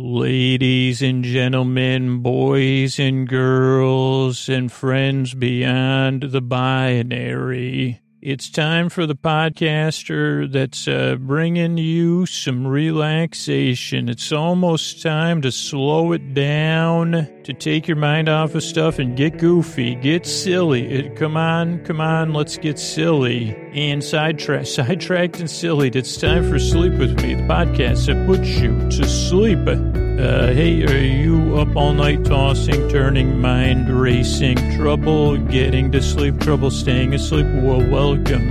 Ladies 0.00 1.02
and 1.02 1.24
gentlemen, 1.24 2.20
boys 2.22 3.00
and 3.00 3.26
girls, 3.26 4.48
and 4.48 4.70
friends 4.70 5.34
beyond 5.34 6.22
the 6.30 6.40
binary, 6.40 8.00
it's 8.20 8.50
time 8.50 8.88
for 8.88 9.06
the 9.06 9.14
podcaster 9.14 10.50
that's 10.50 10.88
uh, 10.88 11.16
bringing 11.20 11.78
you 11.78 12.26
some 12.26 12.66
relaxation. 12.66 14.08
It's 14.08 14.32
almost 14.32 15.02
time 15.02 15.40
to 15.42 15.52
slow 15.52 16.10
it 16.10 16.34
down, 16.34 17.12
to 17.44 17.52
take 17.52 17.86
your 17.86 17.96
mind 17.96 18.28
off 18.28 18.56
of 18.56 18.64
stuff 18.64 18.98
and 18.98 19.16
get 19.16 19.38
goofy, 19.38 19.94
get 19.94 20.26
silly. 20.26 20.86
It, 20.88 21.16
come 21.16 21.36
on, 21.36 21.84
come 21.84 22.00
on, 22.00 22.32
let's 22.32 22.58
get 22.58 22.78
silly 22.78 23.54
and 23.72 24.02
sidetrack, 24.02 24.66
sidetracked 24.66 25.38
and 25.38 25.48
silly. 25.48 25.88
It's 25.88 26.16
time 26.16 26.48
for 26.48 26.58
Sleep 26.58 26.94
With 26.94 27.22
Me, 27.22 27.34
the 27.34 27.42
podcast 27.42 28.06
that 28.06 28.26
puts 28.26 28.48
you 28.48 28.76
to 28.90 29.08
sleep. 29.08 30.07
Uh, 30.18 30.52
hey, 30.52 30.82
are 30.82 30.98
you 30.98 31.56
up 31.58 31.76
all 31.76 31.92
night 31.92 32.24
tossing, 32.24 32.88
turning, 32.88 33.40
mind 33.40 33.88
racing, 33.88 34.56
trouble 34.76 35.36
getting 35.36 35.92
to 35.92 36.02
sleep, 36.02 36.40
trouble 36.40 36.72
staying 36.72 37.14
asleep? 37.14 37.46
Well, 37.46 37.88
welcome. 37.88 38.50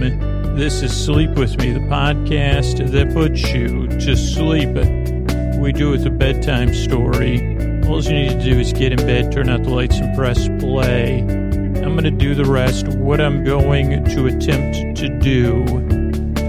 This 0.56 0.82
is 0.82 0.96
Sleep 0.96 1.32
With 1.32 1.58
Me, 1.58 1.74
the 1.74 1.82
podcast 1.82 2.90
that 2.92 3.14
puts 3.14 3.52
you 3.52 3.86
to 3.86 4.16
sleep. 4.16 4.70
We 5.60 5.74
do 5.74 5.90
it 5.90 5.98
with 5.98 6.06
a 6.06 6.10
bedtime 6.10 6.74
story. 6.74 7.40
All 7.86 8.02
you 8.02 8.14
need 8.14 8.40
to 8.40 8.44
do 8.46 8.58
is 8.58 8.72
get 8.72 8.94
in 8.94 9.06
bed, 9.06 9.34
turn 9.34 9.50
out 9.50 9.64
the 9.64 9.70
lights, 9.70 9.98
and 9.98 10.16
press 10.16 10.48
play. 10.62 11.20
I'm 11.20 11.98
going 11.98 12.06
to 12.06 12.12
do 12.12 12.34
the 12.34 12.46
rest. 12.46 12.88
What 12.88 13.20
I'm 13.20 13.44
going 13.44 14.06
to 14.06 14.28
attempt 14.28 15.00
to 15.00 15.10
do 15.10 15.66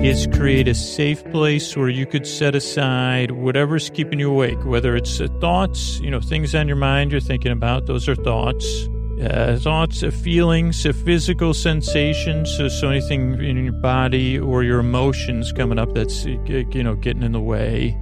is 0.05 0.29
create 0.29 0.69
a 0.69 0.75
safe 0.75 1.25
place 1.33 1.77
where 1.77 1.89
you 1.89 2.07
could 2.07 2.27
set 2.27 2.55
aside 2.55 3.33
whatever's 3.33 3.91
keeping 3.91 4.21
you 4.21 4.31
awake, 4.31 4.65
whether 4.65 4.95
it's 4.95 5.21
uh, 5.21 5.27
thoughts, 5.41 5.99
you 6.01 6.11
know, 6.11 6.21
things 6.21 6.55
on 6.55 6.69
your 6.69 6.77
mind 6.77 7.11
you're 7.11 7.21
thinking 7.21 7.51
about, 7.51 7.87
those 7.87 8.09
are 8.09 8.15
thoughts. 8.15 8.89
Uh, 9.21 9.59
thoughts, 9.59 10.05
uh, 10.05 10.11
feelings, 10.13 10.87
uh, 10.87 10.93
physical 10.93 11.53
sensations, 11.53 12.57
so, 12.57 12.69
so 12.69 12.89
anything 12.89 13.43
in 13.43 13.65
your 13.65 13.73
body 13.73 14.39
or 14.39 14.63
your 14.63 14.79
emotions 14.79 15.51
coming 15.51 15.77
up 15.77 15.93
that's, 15.93 16.25
uh, 16.25 16.29
you 16.49 16.85
know, 16.85 16.95
getting 16.95 17.25
in 17.25 17.33
the 17.33 17.41
way. 17.41 17.99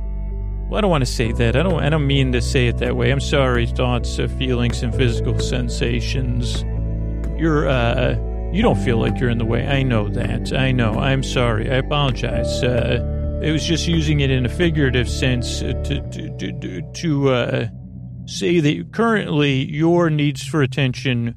Well, 0.68 0.76
I 0.76 0.80
don't 0.82 0.90
want 0.90 1.02
to 1.02 1.10
say 1.10 1.32
that. 1.32 1.56
I 1.56 1.62
don't. 1.62 1.80
I 1.80 1.88
don't 1.88 2.06
mean 2.06 2.32
to 2.32 2.42
say 2.42 2.66
it 2.66 2.78
that 2.78 2.96
way. 2.96 3.10
I'm 3.12 3.20
sorry. 3.20 3.66
Thoughts, 3.66 4.18
uh, 4.18 4.26
feelings, 4.26 4.82
and 4.82 4.94
physical 4.94 5.38
sensations. 5.38 6.62
You're 7.38 7.68
uh, 7.68 8.16
you 8.56 8.62
don't 8.62 8.82
feel 8.82 8.96
like 8.96 9.20
you're 9.20 9.28
in 9.28 9.36
the 9.36 9.44
way. 9.44 9.66
I 9.66 9.82
know 9.82 10.08
that. 10.08 10.50
I 10.54 10.72
know. 10.72 10.94
I'm 10.94 11.22
sorry. 11.22 11.70
I 11.70 11.74
apologize. 11.74 12.62
Uh, 12.62 13.40
it 13.42 13.52
was 13.52 13.62
just 13.62 13.86
using 13.86 14.20
it 14.20 14.30
in 14.30 14.46
a 14.46 14.48
figurative 14.48 15.10
sense 15.10 15.58
to 15.60 15.74
to 15.84 16.00
to, 16.38 16.92
to 16.94 17.28
uh, 17.28 17.68
say 18.24 18.60
that 18.60 18.92
currently 18.92 19.70
your 19.70 20.08
needs 20.08 20.46
for 20.46 20.62
attention 20.62 21.34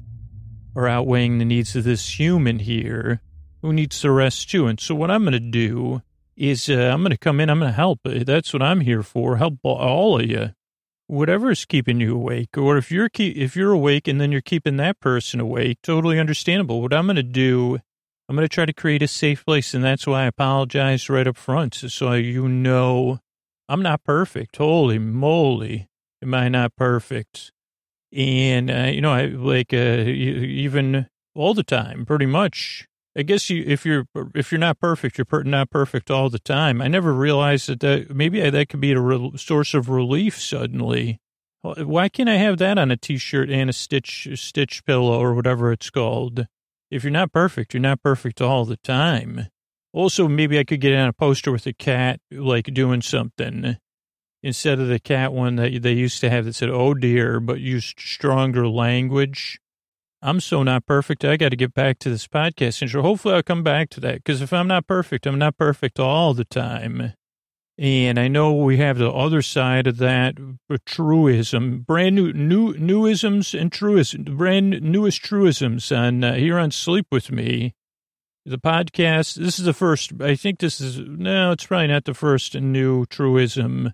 are 0.74 0.88
outweighing 0.88 1.36
the 1.36 1.44
needs 1.44 1.76
of 1.76 1.84
this 1.84 2.18
human 2.18 2.58
here 2.58 3.20
who 3.60 3.70
needs 3.74 4.00
the 4.00 4.10
rest 4.10 4.50
too. 4.50 4.66
And 4.66 4.80
so 4.80 4.94
what 4.94 5.10
I'm 5.10 5.24
going 5.24 5.32
to 5.32 5.40
do 5.40 6.00
is 6.38 6.70
uh, 6.70 6.72
I'm 6.72 7.02
going 7.02 7.10
to 7.10 7.18
come 7.18 7.38
in. 7.38 7.50
I'm 7.50 7.58
going 7.58 7.70
to 7.70 7.76
help. 7.76 8.00
That's 8.02 8.54
what 8.54 8.62
I'm 8.62 8.80
here 8.80 9.02
for. 9.02 9.36
Help 9.36 9.58
all 9.62 10.18
of 10.18 10.26
you 10.26 10.54
whatever's 11.10 11.64
keeping 11.64 12.00
you 12.00 12.14
awake, 12.14 12.56
or 12.56 12.76
if 12.76 12.90
you're 12.90 13.08
keep, 13.08 13.36
if 13.36 13.56
you're 13.56 13.72
awake 13.72 14.06
and 14.06 14.20
then 14.20 14.30
you're 14.30 14.40
keeping 14.40 14.76
that 14.76 15.00
person 15.00 15.40
awake, 15.40 15.78
totally 15.82 16.18
understandable. 16.18 16.80
What 16.80 16.94
I'm 16.94 17.06
going 17.06 17.16
to 17.16 17.22
do, 17.22 17.78
I'm 18.28 18.36
going 18.36 18.48
to 18.48 18.54
try 18.54 18.64
to 18.64 18.72
create 18.72 19.02
a 19.02 19.08
safe 19.08 19.44
place, 19.44 19.74
and 19.74 19.82
that's 19.82 20.06
why 20.06 20.22
I 20.22 20.26
apologize 20.26 21.10
right 21.10 21.26
up 21.26 21.36
front, 21.36 21.74
so 21.74 22.12
you 22.12 22.48
know 22.48 23.18
I'm 23.68 23.82
not 23.82 24.04
perfect. 24.04 24.56
Holy 24.56 24.98
moly, 24.98 25.88
am 26.22 26.32
I 26.34 26.48
not 26.48 26.76
perfect? 26.76 27.52
And 28.12 28.70
uh, 28.70 28.90
you 28.92 29.00
know, 29.00 29.12
I 29.12 29.26
like 29.26 29.72
uh, 29.72 29.76
even 29.76 31.08
all 31.34 31.54
the 31.54 31.62
time, 31.62 32.06
pretty 32.06 32.26
much. 32.26 32.86
I 33.16 33.22
guess 33.22 33.50
you, 33.50 33.64
if 33.66 33.84
you're 33.84 34.06
if 34.34 34.52
you're 34.52 34.60
not 34.60 34.78
perfect, 34.78 35.18
you're 35.18 35.24
per, 35.24 35.42
not 35.42 35.70
perfect 35.70 36.10
all 36.10 36.30
the 36.30 36.38
time. 36.38 36.80
I 36.80 36.88
never 36.88 37.12
realized 37.12 37.68
that, 37.68 37.80
that 37.80 38.14
maybe 38.14 38.48
that 38.48 38.68
could 38.68 38.80
be 38.80 38.92
a 38.92 39.00
re- 39.00 39.32
source 39.36 39.74
of 39.74 39.88
relief 39.88 40.40
suddenly. 40.40 41.18
Why 41.62 42.08
can't 42.08 42.28
I 42.28 42.36
have 42.36 42.58
that 42.58 42.78
on 42.78 42.90
a 42.90 42.96
T-shirt 42.96 43.50
and 43.50 43.68
a 43.68 43.72
stitch 43.72 44.28
stitch 44.34 44.84
pillow 44.84 45.20
or 45.20 45.34
whatever 45.34 45.72
it's 45.72 45.90
called? 45.90 46.46
If 46.90 47.04
you're 47.04 47.10
not 47.10 47.32
perfect, 47.32 47.74
you're 47.74 47.80
not 47.80 48.02
perfect 48.02 48.40
all 48.40 48.64
the 48.64 48.78
time. 48.78 49.48
Also, 49.92 50.28
maybe 50.28 50.58
I 50.58 50.64
could 50.64 50.80
get 50.80 50.94
on 50.94 51.08
a 51.08 51.12
poster 51.12 51.50
with 51.50 51.66
a 51.66 51.72
cat 51.72 52.20
like 52.30 52.72
doing 52.72 53.02
something 53.02 53.76
instead 54.42 54.78
of 54.78 54.88
the 54.88 55.00
cat 55.00 55.32
one 55.32 55.56
that 55.56 55.82
they 55.82 55.92
used 55.92 56.20
to 56.20 56.30
have 56.30 56.44
that 56.44 56.54
said 56.54 56.70
"Oh 56.70 56.94
dear," 56.94 57.40
but 57.40 57.60
used 57.60 57.98
stronger 57.98 58.68
language. 58.68 59.58
I'm 60.22 60.40
so 60.40 60.62
not 60.62 60.86
perfect. 60.86 61.24
I 61.24 61.36
got 61.36 61.48
to 61.48 61.56
get 61.56 61.72
back 61.72 61.98
to 62.00 62.10
this 62.10 62.26
podcast. 62.26 62.90
So 62.90 63.02
hopefully 63.02 63.34
I'll 63.34 63.42
come 63.42 63.62
back 63.62 63.88
to 63.90 64.00
that 64.00 64.16
because 64.16 64.42
if 64.42 64.52
I'm 64.52 64.68
not 64.68 64.86
perfect, 64.86 65.26
I'm 65.26 65.38
not 65.38 65.56
perfect 65.56 65.98
all 65.98 66.34
the 66.34 66.44
time. 66.44 67.14
And 67.78 68.18
I 68.18 68.28
know 68.28 68.52
we 68.52 68.76
have 68.76 68.98
the 68.98 69.10
other 69.10 69.40
side 69.40 69.86
of 69.86 69.96
that 69.96 70.36
truism, 70.84 71.80
brand 71.80 72.14
new, 72.14 72.30
new 72.34 72.74
newisms 72.74 73.58
and 73.58 73.72
truisms, 73.72 74.28
brand 74.28 74.82
newest 74.82 75.24
truisms 75.24 75.90
on 75.90 76.22
uh, 76.22 76.34
here 76.34 76.58
on 76.58 76.72
Sleep 76.72 77.06
With 77.10 77.32
Me, 77.32 77.72
the 78.44 78.58
podcast. 78.58 79.36
This 79.36 79.58
is 79.58 79.64
the 79.64 79.72
first, 79.72 80.12
I 80.20 80.34
think 80.34 80.58
this 80.58 80.78
is, 80.78 80.98
no, 80.98 81.52
it's 81.52 81.64
probably 81.64 81.86
not 81.86 82.04
the 82.04 82.12
first 82.12 82.54
new 82.54 83.06
truism, 83.06 83.92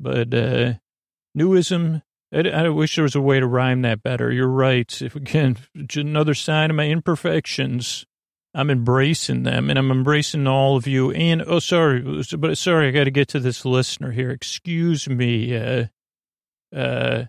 but 0.00 0.34
uh, 0.34 0.72
newism 1.38 2.02
I, 2.34 2.48
I 2.48 2.68
wish 2.68 2.96
there 2.96 3.04
was 3.04 3.14
a 3.14 3.20
way 3.20 3.40
to 3.40 3.46
rhyme 3.46 3.82
that 3.82 4.02
better. 4.02 4.32
You're 4.32 4.48
right. 4.48 5.00
If 5.00 5.14
again, 5.14 5.56
another 5.94 6.34
sign 6.34 6.70
of 6.70 6.76
my 6.76 6.88
imperfections. 6.88 8.04
I'm 8.56 8.70
embracing 8.70 9.42
them 9.42 9.68
and 9.68 9.78
I'm 9.78 9.90
embracing 9.90 10.46
all 10.46 10.76
of 10.76 10.86
you. 10.86 11.10
And 11.10 11.42
oh, 11.42 11.58
sorry, 11.58 12.24
but 12.38 12.56
sorry, 12.56 12.88
I 12.88 12.90
got 12.92 13.04
to 13.04 13.10
get 13.10 13.28
to 13.28 13.40
this 13.40 13.64
listener 13.64 14.12
here. 14.12 14.30
Excuse 14.30 15.08
me. 15.08 15.56
Uh, 15.56 15.86
uh, 16.74 17.24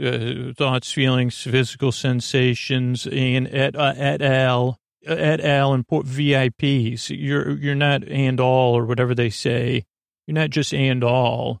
uh, 0.00 0.52
thoughts, 0.56 0.92
feelings, 0.92 1.40
physical 1.42 1.92
sensations, 1.92 3.06
and 3.06 3.48
at 3.48 3.76
uh, 3.76 3.94
at 3.96 4.22
al 4.22 4.78
at 5.06 5.40
al 5.40 5.74
and 5.74 5.86
VIPs. 5.86 7.10
You're 7.16 7.50
you're 7.58 7.74
not 7.74 8.08
and 8.08 8.40
all 8.40 8.76
or 8.76 8.86
whatever 8.86 9.14
they 9.14 9.30
say. 9.30 9.84
You're 10.26 10.34
not 10.34 10.50
just 10.50 10.72
and 10.72 11.04
all. 11.04 11.60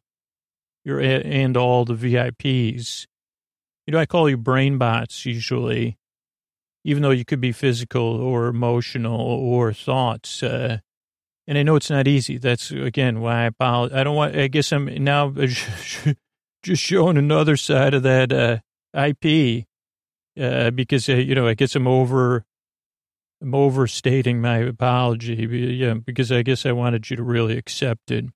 You're 0.84 1.00
and 1.00 1.56
all 1.56 1.84
the 1.84 1.94
VIPs. 1.94 3.06
You 3.86 3.92
know, 3.92 3.98
I 3.98 4.06
call 4.06 4.30
you 4.30 4.36
brain 4.36 4.78
bots 4.78 5.26
usually, 5.26 5.98
even 6.84 7.02
though 7.02 7.10
you 7.10 7.24
could 7.24 7.40
be 7.40 7.52
physical 7.52 8.02
or 8.02 8.46
emotional 8.46 9.20
or 9.20 9.72
thoughts. 9.72 10.42
Uh, 10.42 10.78
and 11.46 11.58
I 11.58 11.62
know 11.62 11.76
it's 11.76 11.90
not 11.90 12.06
easy. 12.06 12.38
That's 12.38 12.70
again 12.70 13.20
why 13.20 13.42
I 13.42 13.44
apologize. 13.46 13.98
I 13.98 14.04
don't 14.04 14.16
want. 14.16 14.36
I 14.36 14.48
guess 14.48 14.72
I'm 14.72 14.86
now 15.02 15.30
just 16.62 16.82
showing 16.82 17.18
another 17.18 17.56
side 17.56 17.94
of 17.94 18.02
that 18.04 18.32
uh, 18.32 18.58
IP 18.94 19.66
uh, 20.40 20.70
because 20.70 21.08
uh, 21.08 21.14
you 21.14 21.34
know 21.34 21.46
I 21.46 21.54
guess 21.54 21.74
I'm 21.74 21.88
over. 21.88 22.44
I'm 23.42 23.54
overstating 23.54 24.42
my 24.42 24.58
apology, 24.58 25.34
yeah, 25.80 25.94
because 25.94 26.30
I 26.30 26.42
guess 26.42 26.66
I 26.66 26.72
wanted 26.72 27.08
you 27.08 27.16
to 27.16 27.22
really 27.22 27.56
accept 27.56 28.10
it. 28.10 28.26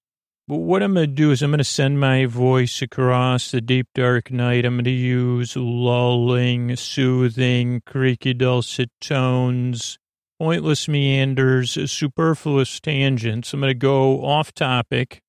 But 0.46 0.58
what 0.58 0.82
I'm 0.82 0.92
going 0.92 1.08
to 1.08 1.14
do 1.14 1.30
is 1.30 1.40
I'm 1.40 1.52
going 1.52 1.58
to 1.58 1.64
send 1.64 1.98
my 1.98 2.26
voice 2.26 2.82
across 2.82 3.50
the 3.50 3.62
deep 3.62 3.88
dark 3.94 4.30
night. 4.30 4.66
I'm 4.66 4.74
going 4.74 4.84
to 4.84 4.90
use 4.90 5.56
lulling, 5.56 6.76
soothing, 6.76 7.80
creaky 7.86 8.34
dulcet 8.34 8.90
tones, 9.00 9.98
pointless 10.38 10.86
meanders, 10.86 11.90
superfluous 11.90 12.78
tangents. 12.78 13.54
I'm 13.54 13.60
going 13.60 13.70
to 13.70 13.74
go 13.74 14.22
off 14.22 14.52
topic, 14.52 15.22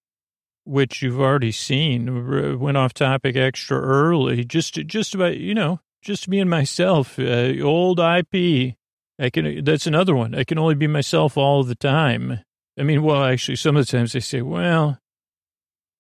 which 0.66 1.02
you've 1.02 1.22
already 1.22 1.54
seen. 1.54 2.60
Went 2.60 2.76
off 2.76 2.94
topic 2.94 3.38
extra 3.38 3.80
early, 3.80 4.44
just 4.44 4.74
just 4.74 5.16
about 5.16 5.38
you 5.38 5.54
know, 5.54 5.80
just 6.02 6.30
being 6.30 6.50
myself. 6.50 7.18
Uh, 7.18 7.54
old 7.62 8.02
IP. 8.02 8.76
I 9.18 9.30
can. 9.30 9.64
That's 9.64 9.88
another 9.88 10.14
one. 10.14 10.36
I 10.36 10.44
can 10.44 10.60
only 10.60 10.76
be 10.76 10.88
myself 10.88 11.38
all 11.38 11.64
the 11.64 11.74
time. 11.76 12.42
I 12.78 12.84
mean, 12.84 13.02
well, 13.02 13.24
actually, 13.24 13.56
some 13.56 13.78
of 13.78 13.86
the 13.86 13.92
times 13.98 14.12
they 14.12 14.20
say, 14.20 14.42
well, 14.42 15.00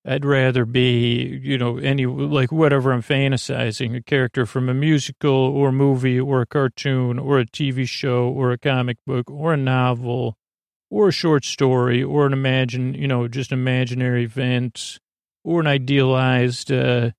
I'd 0.07 0.24
rather 0.24 0.66
be, 0.66 1.40
you 1.42 1.57
know, 1.57 1.78
any, 1.78 2.06
like 2.06 2.52
whatever 2.52 2.92
I'm 2.92 3.02
fantasizing, 3.02 3.96
a 3.96 4.02
character 4.02 4.46
from 4.46 4.69
a 4.69 4.74
musical 4.74 5.31
or 5.31 5.72
movie 5.72 6.19
or 6.19 6.42
a 6.42 6.46
cartoon 6.46 7.18
or 7.18 7.40
a 7.40 7.46
TV 7.46 7.88
show 7.88 8.28
or 8.28 8.52
a 8.52 8.57
comic 8.57 8.98
book 9.07 9.31
or 9.31 9.54
a 9.54 9.57
novel 9.57 10.38
or 10.92 11.07
a 11.07 11.12
short 11.12 11.44
story 11.44 12.04
or 12.04 12.28
an 12.28 12.34
imagine, 12.34 12.94
you 12.94 13.07
know, 13.07 13.28
just 13.28 13.52
imaginary 13.52 14.25
event 14.25 15.00
or 15.44 15.60
an 15.60 15.68
idealized 15.68 16.72
uh, 16.72 17.10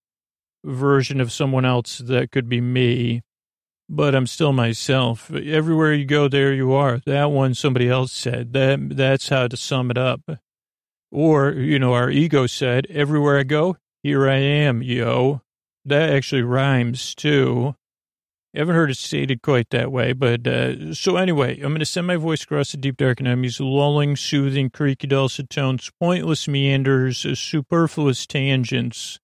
version 0.65 1.21
of 1.21 1.33
someone 1.33 1.65
else 1.65 1.99
that 1.99 2.31
could 2.31 2.49
be 2.49 2.61
me. 2.61 3.23
But 3.89 4.15
I'm 4.15 4.27
still 4.29 4.53
myself. 4.53 5.31
Everywhere 5.33 5.93
you 5.93 6.05
go, 6.05 6.29
there 6.29 6.53
you 6.53 6.73
are. 6.73 7.01
That 7.07 7.31
one 7.31 7.55
somebody 7.55 7.89
else 7.89 8.13
said. 8.13 8.53
That 8.53 8.97
that's 8.97 9.29
how 9.29 9.47
to 9.49 9.57
sum 9.57 9.91
it 9.91 9.99
up. 9.99 10.23
Or, 11.17 11.53
you 11.53 11.79
know, 11.79 11.95
our 11.95 12.11
ego 12.11 12.47
said, 12.47 12.87
everywhere 12.91 13.39
I 13.39 13.43
go, 13.43 13.79
Here 14.03 14.29
I 14.29 14.37
am, 14.37 14.83
yo. 14.83 15.41
That 15.83 16.11
actually 16.11 16.43
rhymes 16.43 17.15
too. 17.15 17.75
I 18.55 18.59
haven't 18.59 18.75
heard 18.75 18.91
it 18.91 18.99
stated 18.99 19.41
quite 19.41 19.71
that 19.71 19.91
way, 19.91 20.13
but 20.13 20.47
uh, 20.47 20.93
so 20.93 21.17
anyway, 21.17 21.55
I'm 21.55 21.71
going 21.71 21.79
to 21.79 21.87
send 21.87 22.07
my 22.07 22.17
voice 22.17 22.43
across 22.43 22.73
the 22.73 22.77
deep 22.77 22.99
dark 22.99 23.19
and 23.19 23.27
I'm 23.27 23.45
using 23.45 23.65
lulling, 23.65 24.15
soothing, 24.15 24.69
creaky 24.69 25.07
dulcet 25.07 25.49
tones, 25.49 25.91
pointless 25.99 26.47
meanders, 26.47 27.25
superfluous 27.39 28.27
tangents, 28.27 29.19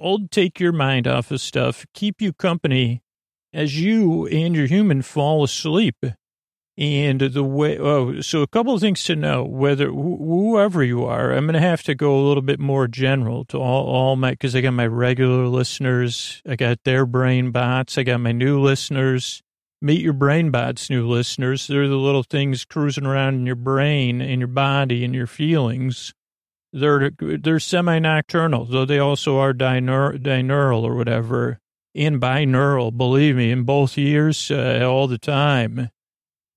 to 0.00 0.26
take 0.32 0.58
your 0.58 0.72
mind 0.72 1.06
off 1.06 1.30
of 1.30 1.40
stuff, 1.40 1.86
keep 1.94 2.20
you 2.20 2.32
company 2.32 3.02
as 3.52 3.80
you 3.80 4.26
and 4.26 4.56
your 4.56 4.66
human 4.66 5.02
fall 5.02 5.44
asleep. 5.44 6.04
And 6.80 7.20
the 7.20 7.44
way, 7.44 7.78
oh, 7.78 8.22
so 8.22 8.40
a 8.40 8.46
couple 8.46 8.72
of 8.72 8.80
things 8.80 9.04
to 9.04 9.14
know, 9.14 9.44
whether 9.44 9.90
whoever 9.90 10.82
you 10.82 11.04
are, 11.04 11.30
I'm 11.30 11.44
going 11.44 11.52
to 11.52 11.60
have 11.60 11.82
to 11.82 11.94
go 11.94 12.18
a 12.18 12.24
little 12.26 12.42
bit 12.42 12.58
more 12.58 12.88
general 12.88 13.44
to 13.46 13.58
all, 13.58 13.86
all 13.86 14.16
my, 14.16 14.34
cause 14.34 14.56
I 14.56 14.62
got 14.62 14.72
my 14.72 14.86
regular 14.86 15.46
listeners. 15.46 16.40
I 16.48 16.56
got 16.56 16.78
their 16.84 17.04
brain 17.04 17.50
bots. 17.50 17.98
I 17.98 18.02
got 18.04 18.22
my 18.22 18.32
new 18.32 18.58
listeners. 18.58 19.42
Meet 19.82 20.00
your 20.00 20.14
brain 20.14 20.50
bots, 20.50 20.88
new 20.88 21.06
listeners. 21.06 21.66
They're 21.66 21.86
the 21.86 21.96
little 21.96 22.22
things 22.22 22.64
cruising 22.64 23.04
around 23.04 23.34
in 23.34 23.44
your 23.44 23.56
brain, 23.56 24.22
in 24.22 24.38
your 24.40 24.48
body, 24.48 25.04
in 25.04 25.12
your 25.12 25.26
feelings. 25.26 26.14
They're, 26.72 27.10
they're 27.10 27.60
semi-nocturnal, 27.60 28.64
though 28.64 28.86
they 28.86 28.98
also 28.98 29.36
are 29.36 29.52
dineur, 29.52 30.16
dineural 30.16 30.84
or 30.84 30.94
whatever. 30.94 31.58
And 31.94 32.22
binaural, 32.22 32.96
believe 32.96 33.36
me, 33.36 33.50
in 33.50 33.64
both 33.64 33.98
ears, 33.98 34.50
uh, 34.50 34.82
all 34.88 35.08
the 35.08 35.18
time 35.18 35.90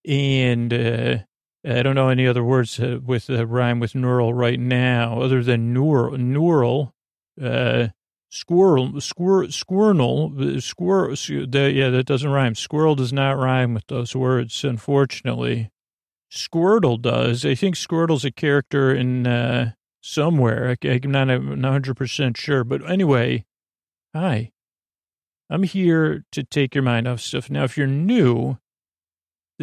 and 0.06 0.74
uh, 0.74 1.18
I 1.66 1.82
don't 1.82 1.96
know 1.96 2.10
any 2.10 2.28
other 2.28 2.44
words 2.44 2.80
uh, 2.80 3.00
with 3.04 3.30
a 3.30 3.46
rhyme 3.46 3.80
with 3.80 3.96
neural 3.96 4.34
right 4.34 4.60
now, 4.60 5.22
other 5.22 5.44
than 5.44 5.74
neural, 5.74 6.18
neural, 6.18 6.94
uh, 7.42 7.88
squirrel, 8.30 9.00
squirrel, 9.00 9.52
squirrel, 9.52 10.60
squirrel. 10.60 11.16
yeah, 11.16 11.90
that 11.90 12.06
doesn't 12.06 12.30
rhyme. 12.30 12.56
Squirrel 12.56 12.96
does 12.96 13.14
not 13.14 13.38
rhyme 13.38 13.74
with 13.74 13.88
those 13.88 14.16
words, 14.16 14.64
unfortunately. 14.64 15.70
Squirtle 16.32 17.02
does. 17.02 17.46
I 17.46 17.56
think 17.56 17.76
Squirtle's 17.76 18.26
a 18.26 18.32
character 18.32 18.94
in 18.94 19.28
uh, 19.28 19.74
somewhere. 20.02 20.76
I, 20.84 20.88
I'm 20.88 21.12
not 21.12 21.28
100% 21.28 22.38
sure. 22.38 22.64
But 22.64 22.90
anyway, 22.90 23.46
hi. 24.14 24.52
I'm 25.50 25.64
here 25.64 26.26
to 26.32 26.44
take 26.44 26.74
your 26.74 26.84
mind 26.84 27.08
off 27.08 27.22
stuff. 27.22 27.50
Now, 27.50 27.64
if 27.64 27.78
you're 27.78 27.86
new, 27.86 28.58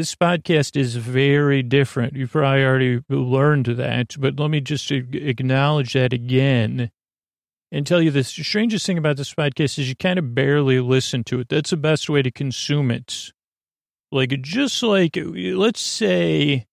this 0.01 0.15
podcast 0.15 0.81
is 0.81 0.97
very 0.97 1.63
different. 1.63 2.15
You've 2.15 2.33
probably 2.33 2.65
already 2.65 3.03
learned 3.11 3.67
that, 3.67 4.17
but 4.19 4.41
let 4.41 4.51
me 4.51 4.63
just 4.63 4.91
acknowledge 4.91 5.93
that 5.93 6.15
again 6.15 6.91
and 7.71 7.87
tell 7.87 8.01
you 8.01 8.11
the 8.11 8.25
strangest 8.25 8.87
thing 8.87 8.97
about 8.97 9.19
this 9.19 9.35
podcast 9.35 9.79
is 9.79 9.91
you 9.91 9.95
kind 9.95 10.19
of 10.19 10.35
barely 10.35 10.81
listen 10.81 11.23
to 11.25 11.41
it. 11.41 11.51
That's 11.51 11.69
the 11.69 11.77
best 11.77 12.09
way 12.09 12.23
to 12.23 12.31
consume 12.31 12.91
it. 12.91 13.31
Like, 14.11 14.31
just 14.41 14.83
like, 14.83 15.19
let's 15.23 15.83
say, 15.83 16.67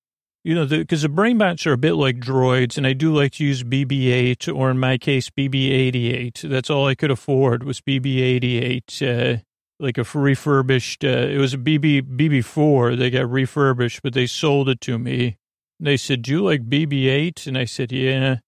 you 0.45 0.55
know, 0.55 0.65
because 0.65 1.01
the, 1.01 1.09
the 1.09 1.13
brain 1.13 1.37
bots 1.37 1.67
are 1.67 1.73
a 1.73 1.77
bit 1.77 1.95
like 1.95 2.21
droids, 2.21 2.77
and 2.77 2.87
I 2.87 2.93
do 2.93 3.13
like 3.13 3.33
to 3.33 3.43
use 3.43 3.61
BB 3.61 4.07
8, 4.07 4.47
or 4.47 4.71
in 4.71 4.79
my 4.79 4.97
case, 4.97 5.29
BB 5.29 5.69
88. 5.69 6.43
That's 6.45 6.69
all 6.69 6.87
I 6.87 6.95
could 6.95 7.11
afford 7.11 7.65
was 7.65 7.81
BB 7.81 8.21
88. 8.21 9.01
Uh, 9.01 9.37
like 9.79 9.97
a 9.97 10.03
refurbished, 10.03 11.03
uh, 11.03 11.07
it 11.07 11.37
was 11.37 11.53
a 11.53 11.57
BB, 11.57 12.17
BB4. 12.17 12.97
They 12.97 13.09
got 13.09 13.29
refurbished, 13.29 14.01
but 14.01 14.13
they 14.13 14.27
sold 14.27 14.69
it 14.69 14.81
to 14.81 14.97
me. 14.97 15.37
And 15.79 15.87
They 15.87 15.97
said, 15.97 16.23
do 16.23 16.31
you 16.31 16.43
like 16.43 16.69
BB8? 16.69 17.47
And 17.47 17.57
I 17.57 17.65
said, 17.65 17.91
yeah. 17.91 18.31
And 18.31 18.39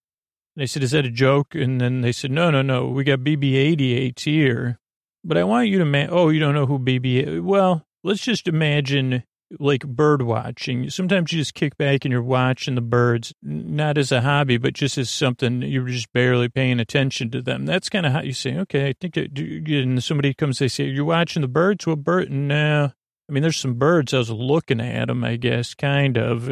they 0.56 0.66
said, 0.66 0.84
is 0.84 0.92
that 0.92 1.06
a 1.06 1.12
joke? 1.12 1.54
And 1.54 1.80
then 1.80 2.02
they 2.02 2.12
said, 2.12 2.32
no, 2.32 2.50
no, 2.50 2.62
no, 2.62 2.88
we 2.88 3.04
got 3.04 3.20
BB88 3.20 4.20
here. 4.20 4.80
But 5.24 5.38
I 5.38 5.44
want 5.44 5.68
you 5.68 5.78
to, 5.80 5.86
ma- 5.86 6.08
oh, 6.10 6.30
you 6.30 6.40
don't 6.40 6.56
know 6.56 6.66
who 6.66 6.80
BB, 6.80 7.42
well, 7.42 7.86
let's 8.04 8.22
just 8.22 8.48
imagine 8.48 9.24
like 9.58 9.88
bird 9.88 10.22
watching. 10.22 10.90
Sometimes 10.90 11.32
you 11.32 11.40
just 11.40 11.56
kick 11.56 11.78
back 11.78 12.06
and 12.06 12.12
you're 12.12 12.22
watching 12.22 12.76
the 12.76 12.82
birds, 12.82 13.34
not 13.42 13.98
as 13.98 14.12
a 14.12 14.22
hobby, 14.22 14.58
but 14.58 14.74
just 14.74 14.98
as 14.98 15.10
something 15.10 15.62
you're 15.62 15.88
just 15.88 16.12
barely 16.14 16.50
paying 16.50 16.80
attention 16.80 17.32
to 17.32 17.42
them. 17.42 17.66
That's 17.66 17.90
kind 17.90 18.06
of 18.06 18.12
how 18.12 18.22
you 18.22 18.34
say, 18.34 18.58
okay, 18.58 18.90
I 18.90 18.94
think 19.00 19.16
that, 19.16 19.38
and 19.38 20.04
somebody 20.04 20.34
comes, 20.34 20.60
they 20.60 20.68
say, 20.68 20.86
you're 20.86 21.06
watching 21.06 21.42
the 21.42 21.48
birds? 21.48 21.88
What 21.88 22.04
bird? 22.04 22.32
No. 22.32 22.92
I 23.28 23.32
mean, 23.32 23.42
there's 23.42 23.58
some 23.58 23.76
birds. 23.76 24.14
I 24.14 24.20
was 24.20 24.30
looking 24.30 24.82
at 24.82 25.08
them, 25.08 25.24
I 25.24 25.36
guess, 25.36 25.74
kind 25.74 26.18
of. 26.18 26.52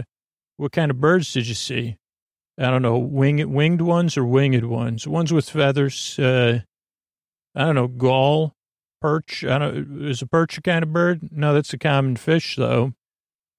What 0.58 0.72
kind 0.72 0.90
of 0.90 1.00
birds 1.00 1.32
did 1.34 1.48
you 1.48 1.54
see? 1.54 1.98
I 2.60 2.72
don't 2.72 2.82
know, 2.82 2.98
winged, 2.98 3.46
winged 3.46 3.82
ones 3.82 4.18
or 4.18 4.26
winged 4.26 4.66
ones? 4.66 5.08
Ones 5.08 5.32
with 5.32 5.48
feathers. 5.48 6.18
Uh, 6.18 6.62
I 7.56 7.66
don't 7.66 7.76
know, 7.76 7.88
gull, 7.88 8.56
perch. 9.00 9.44
I 9.44 9.58
don't. 9.58 10.06
Is 10.06 10.22
a 10.22 10.28
perch 10.28 10.58
a 10.58 10.62
kind 10.62 10.84
of 10.84 10.94
bird? 10.94 11.30
No, 11.32 11.54
that's 11.54 11.74
a 11.74 11.78
common 11.78 12.16
fish, 12.16 12.56
though. 12.56 12.94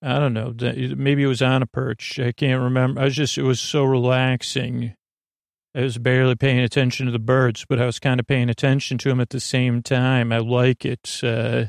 I 0.02 0.18
don't 0.18 0.32
know. 0.32 0.54
Maybe 0.60 1.22
it 1.24 1.28
was 1.28 1.42
on 1.42 1.62
a 1.62 1.66
perch. 1.66 2.20
I 2.20 2.32
can't 2.32 2.62
remember. 2.62 3.00
I 3.00 3.04
was 3.04 3.16
just. 3.16 3.38
It 3.38 3.42
was 3.42 3.60
so 3.60 3.84
relaxing. 3.84 4.94
I 5.74 5.82
was 5.82 5.98
barely 5.98 6.34
paying 6.34 6.60
attention 6.60 7.06
to 7.06 7.12
the 7.12 7.18
birds, 7.18 7.64
but 7.68 7.80
I 7.80 7.86
was 7.86 7.98
kind 7.98 8.18
of 8.18 8.26
paying 8.26 8.48
attention 8.48 8.98
to 8.98 9.08
them 9.08 9.20
at 9.20 9.30
the 9.30 9.40
same 9.40 9.82
time. 9.82 10.32
I 10.32 10.38
like 10.38 10.84
it. 10.84 11.20
Uh, 11.22 11.66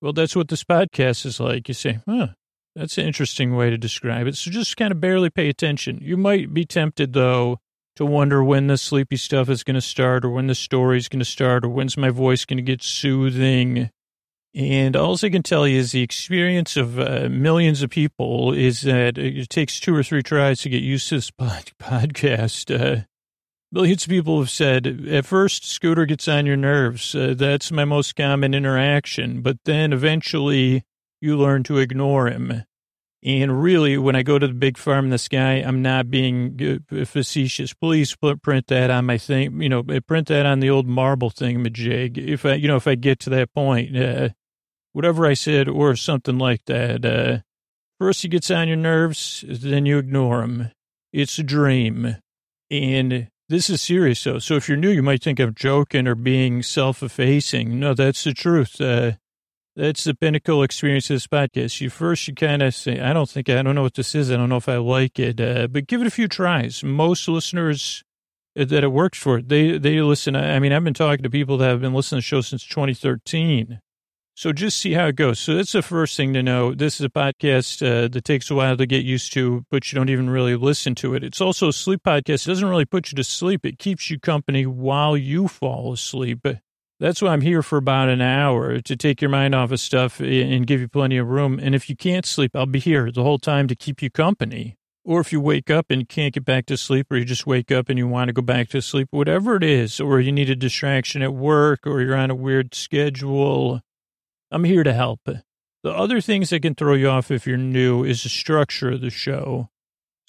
well, 0.00 0.12
that's 0.12 0.36
what 0.36 0.48
this 0.48 0.64
podcast 0.64 1.26
is 1.26 1.40
like. 1.40 1.66
You 1.68 1.74
say, 1.74 2.00
huh, 2.06 2.28
that's 2.76 2.98
an 2.98 3.06
interesting 3.06 3.56
way 3.56 3.70
to 3.70 3.78
describe 3.78 4.26
it. 4.26 4.36
So 4.36 4.50
just 4.50 4.76
kind 4.76 4.92
of 4.92 5.00
barely 5.00 5.30
pay 5.30 5.48
attention. 5.48 5.98
You 6.02 6.16
might 6.16 6.54
be 6.54 6.64
tempted, 6.64 7.12
though, 7.12 7.60
to 8.00 8.06
wonder 8.06 8.42
when 8.42 8.66
the 8.66 8.78
sleepy 8.78 9.18
stuff 9.18 9.50
is 9.50 9.62
going 9.62 9.74
to 9.74 9.80
start 9.80 10.24
or 10.24 10.30
when 10.30 10.46
the 10.46 10.54
story 10.54 10.96
is 10.96 11.06
going 11.06 11.18
to 11.18 11.24
start 11.24 11.66
or 11.66 11.68
when's 11.68 11.98
my 11.98 12.08
voice 12.08 12.46
going 12.46 12.56
to 12.56 12.62
get 12.62 12.82
soothing. 12.82 13.90
And 14.54 14.96
all 14.96 15.18
I 15.22 15.28
can 15.28 15.42
tell 15.42 15.68
you 15.68 15.78
is 15.78 15.92
the 15.92 16.00
experience 16.00 16.78
of 16.78 16.98
uh, 16.98 17.28
millions 17.30 17.82
of 17.82 17.90
people 17.90 18.54
is 18.54 18.80
that 18.82 19.18
it 19.18 19.50
takes 19.50 19.78
two 19.78 19.94
or 19.94 20.02
three 20.02 20.22
tries 20.22 20.62
to 20.62 20.70
get 20.70 20.82
used 20.82 21.10
to 21.10 21.16
this 21.16 21.30
pod- 21.30 21.72
podcast. 21.78 22.74
Uh, 22.74 23.02
millions 23.70 24.04
of 24.04 24.08
people 24.08 24.40
have 24.40 24.50
said, 24.50 25.06
at 25.06 25.26
first, 25.26 25.70
Scooter 25.70 26.06
gets 26.06 26.26
on 26.26 26.46
your 26.46 26.56
nerves. 26.56 27.14
Uh, 27.14 27.34
that's 27.36 27.70
my 27.70 27.84
most 27.84 28.16
common 28.16 28.54
interaction. 28.54 29.42
But 29.42 29.58
then 29.66 29.92
eventually 29.92 30.84
you 31.20 31.36
learn 31.36 31.64
to 31.64 31.76
ignore 31.76 32.28
him. 32.28 32.64
And 33.22 33.62
really, 33.62 33.98
when 33.98 34.16
I 34.16 34.22
go 34.22 34.38
to 34.38 34.46
the 34.46 34.54
big 34.54 34.78
farm 34.78 35.04
in 35.06 35.10
the 35.10 35.18
sky, 35.18 35.56
I'm 35.56 35.82
not 35.82 36.10
being 36.10 36.80
uh, 36.90 37.04
facetious. 37.04 37.74
Please 37.74 38.16
print 38.16 38.68
that 38.68 38.90
on 38.90 39.04
my 39.04 39.18
thing. 39.18 39.60
You 39.60 39.68
know, 39.68 39.82
print 39.82 40.28
that 40.28 40.46
on 40.46 40.60
the 40.60 40.70
old 40.70 40.86
marble 40.86 41.28
thing, 41.28 41.62
majig. 41.62 42.16
If 42.16 42.46
I, 42.46 42.54
you 42.54 42.66
know, 42.66 42.76
if 42.76 42.86
I 42.86 42.94
get 42.94 43.18
to 43.20 43.30
that 43.30 43.52
point, 43.52 43.94
uh, 43.94 44.30
whatever 44.92 45.26
I 45.26 45.34
said 45.34 45.68
or 45.68 45.96
something 45.96 46.38
like 46.38 46.64
that. 46.64 47.04
Uh, 47.04 47.38
first, 47.98 48.22
he 48.22 48.28
gets 48.28 48.50
on 48.50 48.68
your 48.68 48.76
nerves, 48.78 49.44
then 49.46 49.84
you 49.84 49.98
ignore 49.98 50.42
him. 50.42 50.70
It's 51.12 51.38
a 51.38 51.42
dream, 51.42 52.16
and 52.70 53.28
this 53.48 53.68
is 53.68 53.82
serious 53.82 54.22
though. 54.22 54.38
So 54.38 54.54
if 54.54 54.68
you're 54.68 54.78
new, 54.78 54.90
you 54.90 55.02
might 55.02 55.22
think 55.22 55.40
I'm 55.40 55.54
joking 55.54 56.06
or 56.06 56.14
being 56.14 56.62
self-effacing. 56.62 57.78
No, 57.78 57.94
that's 57.94 58.24
the 58.24 58.32
truth. 58.32 58.80
Uh, 58.80 59.12
that's 59.76 60.04
the 60.04 60.14
pinnacle 60.14 60.62
experience 60.62 61.08
of 61.10 61.16
this 61.16 61.26
podcast. 61.26 61.80
You 61.80 61.90
first, 61.90 62.26
you 62.28 62.34
kind 62.34 62.62
of 62.62 62.74
say, 62.74 63.00
I 63.00 63.12
don't 63.12 63.28
think, 63.28 63.48
I 63.48 63.62
don't 63.62 63.74
know 63.74 63.82
what 63.82 63.94
this 63.94 64.14
is. 64.14 64.30
I 64.30 64.36
don't 64.36 64.48
know 64.48 64.56
if 64.56 64.68
I 64.68 64.76
like 64.76 65.18
it, 65.18 65.40
uh, 65.40 65.68
but 65.68 65.86
give 65.86 66.00
it 66.00 66.06
a 66.06 66.10
few 66.10 66.28
tries. 66.28 66.82
Most 66.82 67.28
listeners 67.28 68.02
that 68.54 68.84
it 68.84 68.92
works 68.92 69.18
for, 69.18 69.40
they, 69.40 69.78
they 69.78 70.00
listen. 70.02 70.34
I 70.34 70.58
mean, 70.58 70.72
I've 70.72 70.84
been 70.84 70.94
talking 70.94 71.22
to 71.22 71.30
people 71.30 71.56
that 71.58 71.68
have 71.68 71.80
been 71.80 71.94
listening 71.94 72.20
to 72.20 72.24
the 72.24 72.28
show 72.28 72.40
since 72.40 72.66
2013. 72.66 73.80
So 74.34 74.52
just 74.52 74.78
see 74.78 74.94
how 74.94 75.06
it 75.06 75.16
goes. 75.16 75.38
So 75.38 75.54
that's 75.54 75.72
the 75.72 75.82
first 75.82 76.16
thing 76.16 76.32
to 76.32 76.42
know. 76.42 76.72
This 76.72 76.98
is 76.98 77.04
a 77.04 77.10
podcast 77.10 77.86
uh, 77.86 78.08
that 78.08 78.24
takes 78.24 78.50
a 78.50 78.54
while 78.54 78.76
to 78.76 78.86
get 78.86 79.04
used 79.04 79.34
to, 79.34 79.66
but 79.70 79.92
you 79.92 79.96
don't 79.96 80.08
even 80.08 80.30
really 80.30 80.56
listen 80.56 80.94
to 80.96 81.14
it. 81.14 81.22
It's 81.22 81.42
also 81.42 81.68
a 81.68 81.72
sleep 81.74 82.02
podcast. 82.04 82.46
It 82.46 82.50
doesn't 82.50 82.68
really 82.68 82.86
put 82.86 83.12
you 83.12 83.16
to 83.16 83.24
sleep. 83.24 83.66
It 83.66 83.78
keeps 83.78 84.08
you 84.08 84.18
company 84.18 84.64
while 84.64 85.16
you 85.16 85.46
fall 85.46 85.92
asleep. 85.92 86.46
That's 87.00 87.22
why 87.22 87.30
I'm 87.30 87.40
here 87.40 87.62
for 87.62 87.78
about 87.78 88.10
an 88.10 88.20
hour 88.20 88.78
to 88.78 88.94
take 88.94 89.22
your 89.22 89.30
mind 89.30 89.54
off 89.54 89.72
of 89.72 89.80
stuff 89.80 90.20
and 90.20 90.66
give 90.66 90.82
you 90.82 90.88
plenty 90.88 91.16
of 91.16 91.28
room. 91.28 91.58
And 91.58 91.74
if 91.74 91.88
you 91.88 91.96
can't 91.96 92.26
sleep, 92.26 92.54
I'll 92.54 92.66
be 92.66 92.78
here 92.78 93.10
the 93.10 93.22
whole 93.22 93.38
time 93.38 93.68
to 93.68 93.74
keep 93.74 94.02
you 94.02 94.10
company. 94.10 94.76
Or 95.02 95.18
if 95.20 95.32
you 95.32 95.40
wake 95.40 95.70
up 95.70 95.86
and 95.88 96.06
can't 96.06 96.34
get 96.34 96.44
back 96.44 96.66
to 96.66 96.76
sleep, 96.76 97.10
or 97.10 97.16
you 97.16 97.24
just 97.24 97.46
wake 97.46 97.72
up 97.72 97.88
and 97.88 97.98
you 97.98 98.06
want 98.06 98.28
to 98.28 98.34
go 98.34 98.42
back 98.42 98.68
to 98.68 98.82
sleep, 98.82 99.08
whatever 99.12 99.56
it 99.56 99.64
is, 99.64 99.98
or 99.98 100.20
you 100.20 100.30
need 100.30 100.50
a 100.50 100.54
distraction 100.54 101.22
at 101.22 101.32
work, 101.32 101.86
or 101.86 102.02
you're 102.02 102.14
on 102.14 102.30
a 102.30 102.34
weird 102.34 102.74
schedule, 102.74 103.80
I'm 104.50 104.64
here 104.64 104.84
to 104.84 104.92
help. 104.92 105.20
The 105.24 105.90
other 105.90 106.20
things 106.20 106.50
that 106.50 106.60
can 106.60 106.74
throw 106.74 106.92
you 106.92 107.08
off 107.08 107.30
if 107.30 107.46
you're 107.46 107.56
new 107.56 108.04
is 108.04 108.24
the 108.24 108.28
structure 108.28 108.90
of 108.90 109.00
the 109.00 109.08
show. 109.08 109.70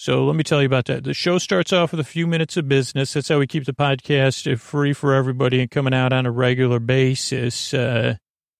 So 0.01 0.25
let 0.25 0.36
me 0.36 0.41
tell 0.41 0.62
you 0.62 0.65
about 0.65 0.86
that. 0.86 1.03
The 1.03 1.13
show 1.13 1.38
starts 1.38 1.72
off 1.72 1.91
with 1.91 2.00
a 2.00 2.03
few 2.03 2.25
minutes 2.25 2.58
of 2.58 2.67
business. 2.67 3.13
That's 3.13 3.29
how 3.29 3.38
we 3.38 3.46
keep 3.46 3.65
the 3.65 3.72
podcast 3.72 4.58
free 4.58 4.93
for 4.93 5.13
everybody 5.13 5.62
and 5.62 5.70
coming 5.70 5.93
out 5.93 6.12
on 6.12 6.25
a 6.25 6.31
regular 6.31 6.79
basis. 6.79 7.72
Uh, 7.72 8.15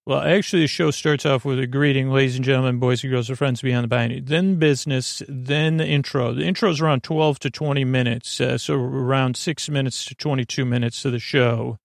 Well, 0.05 0.21
actually, 0.21 0.62
the 0.62 0.67
show 0.67 0.91
starts 0.91 1.25
off 1.25 1.43
with 1.43 1.60
a 1.60 1.65
greeting, 1.65 2.12
ladies 2.12 2.36
and 2.36 2.45
gentlemen, 2.45 2.77
boys 2.77 3.03
and 3.03 3.12
girls, 3.12 3.27
and 3.27 3.39
friends 3.39 3.60
beyond 3.60 3.86
the 3.86 3.88
binary. 3.88 4.19
Then 4.19 4.57
business, 4.57 5.24
then 5.27 5.77
the 5.77 5.88
intro. 5.88 6.31
The 6.31 6.43
intro 6.43 6.69
is 6.69 6.79
around 6.79 7.01
12 7.01 7.39
to 7.39 7.50
20 7.50 7.86
minutes, 7.86 8.39
uh, 8.39 8.60
so 8.60 8.75
around 8.75 9.36
six 9.36 9.67
minutes 9.67 10.05
to 10.05 10.15
22 10.15 10.63
minutes 10.63 11.03
of 11.05 11.12
the 11.12 11.17
show. 11.17 11.77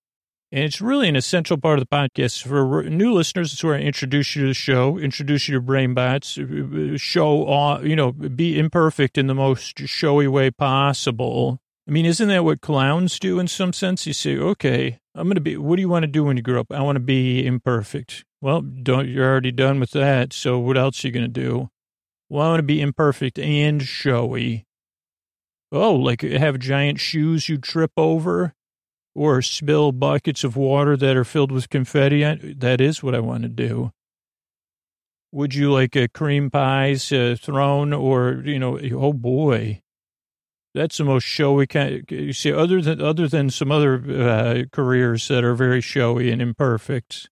And 0.53 0.63
it's 0.63 0.81
really 0.81 1.09
an 1.09 1.17
essential 1.17 1.59
part 1.59 1.79
of 1.79 1.89
the 1.89 1.95
podcast 1.97 2.47
for 2.47 2.85
new 2.85 3.13
listeners. 3.13 3.53
It's 3.53 3.65
where 3.65 3.75
I 3.75 3.81
introduce 3.81 4.37
you 4.37 4.43
to 4.43 4.49
the 4.49 4.55
show, 4.55 4.97
introduce 4.97 5.49
you 5.49 5.57
to 5.57 5.61
brain 5.61 5.93
bots, 5.93 6.39
uh, 6.39 6.97
show, 6.97 7.81
you 7.81 7.97
know, 7.97 8.13
be 8.13 8.59
imperfect 8.59 9.19
in 9.19 9.27
the 9.27 9.35
most 9.35 9.79
showy 9.81 10.29
way 10.29 10.51
possible. 10.51 11.61
I 11.89 11.93
mean, 11.93 12.07
isn't 12.07 12.29
that 12.29 12.45
what 12.45 12.61
clowns 12.61 13.19
do 13.19 13.39
in 13.39 13.49
some 13.49 13.73
sense? 13.73 14.07
You 14.07 14.13
say, 14.13 14.37
okay, 14.37 14.99
I'm 15.15 15.27
going 15.29 15.37
to 15.37 15.41
be, 15.41 15.57
what 15.57 15.77
do 15.77 15.83
you 15.83 15.89
want 15.89 16.03
to 16.03 16.09
do 16.09 16.25
when 16.25 16.37
you 16.37 16.43
grow 16.43 16.61
up? 16.61 16.73
I 16.73 16.83
want 16.83 16.97
to 16.97 17.01
be 17.01 17.47
imperfect. 17.47 18.25
Well, 18.41 18.61
don't, 18.61 19.09
you're 19.09 19.29
already 19.29 19.53
done 19.53 19.79
with 19.81 19.93
that. 19.93 20.33
So 20.33 20.59
what 20.59 20.77
else 20.77 21.05
are 21.05 21.09
you 21.09 21.13
going 21.13 21.33
to 21.33 21.41
do? 21.41 21.71
Well, 22.29 22.45
I 22.45 22.49
want 22.51 22.59
to 22.61 22.65
be 22.65 22.81
imperfect 22.81 23.39
and 23.39 23.81
showy. 23.83 24.67
Oh, 25.71 25.95
like 25.95 26.23
have 26.23 26.59
giant 26.59 26.99
shoes 26.99 27.49
you 27.49 27.59
trip 27.59 27.93
over? 27.97 28.55
Or 29.17 29.41
spill 29.41 29.93
buckets 29.93 30.45
of 30.45 30.57
water 30.57 30.97
that 30.97 31.17
are 31.17 31.25
filled 31.25 31.51
with 31.51 31.71
confetti. 31.71 32.23
That 32.55 32.81
is 32.81 33.03
what 33.03 33.15
I 33.15 33.21
want 33.21 33.45
to 33.45 33.49
do. 33.49 33.91
Would 35.33 35.55
you 35.55 35.73
like 35.73 35.97
a 35.97 36.07
cream 36.07 36.51
pies 36.51 37.11
uh, 37.11 37.37
thrown 37.41 37.93
or, 37.93 38.43
you 38.45 38.59
know, 38.59 38.79
oh 38.79 39.13
boy, 39.13 39.81
that's 40.75 40.99
the 40.99 41.05
most 41.05 41.25
showy 41.25 41.67
kind. 41.67 42.05
You 42.11 42.35
see, 42.35 42.53
other 42.53 42.83
than, 42.83 43.01
other 43.01 43.27
than 43.27 43.49
some 43.49 43.73
other 43.73 43.95
uh, 43.97 44.65
careers 44.71 45.27
that 45.29 45.45
are 45.45 45.55
very 45.55 45.81
showy 45.81 46.31
and 46.31 46.43
imperfect. 46.43 47.31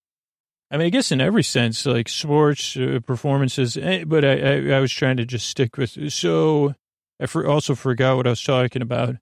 I 0.71 0.79
mean, 0.79 0.87
I 0.87 0.91
guess 0.91 1.13
in 1.13 1.21
every 1.21 1.43
sense, 1.43 1.85
like 1.85 2.09
sports 2.09 2.77
uh, 2.77 3.01
performances, 3.07 3.77
eh, 3.77 4.05
but 4.07 4.25
I, 4.25 4.33
I, 4.33 4.77
I, 4.77 4.81
was 4.81 4.91
trying 4.91 5.19
to 5.19 5.27
just 5.27 5.47
stick 5.47 5.77
with, 5.77 6.13
so 6.13 6.75
I 7.21 7.27
for, 7.27 7.47
also 7.47 7.75
forgot 7.75 8.17
what 8.17 8.27
I 8.27 8.31
was 8.31 8.43
talking 8.43 8.83
about. 8.83 9.17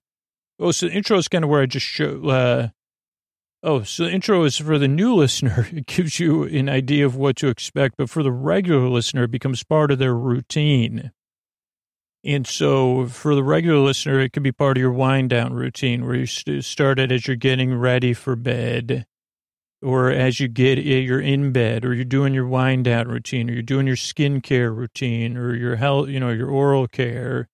Oh, 0.59 0.71
so 0.71 0.87
the 0.87 0.93
intro 0.93 1.17
is 1.17 1.27
kind 1.27 1.43
of 1.43 1.49
where 1.49 1.61
I 1.61 1.65
just 1.65 1.85
show. 1.85 2.27
Uh, 2.27 2.67
oh, 3.63 3.83
so 3.83 4.05
the 4.05 4.11
intro 4.11 4.43
is 4.43 4.57
for 4.57 4.77
the 4.77 4.87
new 4.87 5.13
listener. 5.15 5.67
It 5.71 5.87
gives 5.87 6.19
you 6.19 6.43
an 6.43 6.69
idea 6.69 7.05
of 7.05 7.15
what 7.15 7.35
to 7.37 7.47
expect, 7.47 7.95
but 7.97 8.09
for 8.09 8.23
the 8.23 8.31
regular 8.31 8.87
listener, 8.87 9.23
it 9.23 9.31
becomes 9.31 9.63
part 9.63 9.91
of 9.91 9.99
their 9.99 10.15
routine. 10.15 11.11
And 12.25 12.47
so 12.47 13.07
for 13.07 13.35
the 13.35 13.43
regular 13.43 13.79
listener, 13.79 14.19
it 14.21 14.31
could 14.31 14.43
be 14.43 14.53
part 14.53 14.77
of 14.77 14.81
your 14.81 14.93
wind 14.93 15.29
down 15.29 15.53
routine 15.53 16.05
where 16.05 16.15
you 16.15 16.25
start 16.61 16.99
it 16.99 17.11
as 17.11 17.27
you're 17.27 17.35
getting 17.35 17.75
ready 17.75 18.13
for 18.13 18.37
bed 18.37 19.05
or 19.81 20.09
as 20.09 20.39
you 20.39 20.47
get, 20.47 20.77
you're 20.77 21.19
in 21.19 21.51
bed 21.51 21.83
or 21.83 21.93
you're 21.93 22.05
doing 22.05 22.33
your 22.33 22.47
wind 22.47 22.85
down 22.85 23.09
routine 23.09 23.49
or 23.49 23.53
you're 23.53 23.61
doing 23.61 23.85
your 23.85 23.97
skincare 23.97 24.73
routine 24.73 25.35
or 25.35 25.53
your 25.53 25.75
health, 25.75 26.07
you 26.07 26.19
know, 26.19 26.29
your 26.29 26.49
oral 26.49 26.87
care 26.87 27.49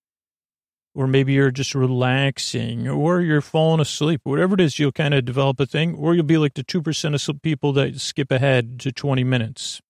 or 0.94 1.06
maybe 1.06 1.32
you're 1.32 1.50
just 1.50 1.74
relaxing, 1.74 2.88
or 2.88 3.20
you're 3.20 3.40
falling 3.40 3.80
asleep, 3.80 4.20
whatever 4.24 4.54
it 4.54 4.60
is, 4.60 4.78
you'll 4.78 4.92
kind 4.92 5.14
of 5.14 5.24
develop 5.24 5.60
a 5.60 5.66
thing, 5.66 5.94
or 5.94 6.14
you'll 6.14 6.24
be 6.24 6.38
like 6.38 6.54
the 6.54 6.64
2% 6.64 7.28
of 7.28 7.42
people 7.42 7.72
that 7.72 8.00
skip 8.00 8.30
ahead 8.30 8.80
to 8.80 8.92
20 8.92 9.22
minutes 9.24 9.80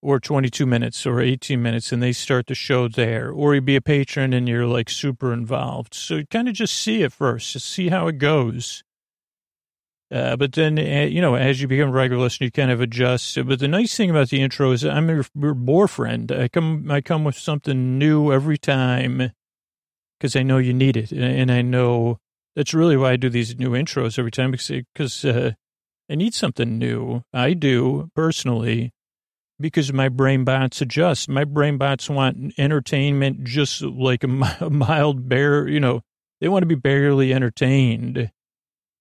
or 0.00 0.20
22 0.20 0.64
minutes 0.64 1.06
or 1.06 1.20
18 1.20 1.60
minutes 1.60 1.90
and 1.92 2.02
they 2.02 2.12
start 2.12 2.46
the 2.46 2.54
show 2.54 2.88
there, 2.88 3.30
or 3.30 3.54
you 3.54 3.60
be 3.60 3.76
a 3.76 3.80
patron 3.80 4.32
and 4.32 4.48
you're 4.48 4.66
like 4.66 4.88
super 4.88 5.32
involved. 5.32 5.94
So 5.94 6.16
you 6.16 6.26
kind 6.26 6.48
of 6.48 6.54
just 6.54 6.74
see 6.74 7.02
it 7.02 7.12
first, 7.12 7.52
just 7.52 7.66
see 7.66 7.88
how 7.88 8.06
it 8.08 8.18
goes. 8.18 8.84
Uh, 10.10 10.36
but 10.36 10.52
then, 10.52 10.78
uh, 10.78 11.06
you 11.06 11.20
know, 11.20 11.34
as 11.34 11.60
you 11.60 11.68
become 11.68 11.90
a 11.90 11.92
regular 11.92 12.22
listener, 12.22 12.46
you 12.46 12.50
kind 12.50 12.70
of 12.70 12.80
adjust. 12.80 13.36
But 13.46 13.58
the 13.58 13.68
nice 13.68 13.94
thing 13.94 14.08
about 14.08 14.30
the 14.30 14.40
intro 14.40 14.70
is 14.70 14.84
I'm 14.84 15.08
your, 15.08 15.26
your 15.34 15.52
boyfriend. 15.52 16.32
I 16.32 16.48
come, 16.48 16.90
I 16.90 17.02
come 17.02 17.24
with 17.24 17.36
something 17.36 17.98
new 17.98 18.32
every 18.32 18.56
time 18.56 19.32
because 20.18 20.36
I 20.36 20.42
know 20.42 20.58
you 20.58 20.74
need 20.74 20.96
it. 20.96 21.12
And 21.12 21.50
I 21.50 21.62
know 21.62 22.18
that's 22.56 22.74
really 22.74 22.96
why 22.96 23.12
I 23.12 23.16
do 23.16 23.28
these 23.28 23.58
new 23.58 23.70
intros 23.70 24.18
every 24.18 24.30
time 24.30 24.50
because 24.50 25.24
uh, 25.24 25.52
I 26.10 26.14
need 26.14 26.34
something 26.34 26.78
new. 26.78 27.22
I 27.32 27.52
do 27.52 28.10
personally 28.14 28.92
because 29.60 29.92
my 29.92 30.08
brain 30.08 30.44
bots 30.44 30.80
adjust. 30.80 31.28
My 31.28 31.44
brain 31.44 31.78
bots 31.78 32.08
want 32.08 32.54
entertainment 32.58 33.44
just 33.44 33.82
like 33.82 34.24
a, 34.24 34.28
mild 34.70 35.28
bear, 35.28 35.68
you 35.68 35.80
know, 35.80 36.02
they 36.40 36.48
want 36.48 36.62
to 36.62 36.66
be 36.66 36.74
barely 36.74 37.32
entertained. 37.32 38.30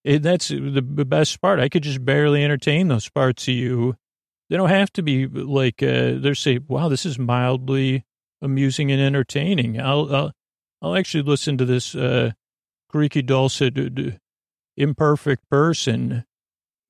It, 0.03 0.23
that's 0.23 0.47
the 0.47 0.81
best 0.81 1.41
part. 1.41 1.59
I 1.59 1.69
could 1.69 1.83
just 1.83 2.03
barely 2.03 2.43
entertain 2.43 2.87
those 2.87 3.09
parts 3.09 3.47
of 3.47 3.53
you. 3.53 3.95
They 4.49 4.55
don't 4.55 4.69
have 4.69 4.91
to 4.93 5.03
be 5.03 5.27
like, 5.27 5.83
uh, 5.83 6.13
they're 6.17 6.35
say, 6.35 6.59
wow, 6.59 6.87
this 6.87 7.05
is 7.05 7.19
mildly 7.19 8.05
amusing 8.41 8.91
and 8.91 9.01
entertaining. 9.01 9.79
I'll, 9.79 10.15
I'll 10.15 10.31
I'll 10.81 10.95
actually 10.95 11.23
listen 11.23 11.57
to 11.57 11.65
this 11.65 11.95
uh, 11.95 12.31
creaky, 12.89 13.21
dulcet, 13.21 13.77
imperfect 14.75 15.49
person. 15.49 16.25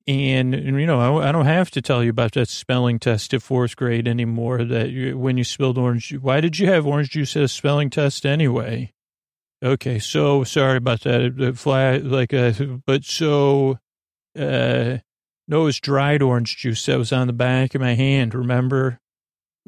And, 0.06 0.54
and, 0.54 0.80
you 0.80 0.86
know, 0.86 1.18
I, 1.18 1.28
I, 1.28 1.32
don't 1.32 1.44
have 1.44 1.70
to 1.72 1.82
tell 1.82 2.02
you 2.02 2.08
about 2.08 2.32
that 2.32 2.48
spelling 2.48 2.98
test 2.98 3.34
at 3.34 3.42
fourth 3.42 3.76
grade 3.76 4.08
anymore. 4.08 4.64
That 4.64 4.88
you, 4.88 5.18
when 5.18 5.36
you 5.36 5.44
spilled 5.44 5.76
orange, 5.76 6.08
juice 6.08 6.22
why 6.22 6.40
did 6.40 6.58
you 6.58 6.66
have 6.68 6.86
orange 6.86 7.10
juice 7.10 7.36
as 7.36 7.42
a 7.44 7.48
spelling 7.48 7.90
test 7.90 8.24
anyway? 8.24 8.94
Okay, 9.62 9.98
so 9.98 10.44
sorry 10.44 10.78
about 10.78 11.02
that. 11.02 11.54
Fly, 11.56 11.98
like, 11.98 12.32
uh, 12.32 12.52
but 12.86 13.04
so, 13.04 13.78
uh, 14.38 14.98
no, 15.46 15.62
it 15.62 15.64
was 15.64 15.80
dried 15.80 16.22
orange 16.22 16.56
juice 16.56 16.86
that 16.86 16.96
was 16.96 17.12
on 17.12 17.26
the 17.26 17.32
back 17.34 17.74
of 17.74 17.80
my 17.80 17.94
hand. 17.94 18.34
Remember, 18.34 19.00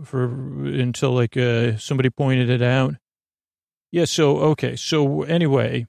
for 0.05 0.25
until 0.25 1.13
like 1.13 1.37
uh, 1.37 1.77
somebody 1.77 2.11
pointed 2.11 2.51
it 2.51 2.63
out. 2.63 2.95
Yeah. 3.93 4.05
So, 4.05 4.39
okay. 4.39 4.77
So 4.77 5.23
anyway, 5.23 5.87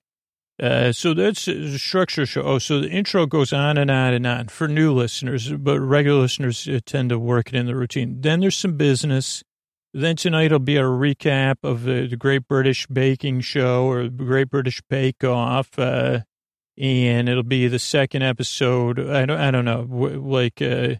uh, 0.61 0.91
so 0.91 1.13
that's 1.13 1.47
a 1.47 1.79
structure 1.79 2.25
show. 2.25 2.41
Oh, 2.43 2.59
so 2.59 2.81
the 2.81 2.89
intro 2.89 3.25
goes 3.25 3.51
on 3.51 3.77
and 3.77 3.89
on 3.89 4.13
and 4.13 4.27
on 4.27 4.47
for 4.47 4.67
new 4.67 4.93
listeners, 4.93 5.51
but 5.51 5.79
regular 5.79 6.21
listeners 6.21 6.67
uh, 6.67 6.79
tend 6.85 7.09
to 7.09 7.17
work 7.17 7.47
it 7.47 7.55
in 7.55 7.65
the 7.65 7.75
routine. 7.75 8.21
Then 8.21 8.41
there's 8.41 8.57
some 8.57 8.77
business. 8.77 9.43
Then 9.93 10.15
tonight 10.15 10.51
will 10.51 10.59
be 10.59 10.77
a 10.77 10.83
recap 10.83 11.55
of 11.63 11.83
the, 11.83 12.07
the 12.07 12.15
Great 12.15 12.47
British 12.47 12.85
Baking 12.87 13.41
Show 13.41 13.85
or 13.85 14.07
Great 14.07 14.49
British 14.49 14.81
Bake 14.87 15.23
Off. 15.23 15.77
Uh, 15.79 16.19
and 16.77 17.27
it'll 17.27 17.43
be 17.43 17.67
the 17.67 17.79
second 17.79 18.21
episode. 18.21 18.99
I 18.99 19.25
don't, 19.25 19.39
I 19.39 19.51
don't 19.51 19.65
know, 19.65 19.81
like, 19.81 20.61
uh, 20.61 20.95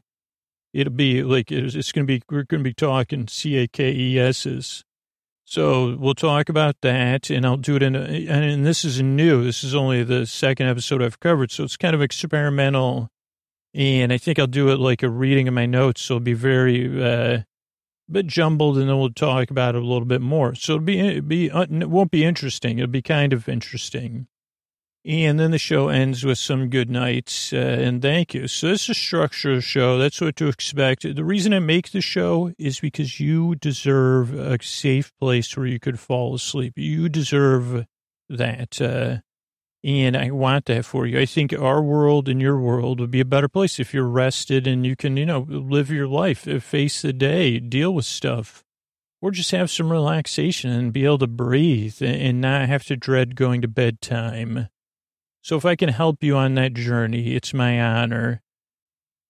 it'll 0.74 0.94
be 0.94 1.24
like, 1.24 1.52
it's, 1.52 1.76
it's 1.76 1.92
going 1.92 2.06
to 2.06 2.08
be, 2.08 2.22
we're 2.30 2.44
going 2.44 2.64
to 2.64 2.70
be 2.70 2.74
talking 2.74 3.28
CAKESs 3.28 4.84
so 5.52 5.98
we'll 6.00 6.14
talk 6.14 6.48
about 6.48 6.78
that, 6.80 7.30
and 7.30 7.46
I'll 7.46 7.58
do 7.58 7.76
it 7.76 7.84
in. 7.84 7.94
A, 7.94 8.28
and 8.28 8.66
this 8.66 8.86
is 8.86 9.02
new. 9.02 9.44
This 9.44 9.66
is 9.66 9.76
only 9.76 10.02
the 10.02 10.26
second 10.26 10.68
episode 10.68 11.02
I've 11.02 11.20
covered, 11.20 11.52
so 11.52 11.66
it's 11.66 11.76
kind 11.76 11.94
of 11.94 12.02
experimental. 12.02 13.10
And 13.74 14.14
I 14.14 14.18
think 14.18 14.40
I'll 14.40 14.48
do 14.48 14.70
it 14.70 14.80
like 14.80 15.04
a 15.04 15.10
reading 15.10 15.50
of 15.50 15.54
my 15.54 15.66
notes, 15.66 16.04
so 16.04 16.16
it'll 16.16 16.24
be 16.24 16.32
very, 16.32 17.04
uh, 17.04 17.42
bit 18.10 18.28
jumbled, 18.28 18.78
and 18.78 18.88
then 18.88 18.98
we'll 18.98 19.12
talk 19.12 19.52
about 19.52 19.76
it 19.76 19.82
a 19.82 19.86
little 19.86 20.06
bit 20.06 20.22
more. 20.22 20.56
So 20.56 20.76
it'll 20.76 20.86
be, 20.86 21.00
it'll 21.00 21.22
be, 21.22 21.48
it 21.48 21.90
won't 21.90 22.12
be 22.12 22.24
interesting. 22.24 22.80
It'll 22.80 22.90
be 22.90 23.02
kind 23.02 23.34
of 23.34 23.50
interesting. 23.50 24.28
And 25.04 25.40
then 25.40 25.50
the 25.50 25.58
show 25.58 25.90
ends 25.90 26.24
with 26.24 26.38
some 26.38 26.70
good 26.70 26.90
nights 26.90 27.54
uh, 27.54 27.56
and 27.56 28.04
thank 28.04 28.36
you. 28.36 28.48
So 28.48 28.68
this 28.68 28.84
is 28.84 28.90
a 28.90 28.94
structured 28.94 29.64
show. 29.64 29.98
That's 29.98 30.22
what 30.22 30.36
to 30.36 30.48
expect. 30.48 31.16
The 31.16 31.26
reason 31.26 31.56
I 31.56 31.60
make 31.60 31.92
the 31.92 32.02
show 32.02 32.54
is 32.60 32.80
because 32.80 33.20
you 33.20 33.56
deserve 33.56 34.32
a 34.34 34.62
safe 34.62 35.12
place 35.20 35.58
where 35.58 35.66
you 35.66 35.80
could 35.80 36.00
fall 36.00 36.36
asleep. 36.36 36.74
You 36.78 37.10
deserve 37.10 37.88
that. 38.30 38.80
Uh, 38.80 39.18
and 39.84 40.16
I 40.16 40.30
want 40.30 40.66
that 40.66 40.86
for 40.86 41.08
you. 41.08 41.20
I 41.20 41.26
think 41.26 41.52
our 41.54 41.82
world 41.82 42.30
and 42.30 42.40
your 42.40 42.60
world 42.60 43.00
would 43.00 43.10
be 43.10 43.22
a 43.22 43.26
better 43.26 43.50
place 43.50 43.80
if 43.80 43.96
you're 43.96 44.08
rested 44.08 44.68
and 44.68 44.86
you 44.86 44.96
can, 44.96 45.18
you 45.18 45.26
know, 45.26 45.48
live 45.50 45.90
your 45.90 46.08
life, 46.08 46.48
uh, 46.48 46.60
face 46.60 47.02
the 47.02 47.14
day, 47.14 47.58
deal 47.58 47.92
with 47.92 48.06
stuff, 48.06 48.64
or 49.20 49.32
just 49.32 49.50
have 49.50 49.72
some 49.72 49.92
relaxation 49.92 50.70
and 50.70 50.94
be 50.94 51.06
able 51.06 51.18
to 51.18 51.28
breathe 51.28 52.04
and 52.04 52.40
not 52.40 52.70
have 52.70 52.84
to 52.84 52.96
dread 52.96 53.36
going 53.36 53.64
to 53.64 53.68
bedtime. 53.68 54.70
So 55.42 55.58
if 55.58 55.66
I 55.66 55.76
can 55.76 55.90
help 55.90 56.24
you 56.24 56.36
on 56.38 56.56
that 56.56 56.74
journey, 56.74 57.36
it's 57.36 57.54
my 57.54 57.82
honor. 57.82 58.42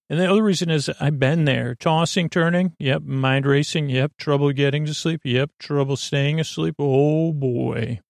And 0.10 0.20
the 0.20 0.30
other 0.30 0.44
reason 0.44 0.70
is 0.70 0.89
I've 1.00 1.20
been 1.20 1.46
there. 1.46 1.74
Tossing, 1.75 2.30
turning, 2.30 2.75
yep. 2.77 3.01
Mind 3.01 3.46
racing, 3.46 3.89
yep. 3.89 4.12
Trouble 4.18 4.51
getting 4.51 4.86
to 4.86 4.94
sleep, 4.94 5.22
yep. 5.24 5.51
Trouble 5.58 5.96
staying 5.96 6.38
asleep, 6.38 6.75
oh 6.80 7.32
boy. 7.32 8.01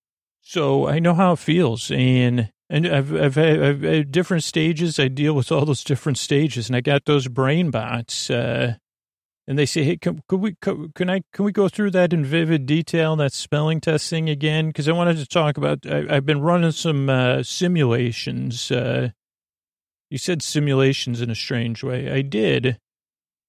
So 0.42 0.88
I 0.88 0.98
know 0.98 1.14
how 1.14 1.34
it 1.34 1.40
feels. 1.40 1.92
And 1.92 2.52
and 2.72 2.88
I've, 2.88 3.14
I've, 3.14 3.38
I've 3.38 3.82
had 3.82 4.12
different 4.12 4.44
stages. 4.44 4.98
I 4.98 5.10
deal 5.10 5.34
with 5.34 5.52
all 5.52 5.66
those 5.66 5.84
different 5.84 6.18
stages. 6.18 6.70
And 6.70 6.76
I 6.76 6.82
got 6.82 7.06
those 7.06 7.28
brain 7.28 7.70
bots. 7.70 8.32
Uh, 8.32 8.78
and 9.48 9.58
they 9.58 9.66
say, 9.66 9.84
"Hey, 9.84 9.98
can, 9.98 10.22
could 10.28 10.40
we 10.40 10.56
can 10.62 11.10
I 11.10 11.22
can 11.34 11.46
we 11.46 11.52
go 11.52 11.68
through 11.68 11.92
that 11.92 12.14
in 12.14 12.24
vivid 12.24 12.66
detail 12.66 13.16
that 13.18 13.34
spelling 13.34 13.82
testing 13.82 14.30
again? 14.30 14.68
Because 14.68 14.88
I 14.88 14.94
wanted 14.94 15.18
to 15.18 15.26
talk 15.26 15.58
about. 15.58 15.86
I, 15.86 16.16
have 16.16 16.26
been 16.26 16.42
running 16.42 16.72
some 16.72 17.10
uh, 17.10 17.44
simulations. 17.44 18.72
Uh, 18.72 19.10
you 20.10 20.18
said 20.18 20.42
simulations 20.42 21.22
in 21.22 21.30
a 21.30 21.36
strange 21.36 21.84
way. 21.84 22.12
I 22.12 22.22
did, 22.22 22.78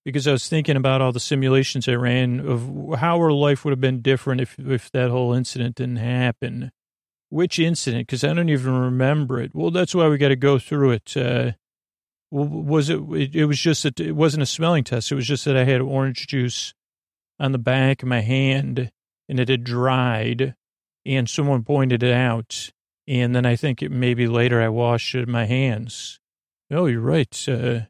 because 0.04 0.26
I 0.26 0.32
was 0.32 0.48
thinking 0.48 0.76
about 0.76 1.00
all 1.00 1.12
the 1.12 1.20
simulations 1.20 1.88
I 1.88 1.94
ran 1.94 2.40
of 2.40 3.00
how 3.00 3.16
our 3.18 3.32
life 3.32 3.64
would 3.64 3.72
have 3.72 3.80
been 3.80 4.00
different 4.00 4.40
if, 4.40 4.58
if 4.58 4.90
that 4.92 5.10
whole 5.10 5.32
incident 5.32 5.74
didn't 5.76 5.96
happen. 5.96 6.70
Which 7.30 7.58
incident? 7.58 8.06
Because 8.06 8.24
I 8.24 8.32
don't 8.32 8.48
even 8.48 8.74
remember 8.74 9.40
it. 9.40 9.52
Well, 9.54 9.70
that's 9.70 9.94
why 9.94 10.08
we 10.08 10.18
got 10.18 10.28
to 10.28 10.36
go 10.36 10.58
through 10.58 10.92
it. 10.92 11.16
Uh, 11.16 11.52
was 12.32 12.88
it, 12.88 12.98
it? 13.10 13.36
It 13.36 13.44
was 13.44 13.60
just 13.60 13.82
that 13.82 14.00
it 14.00 14.12
wasn't 14.12 14.42
a 14.42 14.46
smelling 14.46 14.84
test. 14.84 15.12
It 15.12 15.16
was 15.16 15.26
just 15.26 15.44
that 15.44 15.56
I 15.56 15.64
had 15.64 15.80
orange 15.80 16.26
juice 16.26 16.74
on 17.38 17.52
the 17.52 17.58
back 17.58 18.02
of 18.02 18.08
my 18.08 18.20
hand 18.20 18.90
and 19.28 19.40
it 19.40 19.48
had 19.48 19.64
dried, 19.64 20.54
and 21.06 21.28
someone 21.28 21.62
pointed 21.62 22.02
it 22.02 22.12
out. 22.12 22.70
And 23.08 23.34
then 23.34 23.46
I 23.46 23.56
think 23.56 23.82
it 23.82 23.90
maybe 23.90 24.26
later 24.26 24.60
I 24.60 24.68
washed 24.68 25.14
it 25.14 25.22
in 25.22 25.30
my 25.30 25.44
hands. 25.44 26.20
Oh, 26.70 26.86
you're 26.86 27.00
right. 27.00 27.48
Uh, 27.48 27.80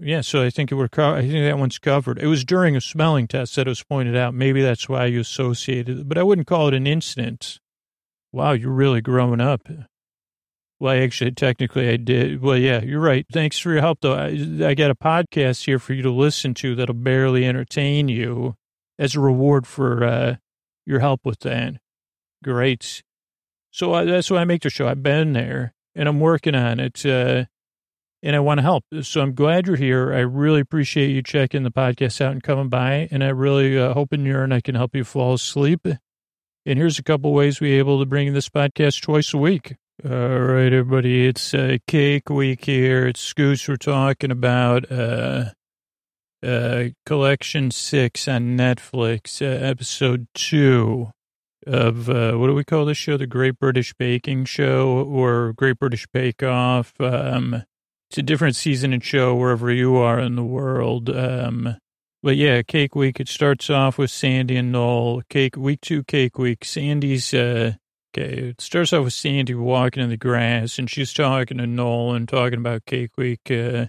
yeah, 0.00 0.20
so 0.20 0.42
I 0.42 0.50
think 0.50 0.70
it 0.70 0.76
were. 0.76 0.88
Co- 0.88 1.14
I 1.14 1.22
think 1.22 1.44
that 1.44 1.58
one's 1.58 1.78
covered. 1.78 2.18
It 2.18 2.26
was 2.26 2.44
during 2.44 2.76
a 2.76 2.80
smelling 2.80 3.26
test 3.28 3.56
that 3.56 3.66
it 3.66 3.70
was 3.70 3.82
pointed 3.82 4.16
out. 4.16 4.34
Maybe 4.34 4.62
that's 4.62 4.88
why 4.88 5.06
you 5.06 5.20
associated 5.20 6.00
it, 6.00 6.08
but 6.08 6.18
I 6.18 6.22
wouldn't 6.22 6.46
call 6.46 6.68
it 6.68 6.74
an 6.74 6.86
incident. 6.86 7.60
Wow, 8.30 8.52
you're 8.52 8.70
really 8.70 9.00
growing 9.00 9.40
up. 9.40 9.68
Well, 10.82 11.00
actually, 11.00 11.30
technically, 11.30 11.88
I 11.90 11.96
did. 11.96 12.42
Well, 12.42 12.56
yeah, 12.58 12.82
you're 12.82 12.98
right. 12.98 13.24
Thanks 13.32 13.56
for 13.56 13.70
your 13.70 13.82
help, 13.82 14.00
though. 14.00 14.14
I, 14.14 14.30
I 14.66 14.74
got 14.74 14.90
a 14.90 14.96
podcast 14.96 15.64
here 15.64 15.78
for 15.78 15.92
you 15.92 16.02
to 16.02 16.10
listen 16.10 16.54
to 16.54 16.74
that'll 16.74 16.96
barely 16.96 17.46
entertain 17.46 18.08
you 18.08 18.56
as 18.98 19.14
a 19.14 19.20
reward 19.20 19.64
for 19.64 20.02
uh, 20.02 20.36
your 20.84 20.98
help 20.98 21.20
with 21.24 21.38
that. 21.42 21.74
Great. 22.42 23.04
So 23.70 23.94
uh, 23.94 24.06
that's 24.06 24.28
why 24.28 24.38
I 24.38 24.44
make 24.44 24.62
the 24.62 24.70
show. 24.70 24.88
I've 24.88 25.04
been 25.04 25.34
there 25.34 25.72
and 25.94 26.08
I'm 26.08 26.18
working 26.18 26.56
on 26.56 26.80
it. 26.80 27.06
Uh, 27.06 27.44
and 28.20 28.34
I 28.34 28.40
want 28.40 28.58
to 28.58 28.62
help. 28.62 28.82
So 29.02 29.20
I'm 29.20 29.36
glad 29.36 29.68
you're 29.68 29.76
here. 29.76 30.12
I 30.12 30.18
really 30.18 30.58
appreciate 30.58 31.10
you 31.10 31.22
checking 31.22 31.62
the 31.62 31.70
podcast 31.70 32.20
out 32.20 32.32
and 32.32 32.42
coming 32.42 32.70
by. 32.70 33.06
And 33.12 33.22
I 33.22 33.28
really 33.28 33.78
uh, 33.78 33.94
hope 33.94 34.12
in 34.12 34.26
your 34.26 34.42
and 34.42 34.52
I 34.52 34.60
can 34.60 34.74
help 34.74 34.96
you 34.96 35.04
fall 35.04 35.34
asleep. 35.34 35.86
And 35.86 36.76
here's 36.76 36.98
a 36.98 37.04
couple 37.04 37.32
ways 37.32 37.60
we're 37.60 37.78
able 37.78 38.00
to 38.00 38.06
bring 38.06 38.32
this 38.32 38.48
podcast 38.48 39.00
twice 39.00 39.32
a 39.32 39.38
week. 39.38 39.76
All 40.00 40.10
right, 40.10 40.72
everybody. 40.72 41.28
It's 41.28 41.52
uh, 41.54 41.76
cake 41.86 42.28
week 42.28 42.64
here. 42.64 43.06
It's 43.06 43.20
Scoots. 43.20 43.68
We're 43.68 43.76
talking 43.76 44.32
about 44.32 44.90
uh, 44.90 45.50
uh, 46.42 46.84
collection 47.04 47.70
six 47.70 48.26
on 48.26 48.56
Netflix, 48.56 49.40
uh, 49.40 49.64
episode 49.64 50.26
two 50.34 51.10
of 51.66 52.08
uh, 52.08 52.32
what 52.32 52.48
do 52.48 52.54
we 52.54 52.64
call 52.64 52.86
this 52.86 52.96
show? 52.96 53.16
The 53.16 53.28
Great 53.28 53.60
British 53.60 53.94
Baking 53.94 54.46
Show 54.46 55.04
or 55.06 55.52
Great 55.52 55.78
British 55.78 56.08
Bake 56.12 56.42
Off. 56.42 56.94
Um, 56.98 57.62
it's 58.10 58.18
a 58.18 58.22
different 58.22 58.56
season 58.56 58.92
and 58.92 59.04
show 59.04 59.36
wherever 59.36 59.70
you 59.70 59.96
are 59.96 60.18
in 60.18 60.34
the 60.34 60.42
world. 60.42 61.10
Um, 61.10 61.76
but 62.22 62.36
yeah, 62.36 62.62
Cake 62.62 62.96
Week. 62.96 63.20
It 63.20 63.28
starts 63.28 63.70
off 63.70 63.98
with 63.98 64.10
Sandi 64.10 64.56
and 64.56 64.72
Noel. 64.72 65.22
Cake 65.28 65.54
Week 65.56 65.82
two, 65.82 66.02
Cake 66.02 66.38
Week. 66.38 66.64
Sandi's 66.64 67.32
uh, 67.34 67.74
okay. 68.16 68.48
It 68.50 68.60
starts 68.60 68.92
off 68.92 69.04
with 69.04 69.12
Sandi 69.12 69.54
walking 69.54 70.02
in 70.02 70.10
the 70.10 70.16
grass, 70.16 70.78
and 70.78 70.88
she's 70.88 71.12
talking 71.12 71.58
to 71.58 71.66
Nolan, 71.66 72.26
talking 72.26 72.58
about 72.58 72.86
Cake 72.86 73.16
Week. 73.16 73.40
Uh, 73.50 73.86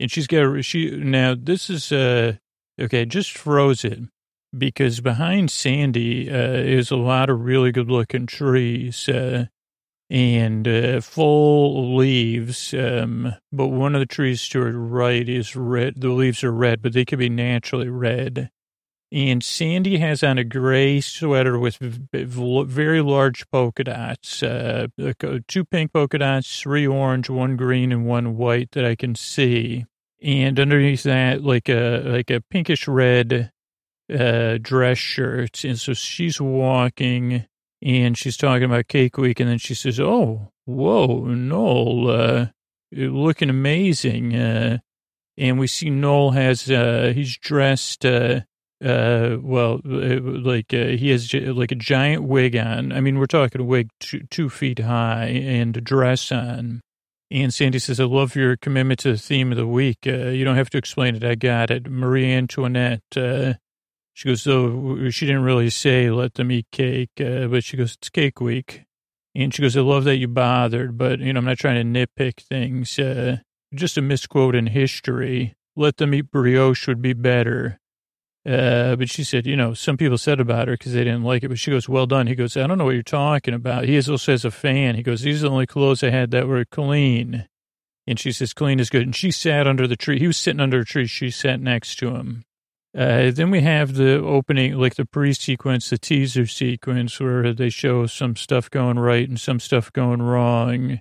and 0.00 0.10
she's 0.10 0.26
got 0.26 0.64
she 0.64 0.90
now. 0.90 1.34
This 1.38 1.70
is 1.70 1.92
uh, 1.92 2.34
okay. 2.80 3.04
Just 3.04 3.36
froze 3.36 3.84
it 3.84 4.00
because 4.56 5.00
behind 5.00 5.50
Sandi 5.50 6.30
uh, 6.30 6.52
is 6.52 6.90
a 6.90 6.96
lot 6.96 7.30
of 7.30 7.40
really 7.40 7.72
good 7.72 7.90
looking 7.90 8.26
trees. 8.26 9.08
Uh, 9.08 9.46
and 10.10 10.68
uh, 10.68 11.00
full 11.00 11.96
leaves. 11.96 12.74
Um, 12.74 13.34
but 13.50 13.68
one 13.68 13.94
of 13.94 14.00
the 14.00 14.06
trees 14.06 14.46
to 14.50 14.60
her 14.60 14.72
right 14.72 15.26
is 15.26 15.56
red. 15.56 15.94
The 15.96 16.10
leaves 16.10 16.44
are 16.44 16.52
red, 16.52 16.82
but 16.82 16.92
they 16.92 17.06
could 17.06 17.18
be 17.18 17.30
naturally 17.30 17.88
red. 17.88 18.50
And 19.12 19.44
Sandi 19.44 19.98
has 19.98 20.22
on 20.22 20.38
a 20.38 20.44
gray 20.44 21.02
sweater 21.02 21.58
with 21.58 21.76
very 21.76 23.02
large 23.02 23.46
polka 23.50 23.84
dots, 23.84 24.42
uh, 24.42 24.86
two 25.46 25.66
pink 25.66 25.92
polka 25.92 26.16
dots, 26.16 26.62
three 26.62 26.86
orange, 26.86 27.28
one 27.28 27.56
green, 27.56 27.92
and 27.92 28.06
one 28.06 28.38
white 28.38 28.70
that 28.72 28.86
I 28.86 28.94
can 28.94 29.14
see. 29.14 29.84
And 30.22 30.58
underneath 30.58 31.02
that, 31.02 31.44
like 31.44 31.68
a 31.68 32.02
like 32.06 32.30
a 32.30 32.40
pinkish 32.40 32.88
red 32.88 33.52
uh, 34.10 34.56
dress 34.62 34.96
shirt. 34.96 35.62
And 35.62 35.78
so 35.78 35.92
she's 35.92 36.40
walking 36.40 37.44
and 37.82 38.16
she's 38.16 38.38
talking 38.38 38.64
about 38.64 38.88
Cake 38.88 39.18
Week, 39.18 39.40
and 39.40 39.50
then 39.50 39.58
she 39.58 39.74
says, 39.74 40.00
"Oh, 40.00 40.52
whoa, 40.64 41.24
Noel, 41.24 42.08
uh, 42.10 42.46
looking 42.92 43.50
amazing." 43.50 44.34
Uh, 44.34 44.78
and 45.36 45.58
we 45.58 45.66
see 45.66 45.90
Noel 45.90 46.30
has 46.30 46.70
uh, 46.70 47.12
he's 47.14 47.36
dressed 47.36 48.06
uh, 48.06 48.40
uh, 48.84 49.38
well, 49.40 49.80
uh, 49.84 50.20
like 50.20 50.72
uh, 50.74 50.88
he 50.88 51.10
has 51.10 51.32
like 51.32 51.72
a 51.72 51.76
giant 51.76 52.24
wig 52.24 52.56
on. 52.56 52.92
I 52.92 53.00
mean, 53.00 53.18
we're 53.18 53.26
talking 53.26 53.60
a 53.60 53.64
wig 53.64 53.88
two, 54.00 54.20
two 54.30 54.48
feet 54.50 54.80
high 54.80 55.26
and 55.26 55.76
a 55.76 55.80
dress 55.80 56.32
on. 56.32 56.80
And 57.30 57.52
Sandi 57.54 57.78
says, 57.78 58.00
"I 58.00 58.04
love 58.04 58.36
your 58.36 58.56
commitment 58.56 59.00
to 59.00 59.12
the 59.12 59.18
theme 59.18 59.52
of 59.52 59.58
the 59.58 59.66
week. 59.66 59.98
Uh, 60.06 60.28
you 60.28 60.44
don't 60.44 60.56
have 60.56 60.70
to 60.70 60.78
explain 60.78 61.16
it. 61.16 61.24
I 61.24 61.34
got 61.34 61.70
it." 61.70 61.90
Marie 61.90 62.30
Antoinette. 62.30 63.02
Uh, 63.16 63.54
she 64.14 64.28
goes, 64.28 64.42
so 64.42 65.08
she 65.10 65.26
didn't 65.26 65.42
really 65.42 65.70
say 65.70 66.10
let 66.10 66.34
them 66.34 66.52
eat 66.52 66.66
cake, 66.70 67.12
uh, 67.18 67.46
but 67.46 67.64
she 67.64 67.76
goes, 67.76 67.94
it's 67.94 68.10
cake 68.10 68.40
week. 68.40 68.84
And 69.34 69.54
she 69.54 69.62
goes, 69.62 69.76
I 69.76 69.80
love 69.80 70.04
that 70.04 70.16
you 70.16 70.28
bothered, 70.28 70.98
but, 70.98 71.20
you 71.20 71.32
know, 71.32 71.38
I'm 71.38 71.46
not 71.46 71.58
trying 71.58 71.94
to 71.94 72.06
nitpick 72.06 72.40
things. 72.40 73.00
Just 73.74 73.96
a 73.96 74.02
misquote 74.02 74.54
in 74.54 74.66
history. 74.66 75.54
Let 75.74 75.96
them 75.96 76.12
eat 76.12 76.30
brioche 76.30 76.86
would 76.86 77.00
be 77.00 77.14
better. 77.14 77.78
Uh, 78.44 78.96
but 78.96 79.08
she 79.08 79.22
said, 79.22 79.46
you 79.46 79.56
know, 79.56 79.72
some 79.72 79.96
people 79.96 80.18
said 80.18 80.40
about 80.40 80.66
her 80.66 80.74
because 80.74 80.94
they 80.94 81.04
didn't 81.04 81.22
like 81.22 81.44
it, 81.44 81.48
but 81.48 81.58
she 81.58 81.70
goes, 81.70 81.88
well 81.88 82.06
done. 82.06 82.26
He 82.26 82.34
goes, 82.34 82.56
I 82.56 82.66
don't 82.66 82.78
know 82.78 82.84
what 82.84 82.94
you're 82.94 83.02
talking 83.02 83.54
about. 83.54 83.84
He 83.84 83.96
also 83.96 84.32
has 84.32 84.44
a 84.44 84.50
fan. 84.50 84.96
He 84.96 85.02
goes, 85.02 85.22
these 85.22 85.44
are 85.44 85.48
the 85.48 85.52
only 85.52 85.66
clothes 85.66 86.02
I 86.02 86.10
had 86.10 86.32
that 86.32 86.48
were 86.48 86.64
clean. 86.64 87.46
And 88.06 88.18
she 88.18 88.32
says, 88.32 88.52
clean 88.52 88.80
is 88.80 88.90
good. 88.90 89.02
And 89.02 89.14
she 89.14 89.30
sat 89.30 89.68
under 89.68 89.86
the 89.86 89.96
tree. 89.96 90.18
He 90.18 90.26
was 90.26 90.36
sitting 90.36 90.60
under 90.60 90.80
a 90.80 90.84
tree. 90.84 91.06
She 91.06 91.30
sat 91.30 91.60
next 91.60 91.96
to 92.00 92.16
him. 92.16 92.42
Uh, 92.96 93.30
then 93.30 93.50
we 93.50 93.60
have 93.60 93.94
the 93.94 94.18
opening, 94.18 94.74
like 94.74 94.96
the 94.96 95.06
pre-sequence, 95.06 95.88
the 95.88 95.96
teaser 95.96 96.46
sequence, 96.46 97.18
where 97.20 97.54
they 97.54 97.70
show 97.70 98.06
some 98.06 98.36
stuff 98.36 98.68
going 98.70 98.98
right 98.98 99.28
and 99.28 99.40
some 99.40 99.60
stuff 99.60 99.92
going 99.92 100.20
wrong. 100.20 101.00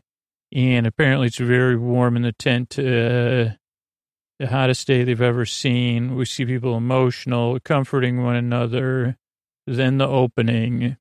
And 0.54 0.86
apparently 0.86 1.28
it's 1.28 1.38
very 1.38 1.76
warm 1.76 2.16
in 2.16 2.22
the 2.22 2.34
tent, 2.34 2.78
uh, 2.78 3.56
the 4.42 4.48
hottest 4.48 4.88
day 4.88 5.04
they've 5.04 5.22
ever 5.22 5.46
seen. 5.46 6.16
We 6.16 6.26
see 6.26 6.46
people 6.48 6.76
emotional, 6.76 7.60
comforting 7.60 8.24
one 8.24 8.36
another. 8.36 9.16
Then 9.68 10.00
the 10.00 10.08
opening. 10.08 10.98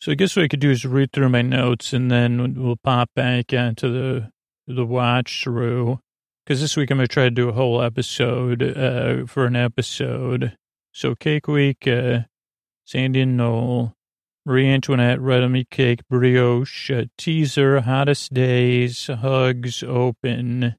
So 0.00 0.10
I 0.10 0.16
guess 0.16 0.34
what 0.34 0.44
I 0.44 0.48
could 0.48 0.60
do 0.60 0.72
is 0.72 0.84
read 0.84 1.12
through 1.12 1.28
my 1.28 1.42
notes 1.42 1.92
and 1.92 2.10
then 2.10 2.54
we'll 2.60 2.76
pop 2.76 3.10
back 3.14 3.52
onto 3.52 3.92
the, 3.92 4.32
the 4.66 4.84
watch 4.84 5.44
through 5.44 6.00
because 6.44 6.60
this 6.60 6.76
week 6.76 6.90
I'm 6.90 6.98
going 6.98 7.06
to 7.06 7.12
try 7.12 7.24
to 7.24 7.30
do 7.30 7.48
a 7.48 7.52
whole 7.52 7.80
episode 7.80 8.62
uh, 8.64 9.26
for 9.26 9.46
an 9.46 9.54
episode. 9.54 10.56
So 10.92 11.14
Cake 11.14 11.46
Week, 11.46 11.86
uh, 11.86 12.22
Sandi 12.84 13.20
and 13.20 13.36
Noel, 13.36 13.94
Marie 14.44 14.68
Antoinette, 14.68 15.20
Red 15.20 15.48
Meat 15.48 15.70
Cake, 15.70 16.00
Brioche, 16.10 16.90
uh, 16.90 17.04
Teaser, 17.16 17.82
Hottest 17.82 18.34
Days, 18.34 19.06
Hugs, 19.06 19.84
Open, 19.84 20.74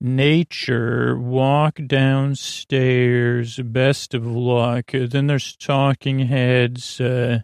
Nature, 0.00 1.18
Walk 1.18 1.80
Downstairs, 1.86 3.58
Best 3.58 4.14
of 4.14 4.26
Luck. 4.26 4.92
Then 4.92 5.26
there's 5.26 5.56
Talking 5.56 6.20
Heads, 6.20 7.00
uh, 7.00 7.40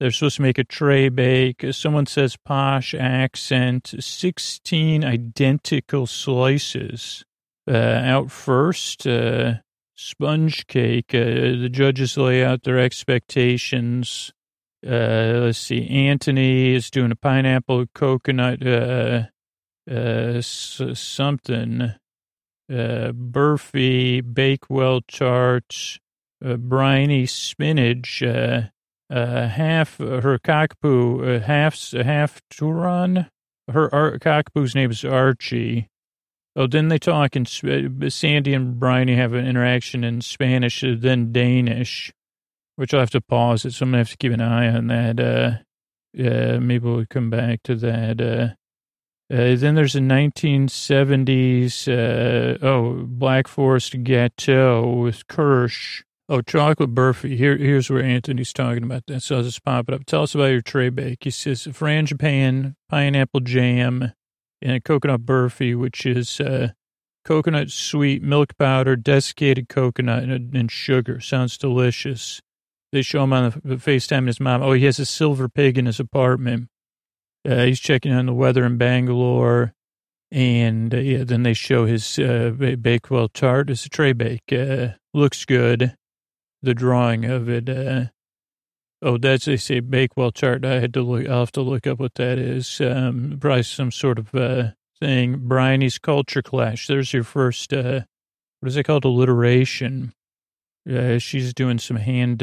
they're 0.00 0.10
supposed 0.10 0.36
to 0.36 0.42
make 0.42 0.58
a 0.58 0.64
tray 0.64 1.10
bake. 1.10 1.62
Someone 1.72 2.06
says 2.06 2.34
posh 2.34 2.94
accent. 2.94 3.94
16 4.00 5.04
identical 5.04 6.06
slices. 6.06 7.22
Uh, 7.70 7.76
out 7.76 8.30
first, 8.30 9.06
uh, 9.06 9.56
sponge 9.94 10.66
cake. 10.66 11.14
Uh, 11.14 11.60
the 11.60 11.68
judges 11.70 12.16
lay 12.16 12.42
out 12.42 12.62
their 12.62 12.78
expectations. 12.78 14.32
Uh, 14.84 15.44
let's 15.44 15.58
see. 15.58 15.86
Antony 15.90 16.74
is 16.74 16.90
doing 16.90 17.12
a 17.12 17.16
pineapple 17.16 17.84
coconut, 17.94 18.60
uh, 19.90 19.94
uh, 19.94 20.42
something. 20.42 21.92
Uh, 22.70 23.10
Burfi, 23.12 24.22
Bakewell 24.22 25.00
tart, 25.02 25.98
uh, 26.44 26.56
briny 26.56 27.26
spinach, 27.26 28.22
uh, 28.22 28.62
uh, 29.10 29.48
half 29.48 30.00
uh, 30.00 30.20
her 30.20 30.38
cockapoo, 30.38 31.36
uh, 31.36 31.40
half 31.44 31.90
half 31.90 32.40
Turan. 32.48 33.26
Her 33.68 33.92
Ar- 33.92 34.18
cockapoo's 34.18 34.74
name 34.74 34.90
is 34.90 35.04
Archie. 35.04 35.88
Oh, 36.54 36.66
then 36.66 36.88
they 36.88 36.98
talk 36.98 37.34
in 37.34 37.42
uh, 37.42 38.08
Sandi 38.08 38.54
and 38.54 38.78
Briony 38.78 39.16
have 39.16 39.32
an 39.32 39.46
interaction 39.46 40.04
in 40.04 40.20
Spanish, 40.20 40.84
uh, 40.84 40.94
then 40.96 41.32
Danish, 41.32 42.12
which 42.76 42.94
I'll 42.94 43.00
have 43.00 43.10
to 43.10 43.20
pause 43.20 43.64
it. 43.64 43.72
So 43.72 43.84
I'm 43.84 43.90
gonna 43.90 43.98
have 43.98 44.10
to 44.10 44.16
keep 44.16 44.32
an 44.32 44.40
eye 44.40 44.68
on 44.68 44.86
that. 44.88 45.18
Uh, 45.20 46.22
uh, 46.22 46.60
maybe 46.60 46.86
we'll 46.86 47.06
come 47.08 47.30
back 47.30 47.62
to 47.64 47.74
that. 47.76 48.56
Uh, 49.30 49.54
then 49.54 49.76
there's 49.76 49.94
a 49.94 50.00
1970s, 50.00 51.86
uh, 51.86 52.58
oh, 52.66 53.04
Black 53.06 53.46
Forest 53.46 54.02
Gâteau 54.02 55.02
with 55.02 55.28
Kirsch. 55.28 56.02
Oh, 56.28 56.42
chocolate 56.42 56.94
burfi. 56.94 57.36
Here, 57.36 57.56
here's 57.56 57.90
where 57.90 58.02
Antony's 58.02 58.52
talking 58.52 58.82
about 58.82 59.06
that. 59.06 59.22
So 59.22 59.36
I'll 59.36 59.42
just 59.42 59.64
pop 59.64 59.88
it 59.88 59.94
up. 59.94 60.04
Tell 60.04 60.22
us 60.22 60.34
about 60.34 60.46
your 60.46 60.60
tray 60.60 60.88
bake. 60.88 61.18
He 61.22 61.30
says 61.30 61.64
frangipane, 61.64 62.74
pineapple 62.88 63.40
jam, 63.40 64.12
and 64.62 64.72
a 64.72 64.80
coconut 64.80 65.26
burfi, 65.26 65.78
which 65.78 66.06
is 66.06 66.40
uh, 66.40 66.70
coconut 67.24 67.70
sweet 67.70 68.22
milk 68.22 68.56
powder, 68.58 68.96
desiccated 68.96 69.68
coconut, 69.68 70.24
and, 70.24 70.54
and, 70.54 70.70
sugar. 70.70 71.20
Sounds 71.20 71.58
delicious. 71.58 72.40
They 72.92 73.02
show 73.02 73.24
him 73.24 73.32
on 73.32 73.60
the 73.64 73.76
FaceTime 73.76 74.26
his 74.26 74.40
mom. 74.40 74.62
Oh, 74.62 74.72
he 74.72 74.84
has 74.86 74.98
a 74.98 75.06
silver 75.06 75.48
pig 75.48 75.78
in 75.78 75.86
his 75.86 76.00
apartment. 76.00 76.68
Uh, 77.48 77.64
he's 77.64 77.80
checking 77.80 78.12
on 78.12 78.26
the 78.26 78.34
weather 78.34 78.64
in 78.64 78.76
Bangalore. 78.76 79.72
And 80.32 80.94
uh, 80.94 80.98
yeah, 80.98 81.24
then 81.24 81.42
they 81.42 81.54
show 81.54 81.86
his 81.86 82.18
uh, 82.18 82.50
Bakewell 82.80 83.28
tart. 83.28 83.70
It's 83.70 83.86
a 83.86 83.88
tray 83.88 84.12
bake. 84.12 84.52
Uh, 84.52 84.90
looks 85.12 85.44
good 85.44 85.96
the 86.62 86.74
drawing 86.74 87.24
of 87.24 87.48
it. 87.48 87.68
Uh, 87.68 88.06
oh, 89.02 89.18
that's 89.18 89.46
they 89.46 89.56
say 89.56 89.80
Bakewell 89.80 90.30
chart. 90.30 90.64
I 90.64 90.80
had 90.80 90.94
to 90.94 91.02
look. 91.02 91.28
I'll 91.28 91.40
have 91.40 91.52
to 91.52 91.62
look 91.62 91.86
up 91.86 91.98
what 91.98 92.14
that 92.14 92.38
is. 92.38 92.80
Um, 92.80 93.38
probably 93.40 93.62
some 93.64 93.90
sort 93.90 94.18
of 94.18 94.34
uh, 94.34 94.70
thing. 95.00 95.48
Briony's 95.48 95.98
culture 95.98 96.42
clash. 96.42 96.86
There's 96.86 97.12
your 97.12 97.24
first. 97.24 97.72
Uh, 97.72 98.02
what 98.60 98.68
is 98.68 98.76
it 98.76 98.84
called? 98.84 99.04
Alliteration. 99.04 100.12
She's 101.18 101.54
doing 101.54 101.78
some 101.78 101.96
hand. 101.96 102.42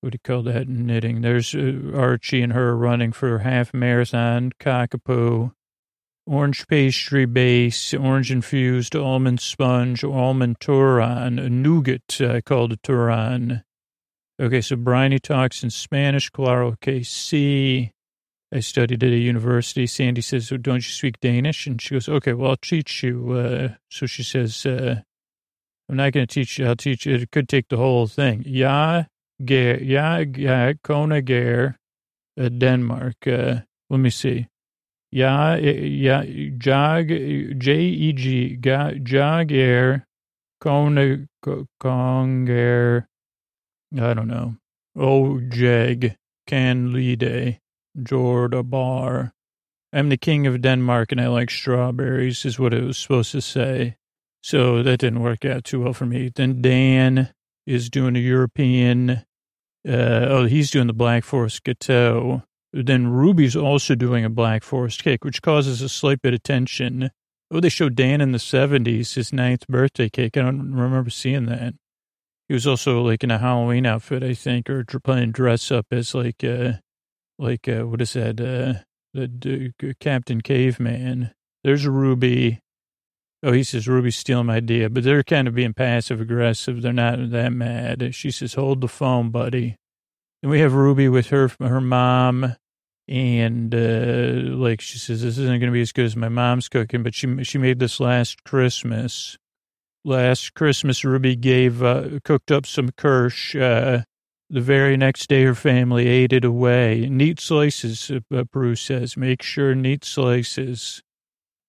What 0.00 0.12
do 0.12 0.16
you 0.16 0.20
call 0.24 0.42
that? 0.44 0.68
Knitting. 0.68 1.20
There's 1.20 1.54
uh, 1.54 1.92
Archie 1.94 2.42
and 2.42 2.52
her 2.52 2.76
running 2.76 3.12
for 3.12 3.38
half 3.38 3.74
marathon. 3.74 4.52
Cockapoo 4.58 5.52
orange 6.30 6.66
pastry 6.68 7.26
base, 7.26 7.92
orange 7.92 8.30
infused 8.30 8.94
almond 8.94 9.40
sponge, 9.40 10.04
almond 10.04 10.60
turon, 10.60 11.50
nougat 11.50 12.20
uh, 12.20 12.40
called 12.42 12.72
a 12.72 12.76
turon. 12.76 13.62
Okay, 14.40 14.60
so 14.60 14.76
Briony 14.76 15.18
talks 15.18 15.62
in 15.62 15.70
Spanish, 15.70 16.30
Claro 16.30 16.76
sí. 16.80 17.90
I 18.52 18.60
studied 18.60 19.04
at 19.04 19.10
a 19.10 19.16
university. 19.16 19.86
Sandi 19.86 20.20
says, 20.20 20.50
oh, 20.50 20.56
don't 20.56 20.76
you 20.76 20.82
speak 20.82 21.20
Danish? 21.20 21.66
And 21.66 21.80
she 21.80 21.94
goes, 21.94 22.08
okay, 22.08 22.32
well, 22.32 22.50
I'll 22.50 22.56
teach 22.56 23.02
you. 23.02 23.32
Uh, 23.32 23.74
so 23.88 24.06
she 24.06 24.24
says, 24.24 24.66
uh, 24.66 25.02
I'm 25.88 25.96
not 25.96 26.12
going 26.12 26.26
to 26.26 26.34
teach 26.34 26.58
you. 26.58 26.66
I'll 26.66 26.74
teach 26.74 27.06
you. 27.06 27.14
It 27.14 27.30
could 27.30 27.48
take 27.48 27.68
the 27.68 27.76
whole 27.76 28.08
thing. 28.08 28.42
Ja, 28.44 29.04
ger, 29.44 29.82
ja, 29.82 30.24
ja, 30.36 30.74
kona 30.82 31.20
uh, 32.36 32.48
Denmark. 32.48 33.26
Uh, 33.26 33.60
let 33.88 34.00
me 34.00 34.10
see. 34.10 34.46
Ja, 35.12 35.56
ja, 35.56 36.22
jag, 36.64 37.10
J-E-G, 37.10 38.58
jag 39.06 39.52
är 39.52 40.00
konger, 41.78 43.06
I 43.92 44.14
don't 44.14 44.28
know. 44.28 44.54
Oh, 44.94 45.40
jag 45.40 46.14
kan 46.46 46.92
lide, 46.92 47.58
Jorda 47.98 48.62
bar. 48.62 49.32
I'm 49.92 50.08
the 50.08 50.16
king 50.16 50.46
of 50.46 50.60
Denmark 50.60 51.10
and 51.10 51.20
I 51.20 51.26
like 51.26 51.50
strawberries 51.50 52.44
is 52.44 52.58
what 52.58 52.72
it 52.72 52.84
was 52.84 52.98
supposed 52.98 53.32
to 53.32 53.40
say. 53.40 53.96
So 54.42 54.82
that 54.82 55.00
didn't 55.00 55.22
work 55.22 55.44
out 55.44 55.64
too 55.64 55.80
well 55.80 55.92
for 55.92 56.06
me. 56.06 56.30
Then 56.34 56.62
Dan 56.62 57.30
is 57.66 57.90
doing 57.90 58.16
a 58.16 58.20
European, 58.20 59.22
uh, 59.88 60.26
oh, 60.28 60.44
he's 60.46 60.70
doing 60.70 60.86
the 60.86 60.92
Black 60.92 61.24
Forest 61.24 61.64
Gâteau. 61.64 62.42
Then 62.72 63.08
Ruby's 63.08 63.56
also 63.56 63.94
doing 63.94 64.24
a 64.24 64.30
Black 64.30 64.62
Forest 64.62 65.02
cake, 65.02 65.24
which 65.24 65.42
causes 65.42 65.82
a 65.82 65.88
slight 65.88 66.22
bit 66.22 66.34
of 66.34 66.42
tension. 66.42 67.10
Oh, 67.50 67.60
they 67.60 67.68
showed 67.68 67.96
Dan 67.96 68.20
in 68.20 68.32
the 68.32 68.38
70s, 68.38 69.14
his 69.14 69.32
ninth 69.32 69.66
birthday 69.66 70.08
cake. 70.08 70.36
I 70.36 70.42
don't 70.42 70.72
remember 70.72 71.10
seeing 71.10 71.46
that. 71.46 71.74
He 72.48 72.54
was 72.54 72.66
also 72.66 73.02
like 73.02 73.24
in 73.24 73.30
a 73.30 73.38
Halloween 73.38 73.86
outfit, 73.86 74.22
I 74.22 74.34
think, 74.34 74.70
or 74.70 74.84
playing 74.84 75.32
dress 75.32 75.70
up 75.70 75.86
as 75.90 76.14
like, 76.14 76.44
uh, 76.44 76.74
like, 77.38 77.68
uh, 77.68 77.82
what 77.86 78.00
is 78.00 78.12
that? 78.12 78.40
Uh, 78.40 78.82
the 79.14 79.72
uh, 79.82 79.92
Captain 79.98 80.40
Caveman. 80.40 81.32
There's 81.64 81.86
Ruby. 81.86 82.60
Oh, 83.42 83.52
he 83.52 83.62
says 83.62 83.88
Ruby's 83.88 84.16
stealing 84.16 84.46
my 84.46 84.56
idea, 84.56 84.90
but 84.90 85.02
they're 85.02 85.22
kind 85.22 85.48
of 85.48 85.54
being 85.54 85.72
passive 85.72 86.20
aggressive. 86.20 86.82
They're 86.82 86.92
not 86.92 87.30
that 87.30 87.52
mad. 87.52 88.14
She 88.14 88.30
says, 88.30 88.54
hold 88.54 88.82
the 88.82 88.88
phone, 88.88 89.30
buddy. 89.30 89.76
And 90.42 90.50
we 90.50 90.60
have 90.60 90.74
Ruby 90.74 91.08
with 91.08 91.28
her, 91.28 91.50
her 91.58 91.80
mom 91.80 92.56
and 93.10 93.74
uh, 93.74 94.54
like 94.56 94.80
she 94.80 94.96
says, 94.96 95.22
this 95.22 95.36
isn't 95.36 95.58
going 95.58 95.62
to 95.62 95.72
be 95.72 95.80
as 95.80 95.90
good 95.90 96.04
as 96.04 96.14
my 96.14 96.28
mom's 96.28 96.68
cooking, 96.68 97.02
but 97.02 97.12
she 97.12 97.42
she 97.42 97.58
made 97.58 97.80
this 97.80 97.98
last 97.98 98.44
Christmas. 98.44 99.36
Last 100.04 100.54
Christmas, 100.54 101.04
Ruby 101.04 101.34
gave 101.34 101.82
uh, 101.82 102.20
cooked 102.24 102.52
up 102.52 102.66
some 102.66 102.90
kirsch. 102.96 103.56
Uh, 103.56 104.02
the 104.48 104.60
very 104.60 104.96
next 104.96 105.28
day, 105.28 105.42
her 105.42 105.56
family 105.56 106.06
ate 106.06 106.32
it 106.32 106.44
away. 106.44 107.08
Neat 107.10 107.40
slices, 107.40 108.10
uh, 108.10 108.44
Prue 108.44 108.76
says. 108.76 109.16
Make 109.16 109.42
sure 109.42 109.74
neat 109.74 110.04
slices, 110.04 111.02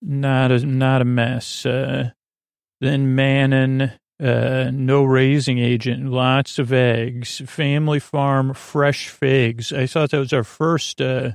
not 0.02 0.52
a 0.52 0.66
not 0.66 1.02
a 1.02 1.06
mess. 1.06 1.66
Uh, 1.66 2.12
then 2.80 3.16
Manon 3.16 3.92
uh, 4.22 4.70
no 4.72 5.04
raising 5.04 5.58
agent, 5.58 6.12
lots 6.12 6.60
of 6.60 6.72
eggs, 6.72 7.42
family 7.48 8.00
farm, 8.00 8.54
fresh 8.54 9.10
figs. 9.10 9.74
I 9.74 9.88
thought 9.88 10.12
that 10.12 10.20
was 10.20 10.34
our 10.34 10.44
first 10.44 11.02
uh, 11.02 11.32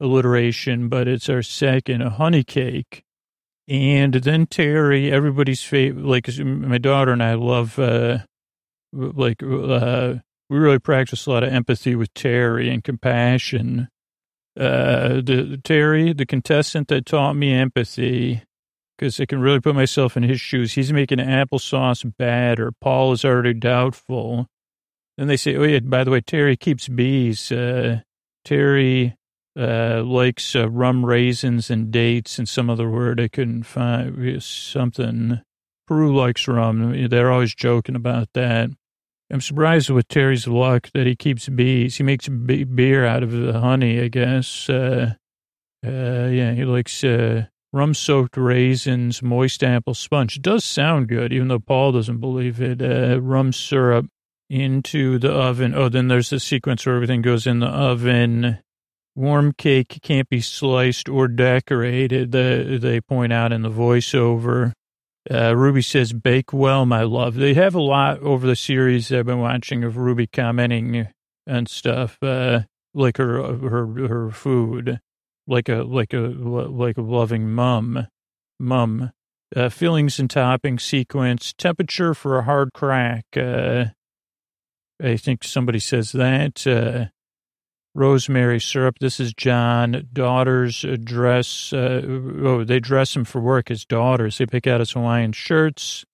alliteration, 0.00 0.88
but 0.88 1.08
it's 1.08 1.28
our 1.28 1.42
second, 1.42 2.02
a 2.02 2.10
honey 2.10 2.44
cake. 2.44 3.02
And 3.66 4.14
then 4.14 4.46
Terry, 4.46 5.10
everybody's 5.10 5.62
favorite, 5.62 6.04
like 6.04 6.38
my 6.38 6.78
daughter 6.78 7.12
and 7.12 7.22
I 7.22 7.34
love, 7.34 7.78
uh, 7.78 8.18
like, 8.92 9.42
uh, 9.42 10.14
we 10.48 10.56
really 10.56 10.78
practice 10.78 11.26
a 11.26 11.30
lot 11.30 11.42
of 11.42 11.52
empathy 11.52 11.94
with 11.96 12.14
Terry 12.14 12.70
and 12.70 12.82
compassion. 12.82 13.88
Uh, 14.58 15.20
the 15.22 15.60
Terry, 15.62 16.12
the 16.12 16.26
contestant 16.26 16.88
that 16.88 17.06
taught 17.06 17.34
me 17.34 17.52
empathy, 17.52 18.42
because 18.96 19.20
I 19.20 19.26
can 19.26 19.40
really 19.40 19.60
put 19.60 19.76
myself 19.76 20.16
in 20.16 20.24
his 20.24 20.40
shoes. 20.40 20.72
He's 20.72 20.92
making 20.92 21.18
applesauce 21.18 22.10
batter. 22.18 22.72
Paul 22.80 23.12
is 23.12 23.24
already 23.24 23.54
doubtful. 23.54 24.48
Then 25.16 25.28
they 25.28 25.36
say, 25.36 25.54
oh, 25.54 25.62
yeah, 25.62 25.78
by 25.78 26.02
the 26.02 26.10
way, 26.10 26.20
Terry 26.20 26.56
keeps 26.56 26.88
bees. 26.88 27.52
Uh, 27.52 28.00
Terry 28.44 29.16
uh, 29.56 30.02
likes 30.04 30.56
uh, 30.56 30.68
rum 30.68 31.06
raisins 31.06 31.70
and 31.70 31.90
dates 31.92 32.38
and 32.38 32.48
some 32.48 32.68
other 32.68 32.90
word 32.90 33.20
I 33.20 33.28
couldn't 33.28 33.64
find. 33.64 34.42
Something. 34.42 35.40
Prue 35.86 36.16
likes 36.16 36.48
rum. 36.48 37.08
They're 37.08 37.30
always 37.30 37.54
joking 37.54 37.94
about 37.94 38.28
that. 38.34 38.70
I'm 39.30 39.40
surprised 39.42 39.90
with 39.90 40.08
Terry's 40.08 40.48
luck 40.48 40.88
that 40.94 41.06
he 41.06 41.14
keeps 41.14 41.48
bees. 41.48 41.96
He 41.96 42.02
makes 42.02 42.28
beer 42.28 43.04
out 43.04 43.22
of 43.22 43.30
the 43.30 43.60
honey, 43.60 44.00
I 44.00 44.08
guess. 44.08 44.70
Uh, 44.70 45.14
uh, 45.84 46.28
yeah, 46.30 46.52
he 46.52 46.64
likes 46.64 47.04
uh, 47.04 47.46
rum 47.72 47.92
soaked 47.92 48.38
raisins, 48.38 49.22
moist 49.22 49.62
apple 49.62 49.94
sponge. 49.94 50.36
It 50.36 50.42
does 50.42 50.64
sound 50.64 51.08
good, 51.08 51.32
even 51.32 51.48
though 51.48 51.58
Paul 51.58 51.92
doesn't 51.92 52.20
believe 52.20 52.60
it. 52.62 52.80
Uh, 52.80 53.20
rum 53.20 53.52
syrup 53.52 54.06
into 54.48 55.18
the 55.18 55.30
oven. 55.30 55.74
Oh, 55.74 55.90
then 55.90 56.08
there's 56.08 56.30
the 56.30 56.40
sequence 56.40 56.86
where 56.86 56.94
everything 56.94 57.20
goes 57.20 57.46
in 57.46 57.60
the 57.60 57.66
oven. 57.66 58.58
Warm 59.14 59.52
cake 59.52 59.98
can't 60.02 60.28
be 60.28 60.40
sliced 60.40 61.08
or 61.08 61.28
decorated, 61.28 62.32
the, 62.32 62.78
they 62.80 63.00
point 63.00 63.32
out 63.32 63.52
in 63.52 63.62
the 63.62 63.70
voiceover. 63.70 64.72
Uh, 65.30 65.54
Ruby 65.54 65.82
says, 65.82 66.12
bake 66.12 66.52
well, 66.52 66.86
my 66.86 67.02
love. 67.02 67.34
They 67.34 67.54
have 67.54 67.74
a 67.74 67.82
lot 67.82 68.20
over 68.20 68.46
the 68.46 68.56
series 68.56 69.12
I've 69.12 69.26
been 69.26 69.40
watching 69.40 69.84
of 69.84 69.96
Ruby 69.96 70.26
commenting 70.26 71.08
and 71.46 71.68
stuff, 71.68 72.16
uh, 72.22 72.60
like 72.94 73.18
her, 73.18 73.56
her, 73.56 74.08
her 74.08 74.30
food 74.30 75.00
like 75.48 75.68
a 75.68 75.82
like 75.82 76.12
a 76.12 76.18
like 76.18 76.98
a 76.98 77.02
loving 77.02 77.50
mum, 77.50 78.06
mum. 78.60 79.10
Uh, 79.56 79.70
fillings 79.70 80.18
and 80.18 80.28
topping 80.28 80.78
sequence, 80.78 81.54
temperature 81.56 82.12
for 82.12 82.36
a 82.36 82.42
hard 82.42 82.70
crack. 82.74 83.24
Uh, 83.34 83.86
I 85.02 85.16
think 85.16 85.42
somebody 85.42 85.78
says 85.78 86.12
that. 86.12 86.66
Rosemary 87.98 88.60
syrup. 88.60 89.00
This 89.00 89.18
is 89.18 89.34
Jon. 89.34 90.08
Daughters 90.12 90.84
dress. 91.02 91.72
Uh, 91.72 92.02
oh, 92.44 92.62
they 92.62 92.78
dress 92.78 93.16
him 93.16 93.24
for 93.24 93.40
work 93.40 93.72
as 93.72 93.84
daughters. 93.84 94.38
They 94.38 94.46
pick 94.46 94.68
out 94.68 94.78
his 94.78 94.92
Hawaiian 94.92 95.32
shirts. 95.32 96.04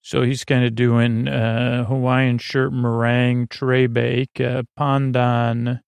So 0.00 0.22
he's 0.22 0.46
kind 0.46 0.64
of 0.64 0.74
doing 0.74 1.28
uh, 1.28 1.84
Hawaiian 1.84 2.38
shirt 2.38 2.72
meringue 2.72 3.48
tray 3.48 3.86
bake, 3.86 4.40
uh, 4.40 4.62
pandan 4.78 5.80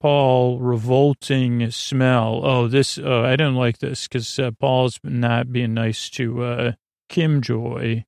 Paul 0.00 0.58
revolting 0.60 1.70
smell. 1.70 2.40
Oh, 2.42 2.68
this, 2.68 2.98
oh, 2.98 3.22
I 3.22 3.36
don't 3.36 3.54
like 3.54 3.78
this 3.78 4.08
because 4.08 4.38
uh, 4.38 4.50
Paul's 4.52 4.98
not 5.02 5.52
being 5.52 5.74
nice 5.74 6.08
to 6.10 6.42
uh, 6.42 6.72
Kim 7.10 7.42
Joy. 7.42 8.04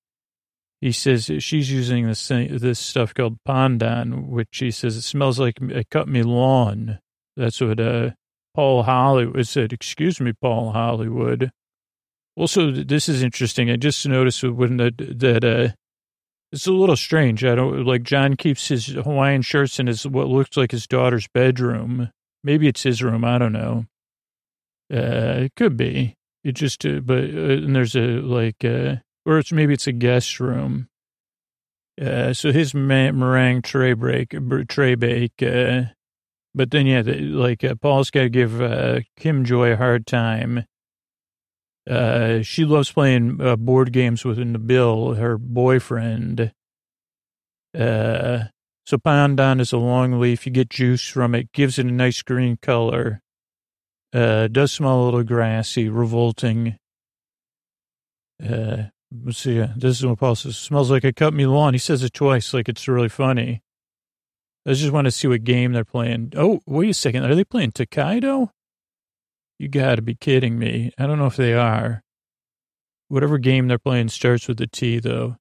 He 0.81 0.93
says 0.93 1.31
she's 1.39 1.71
using 1.71 2.07
this 2.07 2.29
this 2.29 2.79
stuff 2.79 3.15
called 3.15 3.39
pandan, 3.49 4.29
which 4.29 4.59
he 4.59 4.71
says 4.71 4.97
it 4.97 5.03
smells 5.03 5.39
like 5.39 5.61
it 5.61 5.89
cut 5.91 6.09
me 6.09 6.23
lawn. 6.23 6.99
That's 7.37 7.61
what 7.61 7.81
uh, 7.81 8.11
Paul 8.55 8.83
Hollywood 8.83 9.47
said, 9.47 9.73
"Excuse 9.73 10.21
me, 10.21 10.33
Paul 10.33 10.73
Hollywood." 10.73 11.51
Also, 12.37 12.71
this 12.71 13.09
is 13.09 13.23
interesting. 13.23 13.71
I 13.71 13.77
just 13.77 14.07
noticed 14.07 14.43
when 14.43 14.77
that 14.77 14.97
that 14.99 15.45
uh, 15.45 15.73
it's 16.53 16.67
a 16.67 16.73
little 16.73 16.97
strange. 16.97 17.45
I 17.45 17.55
don't 17.55 17.85
like 17.85 18.03
Jon 18.03 18.37
keeps 18.37 18.69
his 18.69 18.87
Hawaiian 18.87 19.43
shirts 19.43 19.81
in 19.81 19.87
his 19.87 20.07
what 20.07 20.29
looks 20.29 20.57
like 20.57 20.71
his 20.71 20.87
daughter's 20.87 21.29
bedroom. 21.29 22.11
Maybe 22.45 22.69
it's 22.69 22.83
his 22.83 23.03
room. 23.03 23.25
I 23.25 23.39
don't 23.39 23.53
know. 23.53 23.87
Uh, 24.93 25.45
it 25.45 25.53
could 25.57 25.77
be. 25.77 26.15
It 26.45 26.53
just, 26.53 26.87
uh, 26.87 27.01
but 27.01 27.25
uh, 27.25 27.59
and 27.65 27.75
there's 27.75 27.97
a 27.97 28.21
like, 28.21 28.65
uh, 28.65 28.97
or 29.27 29.39
it's 29.39 29.53
maybe 29.53 29.75
it's 29.75 29.89
a 29.89 29.93
guest 29.93 30.41
room. 30.41 30.89
Uh, 32.01 32.33
so 32.33 32.53
his 32.53 32.75
meringue 32.75 33.62
tray 33.62 33.93
break, 33.95 34.35
tray 34.69 34.95
bake. 34.95 35.43
Uh, 35.43 35.83
but 36.55 36.71
then 36.71 36.87
yeah, 36.87 37.03
the, 37.03 37.19
like 37.21 37.65
uh, 37.65 37.75
Paul's 37.75 38.11
got 38.11 38.23
to 38.23 38.29
give 38.29 38.62
uh, 38.62 39.01
Kim 39.19 39.45
Joy 39.45 39.73
a 39.73 39.77
hard 39.77 40.07
time. 40.07 40.65
Uh, 41.89 42.43
she 42.43 42.65
loves 42.65 42.93
playing 42.93 43.41
uh, 43.41 43.57
board 43.57 43.93
games 43.93 44.25
with 44.25 44.39
Nabil, 44.39 45.17
her 45.17 45.39
boyfriend. 45.39 46.53
So 47.75 48.99
pandan 48.99 49.61
is 49.61 49.73
a 49.73 49.79
long 49.79 50.21
leaf. 50.21 50.47
You 50.47 50.53
get 50.53 50.71
juice 50.71 51.07
from 51.09 51.35
it, 51.35 51.53
gives 51.53 51.79
it 51.79 51.87
a 51.87 51.91
nice 51.91 52.23
green 52.23 52.57
color. 52.62 53.21
Does 54.12 54.73
smell 54.73 55.03
a 55.03 55.05
little 55.05 55.25
grassy, 55.25 55.89
revolting. 55.89 56.77
Uh, 58.43 58.85
let's 59.12 59.38
see. 59.38 59.64
This 59.77 59.99
is 59.99 60.07
what 60.07 60.19
Paul 60.19 60.35
says. 60.35 60.57
Smells 60.57 60.90
like 60.90 61.05
a 61.05 61.12
cut 61.12 61.35
me 61.35 61.47
lawn. 61.47 61.75
He 61.75 61.79
says 61.79 62.03
it 62.03 62.12
twice, 62.12 62.53
like 62.53 62.69
it's 62.69 62.88
really 62.88 63.09
funny. 63.09 63.62
I 64.66 64.73
just 64.73 64.92
want 64.92 65.05
to 65.05 65.12
see 65.12 65.29
what 65.29 65.45
game 65.45 65.73
they're 65.73 65.85
playing. 65.85 66.33
Oh, 66.37 66.61
wait 66.66 66.90
a 66.90 66.95
second. 66.95 67.25
Are 67.25 67.35
they 67.35 67.45
playing 67.45 67.73
Tokaido? 67.73 68.51
You 69.59 69.69
got 69.69 69.95
to 69.95 70.03
be 70.03 70.14
kidding 70.14 70.59
me. 70.59 70.92
I 70.99 71.07
don't 71.07 71.19
know 71.19 71.27
if 71.27 71.37
they 71.37 71.55
are. 71.55 72.03
Whatever 73.09 73.38
game 73.38 73.69
they're 73.69 73.79
playing 73.79 74.09
starts 74.09 74.49
with 74.49 74.61
a 74.61 74.66
T, 74.66 74.99
though. 74.99 75.37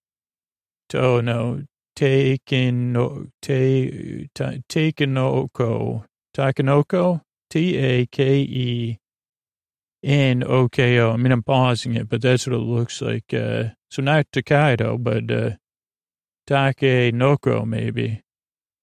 Oh, 0.94 1.22
no. 1.22 1.64
Taken, 1.96 2.92
no, 2.94 3.28
take, 3.42 4.30
Takenoko. 4.36 6.04
Takenoko? 6.36 7.22
T 7.50 7.78
A 7.78 8.06
K 8.06 8.40
E 8.40 9.00
N 10.06 10.44
O 10.44 10.70
K 10.70 11.00
O. 11.00 11.12
I 11.12 11.18
mean, 11.18 11.32
I'm 11.32 11.44
pausing 11.44 11.96
it, 11.96 12.08
but 12.08 12.22
that's 12.22 12.46
what 12.46 12.56
it 12.56 12.60
looks 12.60 13.02
like. 13.02 13.34
Uh, 13.34 13.70
so 13.90 14.02
not 14.02 14.28
Tokaido, 14.32 14.98
but 14.98 15.32
uh, 15.32 15.52
Take 16.48 17.14
Noko, 17.14 17.66
maybe. 17.66 18.22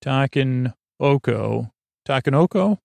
Taken 0.00 0.74
Oko. 0.98 1.70
Takenoko? 2.06 2.78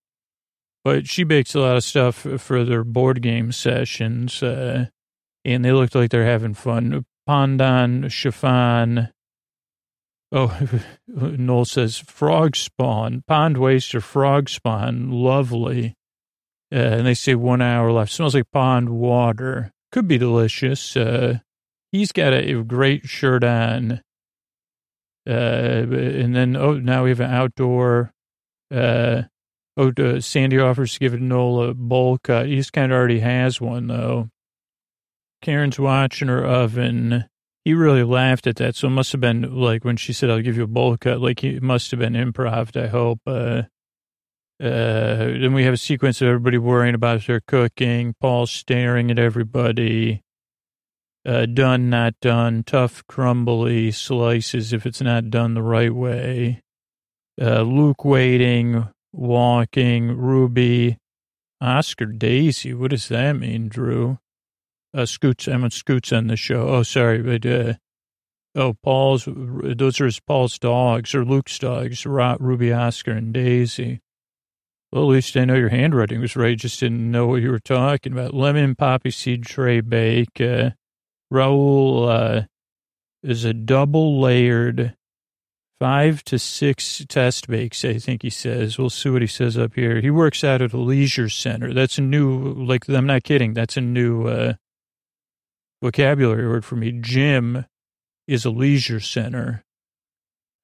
But 0.84 1.08
she 1.08 1.23
bakes 1.23 1.56
a 1.56 1.60
lot 1.60 1.78
of 1.78 1.84
stuff 1.84 2.15
for 2.15 2.63
their 2.63 2.84
board 2.84 3.21
game 3.21 3.52
sessions, 3.52 4.41
uh, 4.43 4.86
and 5.43 5.65
they 5.65 5.71
look 5.71 5.95
like 5.95 6.12
they're 6.12 6.23
having 6.23 6.54
fun. 6.54 7.06
Pandan, 7.28 8.10
chiffon, 8.10 9.10
Oh, 10.32 10.60
Noel 11.08 11.65
says 11.65 11.97
frog 11.97 12.56
spawn, 12.56 13.23
pond 13.28 13.58
waste 13.58 13.95
or 13.95 14.02
frog 14.02 14.50
spawn, 14.50 15.10
lovely. 15.10 15.95
Uh, 16.73 16.77
and 16.77 17.08
they 17.08 17.13
say 17.13 17.36
one 17.36 17.62
hour 17.62 17.91
left. 17.91 18.12
Smells 18.12 18.36
like 18.36 18.51
pond 18.51 18.89
water. 18.89 19.71
Could 19.91 20.08
be 20.08 20.17
delicious. 20.17 20.97
Uh, 20.97 21.39
he's 21.91 22.12
got 22.12 22.34
a, 22.34 22.60
a, 22.60 22.63
great 22.63 23.08
shirt 23.08 23.43
on. 23.43 24.01
Uh, 25.27 25.32
and 25.32 26.36
then, 26.36 26.56
oh, 26.56 26.73
now 26.73 27.03
we 27.03 27.10
have 27.10 27.21
an 27.21 27.32
outdoor. 27.32 28.12
Uh, 28.73 29.23
oh, 29.77 29.91
uh, 29.97 30.19
Sandi 30.19 30.60
offers 30.60 30.93
to 30.93 30.99
give 30.99 31.19
Noel 31.19 31.69
a 31.69 31.73
bowl 31.73 32.17
cut. 32.21 32.47
He's 32.47 32.69
kind 32.69 32.91
of 32.91 32.97
already 32.97 33.19
has 33.19 33.62
one, 33.62 33.88
though. 33.88 34.30
Karen's 35.41 35.80
watching 35.80 36.27
her 36.27 36.45
oven. 36.45 37.25
He 37.63 37.73
really 37.73 38.03
laughed 38.03 38.47
at 38.47 38.58
that. 38.58 38.75
So 38.75 38.88
it 38.88 38.91
must 38.91 39.12
have 39.12 39.21
been 39.21 39.56
like 39.56 39.86
when 39.86 39.97
she 39.97 40.13
said, 40.13 40.30
I'll 40.30 40.41
give 40.41 40.58
you 40.58 40.63
a 40.63 40.67
bowl 40.67 40.97
cut, 40.97 41.21
like 41.21 41.43
it 41.43 41.62
must 41.62 41.91
have 41.91 41.99
been 41.99 42.13
improv, 42.13 42.82
I 42.82 42.88
hope. 42.88 43.19
Uh, 43.25 43.63
uh, 44.62 45.38
then 45.39 45.54
we 45.54 45.63
have 45.63 45.74
a 45.74 45.78
sequence 45.78 46.22
of 46.22 46.28
everybody 46.28 46.58
worrying 46.58 46.96
about 46.96 47.26
their 47.28 47.41
cooking, 47.41 48.15
Paul 48.20 48.48
staring 48.48 49.12
at 49.12 49.20
everybody. 49.20 50.24
Uh, 51.26 51.46
done, 51.46 51.89
not 51.89 52.13
done, 52.22 52.63
tough, 52.63 53.06
crumbly 53.08 53.91
slices 53.91 54.72
if 54.72 54.86
it's 54.86 55.02
not 55.02 55.30
done 55.30 55.54
the 55.54 55.62
right 55.62 55.93
way. 55.93 56.62
Uh, 57.39 57.62
Luke 57.62 58.06
waiting, 58.06 58.88
walking, 59.12 60.15
Ruby, 60.15 60.98
Oscar 61.60 62.06
Daisy. 62.06 62.74
What 62.74 62.91
does 62.91 63.10
that 63.10 63.34
mean, 63.34 63.67
Drew? 63.67 64.20
uh, 64.93 65.06
Scoots, 65.06 65.48
Emma 65.48 65.70
Scoots 65.72 66.12
on 66.12 66.28
the 66.28 66.36
show. 66.36 66.67
Oh, 66.67 66.84
sorry, 66.84 67.22
but, 67.22 67.46
uh, 67.46 67.74
oh, 68.56 68.74
Paul's, 68.82 69.28
those 69.28 70.02
are 70.02 70.06
his 70.06 70.20
Paul's 70.20 70.58
dogs 70.58 71.13
or 71.13 71.24
Luke's 71.24 71.60
dogs, 71.60 72.06
Ruby, 72.06 72.74
Oscar, 72.74 73.12
and 73.12 73.34
Daisy. 73.34 74.02
Well, 74.91 75.04
at 75.04 75.10
least 75.10 75.36
I 75.36 75.45
know 75.45 75.56
your 75.56 75.69
handwriting 75.69 76.21
was 76.21 76.36
right. 76.36 76.58
Just 76.58 76.80
didn't 76.80 77.12
know 77.12 77.28
what 77.28 77.41
you 77.41 77.52
were 77.52 77.60
talking 77.60 78.13
about. 78.13 78.34
Lemon 78.34 78.76
poppy 78.76 79.12
seed 79.12 79.43
tray 79.43 79.82
bake. 79.82 80.39
Uh, 80.39 80.71
Rahul, 81.32 82.08
uh, 82.10 82.45
is 83.23 83.43
a 83.43 83.54
double 83.54 84.21
layered 84.21 84.95
five 85.80 86.23
to 86.23 86.39
six 86.39 87.06
test 87.08 87.47
bakes, 87.47 87.84
I 87.84 88.00
think 88.00 88.21
he 88.23 88.30
says. 88.30 88.78
We'll 88.78 88.89
see 88.89 89.10
what 89.10 89.21
he 89.21 89.28
says 89.28 89.58
up 89.58 89.76
here. 89.76 90.00
He 90.02 90.10
works 90.10 90.43
out 90.43 90.62
at 90.62 90.73
a 90.73 90.78
leisure 90.78 91.30
center. 91.30 91.73
That's 91.73 91.97
a 91.97 92.02
new, 92.02 92.54
like, 92.54 92.88
I'm 92.89 93.06
not 93.06 93.23
kidding. 93.23 93.54
That's 93.54 93.78
a 93.78 93.82
new, 93.82 94.28
uh, 94.28 94.54
vocabulary 95.82 96.47
word 96.47 96.65
for 96.65 96.76
me. 96.76 96.91
Gym 96.93 97.65
is 98.28 98.45
a 98.45 98.50
leisure 98.50 99.00
center. 99.00 99.63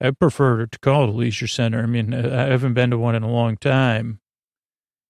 I 0.04 0.12
prefer 0.12 0.66
to 0.66 0.80
call 0.80 1.04
it 1.04 1.10
a 1.10 1.14
leisure 1.14 1.48
center. 1.48 1.82
I 1.82 1.86
mean, 1.86 2.14
I 2.14 2.48
haven't 2.48 2.74
been 2.74 2.90
to 2.90 2.98
one 2.98 3.16
in 3.16 3.24
a 3.24 3.32
long 3.32 3.56
time. 3.56 4.20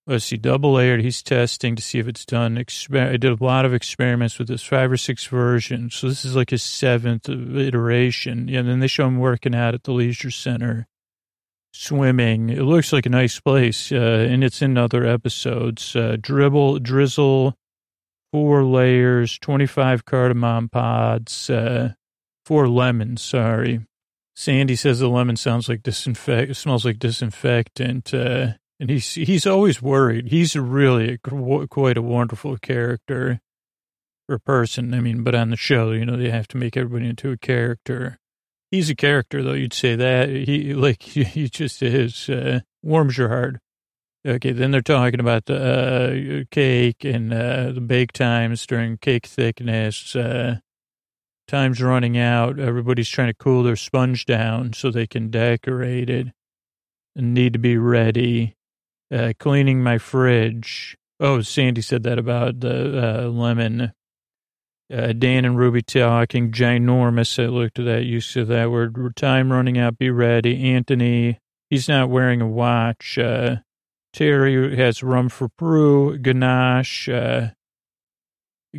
Let's 0.05 0.25
see, 0.25 0.37
double 0.37 0.73
layered. 0.73 1.01
He's 1.01 1.23
testing 1.23 1.75
to 1.75 1.81
see 1.81 1.97
if 1.97 2.07
it's 2.07 2.25
done. 2.25 2.57
Exper- 2.57 3.09
I 3.13 3.17
did 3.17 3.41
a 3.41 3.43
lot 3.43 3.65
of 3.65 3.73
experiments 3.73 4.37
with 4.37 4.49
this 4.49 4.61
five 4.61 4.91
or 4.91 4.97
six 4.97 5.25
versions. 5.25 5.95
So 5.95 6.09
this 6.09 6.23
is 6.23 6.35
like 6.35 6.51
his 6.51 6.61
seventh 6.61 7.27
iteration. 7.27 8.49
Yeah, 8.49 8.59
And 8.59 8.69
then 8.69 8.79
they 8.81 8.87
show 8.87 9.07
him 9.07 9.17
working 9.17 9.55
out 9.55 9.73
at 9.73 9.83
the 9.83 9.93
leisure 9.93 10.29
center, 10.29 10.87
swimming. 11.71 12.49
It 12.49 12.61
looks 12.63 12.93
like 12.93 13.05
a 13.05 13.09
nice 13.09 13.39
place. 13.39 13.91
Uh, 13.91 14.27
and 14.29 14.43
it's 14.43 14.61
in 14.61 14.77
other 14.77 15.05
episodes. 15.05 15.95
Uh, 15.95 16.17
dribble, 16.21 16.79
drizzle, 16.79 17.55
four 18.33 18.63
layers, 18.65 19.39
25 19.39 20.05
cardamom 20.05 20.67
pods, 20.69 21.49
uh, 21.49 21.93
four 22.45 22.67
lemons, 22.67 23.21
sorry. 23.21 23.79
Sandi 24.35 24.75
says 24.75 24.99
the 24.99 25.07
lemon 25.07 25.35
sounds 25.35 25.69
like 25.69 25.83
disinfect, 25.83 26.55
smells 26.55 26.85
like 26.85 26.99
disinfectant. 26.99 28.13
Uh, 28.13 28.53
and 28.79 28.89
he's, 28.89 29.13
he's 29.13 29.45
always 29.45 29.81
worried. 29.81 30.27
He's 30.27 30.55
really 30.55 31.13
a, 31.13 31.67
quite 31.67 31.97
a 31.97 32.01
wonderful 32.01 32.57
character 32.57 33.39
or 34.27 34.39
person. 34.39 34.93
I 34.93 34.99
mean, 34.99 35.23
but 35.23 35.35
on 35.35 35.49
the 35.49 35.57
show, 35.57 35.91
you 35.91 36.05
know, 36.05 36.17
they 36.17 36.29
have 36.29 36.47
to 36.49 36.57
make 36.57 36.75
everybody 36.75 37.09
into 37.09 37.31
a 37.31 37.37
character. 37.37 38.17
He's 38.71 38.89
a 38.89 38.95
character, 38.95 39.43
though. 39.43 39.53
You'd 39.53 39.73
say 39.73 39.95
that 39.95 40.29
he 40.29 40.73
like 40.73 41.03
he 41.03 41.47
just 41.47 41.83
is. 41.83 42.27
Uh, 42.27 42.61
warms 42.81 43.17
your 43.17 43.29
heart. 43.29 43.57
Okay, 44.25 44.51
then 44.51 44.71
they're 44.71 44.81
talking 44.81 45.19
about 45.19 45.45
the 45.45 46.41
uh, 46.41 46.43
cake 46.49 47.03
and 47.03 47.33
uh, 47.33 47.71
the 47.71 47.81
bake 47.81 48.13
times 48.13 48.65
during 48.65 48.97
cake 48.97 49.25
thickness. 49.25 50.15
Uh, 50.15 50.59
time's 51.47 51.81
running 51.81 52.17
out. 52.17 52.59
Everybody's 52.59 53.09
trying 53.09 53.29
to 53.29 53.33
cool 53.33 53.63
their 53.63 53.75
sponge 53.75 54.25
down 54.25 54.73
so 54.73 54.89
they 54.89 55.07
can 55.07 55.29
decorate 55.29 56.09
it 56.09 56.27
and 57.15 57.33
need 57.33 57.53
to 57.53 57.59
be 57.59 57.77
ready. 57.77 58.55
Uh, 59.11 59.33
cleaning 59.39 59.83
my 59.83 59.97
fridge. 59.97 60.97
Oh, 61.19 61.41
Sandi 61.41 61.81
said 61.81 62.03
that 62.03 62.17
about 62.17 62.59
the 62.61 63.25
uh, 63.25 63.27
lemon. 63.27 63.93
Uh, 64.91 65.13
Dan 65.13 65.45
and 65.45 65.57
Ruby 65.57 65.81
talking 65.81 66.51
ginormous. 66.51 67.41
I 67.41 67.47
looked 67.47 67.79
at 67.79 67.85
that 67.85 68.03
use 68.03 68.35
of 68.35 68.47
that 68.47 68.71
word. 68.71 69.15
Time 69.15 69.51
running 69.51 69.77
out. 69.77 69.97
Be 69.97 70.09
ready. 70.09 70.71
Antony, 70.73 71.39
he's 71.69 71.87
not 71.87 72.09
wearing 72.09 72.41
a 72.41 72.47
watch. 72.47 73.17
Uh, 73.17 73.57
Terry 74.13 74.75
has 74.75 75.01
rum 75.01 75.29
for 75.29 75.49
brew, 75.57 76.17
ganache, 76.17 77.09
uh, 77.09 77.47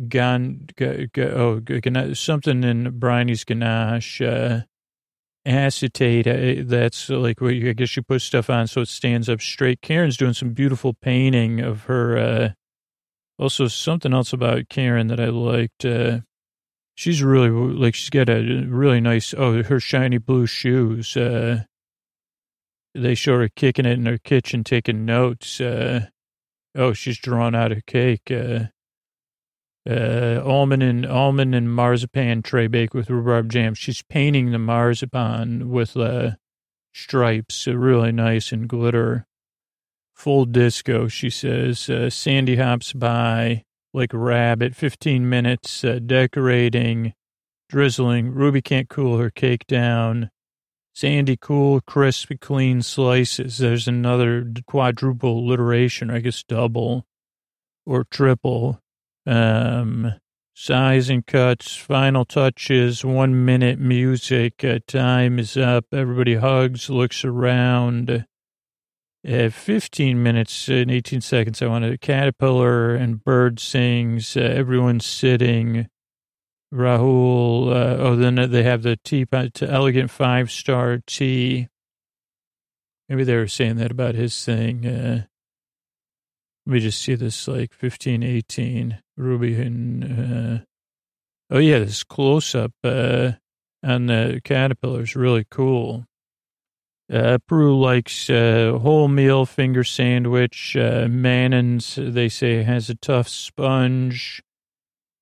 gan, 0.07 0.67
oh, 0.79 1.59
ganache, 1.59 2.19
something 2.19 2.63
in 2.63 2.99
Briony's 2.99 3.43
ganache, 3.43 4.21
uh, 4.21 4.61
acetate. 5.45 6.27
Uh, 6.27 6.63
that's 6.65 7.09
like 7.09 7.41
what 7.41 7.55
you, 7.55 7.69
I 7.69 7.73
guess 7.73 7.95
you 7.95 8.03
put 8.03 8.21
stuff 8.21 8.49
on 8.49 8.67
so 8.67 8.81
it 8.81 8.87
stands 8.87 9.29
up 9.29 9.41
straight. 9.41 9.81
Karen's 9.81 10.17
doing 10.17 10.33
some 10.33 10.53
beautiful 10.53 10.93
painting 10.93 11.59
of 11.61 11.83
her. 11.83 12.17
Uh, 12.17 12.49
also, 13.37 13.67
something 13.67 14.13
else 14.13 14.31
about 14.31 14.69
Karen 14.69 15.07
that 15.07 15.19
I 15.19 15.27
liked. 15.27 15.83
Uh, 15.83 16.19
she's 16.95 17.21
really 17.21 17.49
like 17.49 17.93
she's 17.93 18.09
got 18.09 18.29
a 18.29 18.65
really 18.67 19.01
nice. 19.01 19.33
Oh, 19.37 19.61
her 19.63 19.79
shiny 19.79 20.17
blue 20.17 20.45
shoes. 20.45 21.17
Uh, 21.17 21.63
they 22.93 23.13
show 23.13 23.39
her 23.39 23.49
kicking 23.49 23.85
it 23.85 23.99
in 23.99 24.05
her 24.05 24.17
kitchen, 24.17 24.63
taking 24.63 25.05
notes. 25.05 25.59
Uh, 25.59 26.07
Oh, 26.77 26.91
she's 26.91 27.17
drawn 27.17 27.55
out 27.55 27.71
a 27.71 27.81
cake. 27.81 28.29
Uh, 28.29 28.65
uh, 29.89 30.41
almond 30.43 30.83
and 30.83 31.05
almond 31.05 31.53
and 31.53 31.73
marzipan 31.73 32.41
tray 32.41 32.67
bake 32.67 32.93
with 32.93 33.09
rhubarb 33.09 33.51
jam. 33.51 33.73
She's 33.73 34.01
painting 34.01 34.51
the 34.51 34.59
marzipan 34.59 35.69
with 35.69 35.95
uh, 35.95 36.31
stripes, 36.93 37.67
uh, 37.67 37.75
really 37.77 38.11
nice 38.11 38.51
and 38.51 38.67
glitter. 38.67 39.27
Full 40.15 40.45
disco, 40.45 41.07
she 41.07 41.29
says. 41.29 41.89
Uh, 41.89 42.09
Sandi 42.09 42.55
hops 42.55 42.93
by 42.93 43.63
like 43.93 44.13
a 44.13 44.17
rabbit. 44.17 44.75
Fifteen 44.75 45.29
minutes 45.29 45.83
uh, 45.83 45.99
decorating, 46.05 47.13
drizzling. 47.69 48.33
Ruby 48.33 48.61
can't 48.61 48.89
cool 48.89 49.17
her 49.17 49.29
cake 49.29 49.67
down. 49.67 50.31
Sandi 50.93 51.37
cool, 51.39 51.81
crisp, 51.81 52.31
clean 52.39 52.81
slices. 52.81 53.57
There's 53.57 53.87
another 53.87 54.49
quadruple 54.65 55.39
alliteration, 55.39 56.09
I 56.09 56.19
guess 56.19 56.41
double 56.41 57.05
or 57.85 58.05
triple. 58.05 58.79
Um, 59.25 60.13
size 60.53 61.09
and 61.09 61.25
cuts, 61.25 61.75
final 61.75 62.25
touches, 62.25 63.03
one 63.03 63.45
minute 63.45 63.79
music. 63.79 64.63
Uh, 64.63 64.79
time 64.87 65.39
is 65.39 65.57
up. 65.57 65.85
Everybody 65.91 66.35
hugs, 66.35 66.89
looks 66.89 67.25
around. 67.25 68.25
At 69.23 69.53
15 69.53 70.21
minutes 70.21 70.67
and 70.67 70.91
18 70.91 71.19
seconds, 71.21 71.61
I 71.61 71.67
want 71.67 71.83
a 71.83 71.97
caterpillar 71.97 72.93
and 72.93 73.23
bird 73.23 73.59
sings. 73.59 74.37
Uh, 74.37 74.41
everyone's 74.41 75.05
sitting. 75.05 75.87
Rahul. 76.71 77.69
Uh, 77.69 77.97
oh, 77.97 78.15
then 78.15 78.35
they 78.51 78.63
have 78.63 78.83
the 78.83 78.97
teapot, 78.97 79.63
elegant 79.63 80.11
five 80.11 80.51
star 80.51 80.99
tea. 81.07 81.69
Maybe 83.09 83.23
they 83.23 83.35
were 83.35 83.47
saying 83.47 83.77
that 83.77 83.91
about 83.91 84.15
his 84.15 84.43
thing. 84.43 84.85
Uh, 84.85 85.25
let 86.65 86.73
me 86.73 86.79
just 86.79 87.01
see 87.01 87.15
this 87.15 87.47
like 87.47 87.73
15, 87.73 88.23
18. 88.23 88.99
Ruby 89.17 89.55
and, 89.61 90.03
uh, 90.03 90.63
oh 91.49 91.59
yeah, 91.59 91.79
this 91.79 92.03
close 92.03 92.53
up, 92.55 92.73
uh, 92.83 93.33
on 93.83 94.07
the 94.07 94.41
caterpillar 94.43 95.01
is 95.01 95.15
really 95.15 95.45
cool. 95.49 96.05
Uh, 97.11 97.37
Prue 97.47 97.79
likes, 97.79 98.29
uh, 98.31 98.79
wholemeal 98.81 99.47
finger 99.47 99.83
sandwich. 99.83 100.75
Uh, 100.75 101.07
Manon's, 101.07 101.99
they 102.01 102.29
say, 102.29 102.63
has 102.63 102.89
a 102.89 102.95
tough 102.95 103.27
sponge. 103.27 104.41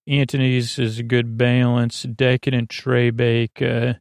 Antony's 0.08 0.80
is 0.80 1.00
a 1.00 1.04
good 1.04 1.38
balance, 1.38 2.04
decadent 2.04 2.70
tray 2.70 3.10
bake. 3.10 3.62
Uh, 3.62 3.96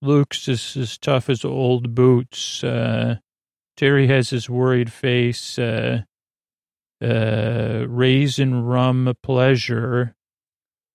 Luke's 0.00 0.48
is 0.48 0.76
as 0.76 0.98
tough 0.98 1.28
as 1.28 1.44
old 1.44 1.94
boots. 1.94 2.62
Uh, 2.62 3.16
Terry 3.76 4.06
has 4.08 4.30
his 4.30 4.48
worried 4.48 4.92
face. 4.92 5.58
Uh, 5.58 6.02
uh, 7.02 7.86
raisin 7.88 8.64
rum 8.64 9.14
pleasure. 9.22 10.14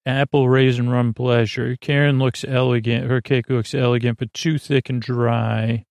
Apple 0.05 0.47
raisin 0.47 0.89
rum 0.89 1.13
pleasure. 1.13 1.75
Karen 1.81 2.17
looks 2.17 2.45
elegant. 2.47 3.09
Her 3.09 3.21
cake 3.21 3.49
looks 3.49 3.73
elegant, 3.73 4.17
but 4.19 4.33
too 4.33 4.57
thick 4.57 4.89
and 4.89 5.01
dry. 5.01 5.85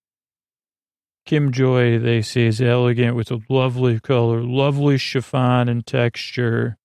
Kim 1.25 1.51
Joy, 1.51 1.99
they 1.99 2.21
say, 2.21 2.47
is 2.47 2.61
elegant 2.61 3.15
with 3.15 3.31
a 3.31 3.41
lovely 3.49 3.99
color, 3.99 4.41
lovely 4.41 4.97
chiffon 4.97 5.69
and 5.69 5.85
texture 5.85 6.77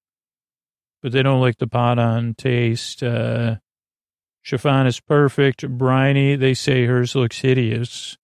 but 1.02 1.12
they 1.12 1.22
don't 1.22 1.40
like 1.40 1.58
the 1.58 1.66
pot 1.66 1.98
on 1.98 2.34
taste. 2.34 3.02
Uh, 3.02 3.56
chiffon 4.42 4.86
is 4.86 5.00
perfect. 5.00 5.68
Briony, 5.68 6.36
they 6.36 6.54
say 6.54 6.86
hers 6.86 7.14
looks 7.14 7.40
hideous, 7.40 8.16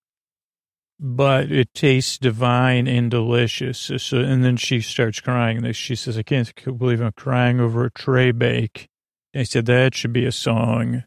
but 1.01 1.53
it 1.53 1.73
tastes 1.75 2.19
divine 2.19 2.89
and 2.89 3.11
delicious. 3.11 3.91
So, 3.99 4.19
and 4.19 4.45
then 4.45 4.57
she 4.57 4.81
starts 4.81 5.21
crying. 5.21 5.71
She 5.73 5.95
says, 5.95 6.19
I 6.19 6.23
can't 6.23 6.53
believe 6.77 7.01
I'm 7.01 7.13
crying 7.13 7.61
over 7.61 7.85
a 7.85 7.91
tray 7.91 8.33
bake. 8.33 8.89
I 9.35 9.45
said, 9.45 9.67
that 9.67 9.95
should 9.95 10.13
be 10.13 10.25
a 10.25 10.33
song. 10.33 11.05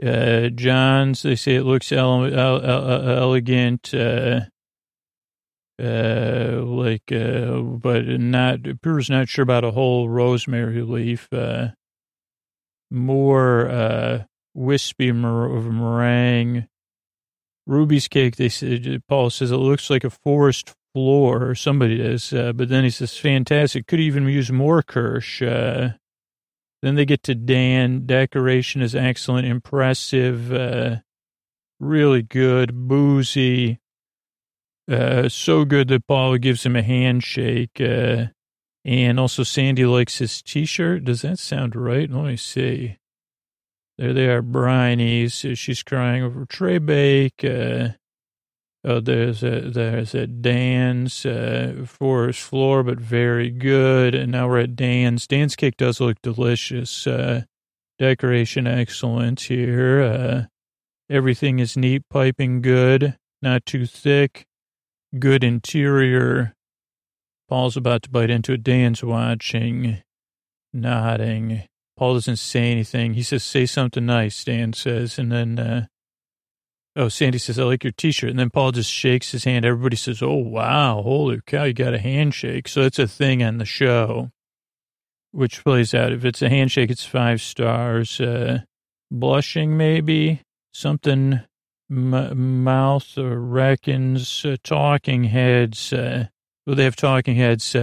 Uh, 0.00 0.48
Jon's, 0.50 1.22
they 1.22 1.34
say 1.34 1.56
it 1.56 1.64
looks 1.64 1.90
ele- 1.90 2.26
ele- 2.26 2.64
ele- 2.64 3.08
elegant. 3.08 3.92
Uh, 3.92 4.42
uh, 5.82 6.62
like, 6.64 7.10
uh, 7.10 7.60
but 7.60 8.06
not, 8.06 8.62
Peter's 8.62 9.10
not 9.10 9.28
sure 9.28 9.42
about 9.42 9.64
a 9.64 9.72
whole 9.72 10.08
rosemary 10.08 10.82
leaf, 10.82 11.28
uh, 11.32 11.68
more, 12.90 13.68
uh, 13.68 14.24
wispy 14.54 15.10
mer- 15.10 15.56
of 15.56 15.66
meringue. 15.66 16.68
Ruby's 17.68 18.08
cake, 18.08 18.36
they 18.36 18.48
said, 18.48 19.02
Paul 19.08 19.28
says 19.28 19.52
it 19.52 19.56
looks 19.56 19.90
like 19.90 20.02
a 20.02 20.10
forest 20.10 20.74
floor, 20.94 21.50
or 21.50 21.54
somebody 21.54 21.98
does, 21.98 22.32
uh, 22.32 22.52
but 22.54 22.70
then 22.70 22.82
he 22.82 22.90
says, 22.90 23.16
fantastic, 23.16 23.86
could 23.86 24.00
even 24.00 24.26
use 24.26 24.50
more 24.50 24.82
Kirsch. 24.82 25.42
Uh, 25.42 25.90
then 26.80 26.94
they 26.94 27.04
get 27.04 27.22
to 27.24 27.34
Dan. 27.34 28.06
Decoration 28.06 28.80
is 28.80 28.94
excellent, 28.94 29.46
impressive, 29.46 30.52
uh, 30.52 30.96
really 31.78 32.22
good, 32.22 32.88
boozy. 32.88 33.80
Uh, 34.90 35.28
so 35.28 35.66
good 35.66 35.88
that 35.88 36.06
Paul 36.06 36.38
gives 36.38 36.64
him 36.64 36.74
a 36.74 36.82
handshake. 36.82 37.78
Uh, 37.80 38.26
and 38.84 39.20
also 39.20 39.42
Sandi 39.42 39.84
likes 39.84 40.18
his 40.18 40.40
t-shirt. 40.40 41.04
Does 41.04 41.20
that 41.20 41.38
sound 41.38 41.76
right? 41.76 42.10
Let 42.10 42.24
me 42.24 42.36
see. 42.36 42.96
There 43.98 44.12
they 44.12 44.28
are, 44.28 44.42
Briony's. 44.42 45.34
She's 45.34 45.82
crying 45.82 46.22
over 46.22 46.46
tray 46.46 46.78
bake. 46.78 47.44
Uh, 47.44 47.90
oh, 48.84 49.00
there's 49.00 49.42
a, 49.42 49.70
there's 49.70 50.14
a 50.14 50.26
Dan's, 50.26 51.26
uh, 51.26 51.84
forest 51.84 52.40
floor, 52.40 52.84
but 52.84 53.00
very 53.00 53.50
good. 53.50 54.14
And 54.14 54.30
now 54.32 54.48
we're 54.48 54.60
at 54.60 54.76
Dan's. 54.76 55.26
Dan's 55.26 55.56
cake 55.56 55.76
does 55.76 56.00
look 56.00 56.22
delicious. 56.22 57.06
Uh, 57.06 57.42
decoration 57.98 58.68
excellent 58.68 59.40
here. 59.40 60.02
Uh, 60.02 60.42
everything 61.10 61.58
is 61.58 61.76
neat, 61.76 62.02
piping 62.08 62.62
good, 62.62 63.16
not 63.42 63.66
too 63.66 63.84
thick 63.84 64.46
good 65.16 65.44
interior. 65.44 66.54
Paul's 67.48 67.76
about 67.76 68.02
to 68.02 68.10
bite 68.10 68.30
into 68.30 68.52
it. 68.52 68.62
Dan's 68.62 69.02
watching, 69.02 70.02
nodding. 70.72 71.62
Paul 71.98 72.14
doesn't 72.14 72.36
say 72.36 72.70
anything. 72.70 73.14
He 73.14 73.22
says, 73.22 73.42
say 73.42 73.66
something 73.66 74.06
nice, 74.06 74.44
Dan 74.44 74.72
says. 74.72 75.18
And 75.18 75.32
then, 75.32 75.58
uh, 75.58 75.86
oh, 76.96 77.08
Sandi 77.08 77.38
says, 77.38 77.58
I 77.58 77.64
like 77.64 77.84
your 77.84 77.92
t-shirt. 77.92 78.30
And 78.30 78.38
then 78.38 78.50
Paul 78.50 78.72
just 78.72 78.90
shakes 78.90 79.32
his 79.32 79.44
hand. 79.44 79.64
Everybody 79.64 79.96
says, 79.96 80.22
oh, 80.22 80.34
wow, 80.34 81.02
holy 81.02 81.40
cow, 81.44 81.64
you 81.64 81.74
got 81.74 81.94
a 81.94 81.98
handshake. 81.98 82.68
So 82.68 82.82
it's 82.82 82.98
a 82.98 83.08
thing 83.08 83.42
on 83.42 83.58
the 83.58 83.64
show, 83.64 84.30
which 85.32 85.64
plays 85.64 85.92
out. 85.92 86.12
If 86.12 86.24
it's 86.24 86.40
a 86.40 86.48
handshake, 86.48 86.90
it's 86.90 87.04
five 87.04 87.40
stars. 87.42 88.20
Uh, 88.20 88.60
blushing, 89.10 89.76
maybe 89.76 90.42
something 90.72 91.40
M- 91.90 92.64
mouth 92.64 93.14
reckons 93.16 94.44
uh, 94.44 94.56
talking 94.62 95.24
heads. 95.24 95.90
Uh, 95.92 96.26
well, 96.66 96.76
they 96.76 96.84
have 96.84 96.96
talking 96.96 97.36
heads. 97.36 97.74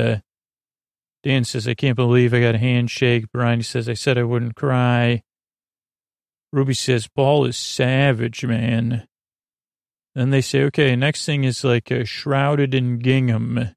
Dan 1.25 1.43
says, 1.43 1.67
I 1.67 1.73
can't 1.73 1.95
believe 1.95 2.35
I 2.35 2.39
got 2.39 2.53
a 2.53 2.59
handshake. 2.59 3.31
Brian 3.33 3.63
says, 3.63 3.89
I 3.89 3.95
said 3.95 4.15
I 4.15 4.23
wouldn't 4.23 4.55
cry. 4.55 5.23
Ruby 6.53 6.75
says, 6.75 7.07
Paul 7.07 7.45
is 7.45 7.57
savage, 7.57 8.45
man. 8.45 9.07
Then 10.13 10.29
they 10.29 10.41
say, 10.41 10.61
okay, 10.65 10.95
next 10.95 11.25
thing 11.25 11.43
is 11.43 11.63
like 11.63 11.91
uh, 11.91 12.03
shrouded 12.03 12.75
in 12.75 12.99
gingham 12.99 13.75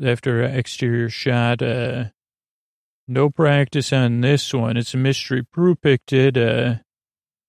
after 0.00 0.44
exterior 0.44 1.10
shot. 1.10 1.60
Uh, 1.60 2.04
no 3.08 3.30
practice 3.30 3.92
on 3.92 4.20
this 4.20 4.54
one. 4.54 4.76
It's 4.76 4.94
a 4.94 4.96
mystery. 4.96 5.42
Prue 5.42 5.74
picked 5.74 6.12
it. 6.12 6.36
Uh, 6.36 6.76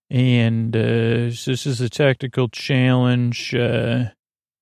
and 0.09 0.75
uh, 0.75 1.29
this 1.29 1.67
is 1.67 1.79
a 1.79 1.89
tactical 1.89 2.49
challenge. 2.49 3.53
Uh, 3.53 4.05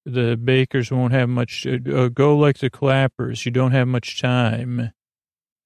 the 0.06 0.36
bakers 0.38 0.92
won't 0.92 1.14
have 1.14 1.30
much. 1.30 1.66
Uh, 1.66 2.10
go 2.10 2.38
like 2.38 2.60
the 2.60 2.70
clappers. 2.70 3.46
You 3.46 3.52
don't 3.52 3.72
have 3.72 3.88
much 3.88 4.22
time. 4.22 4.92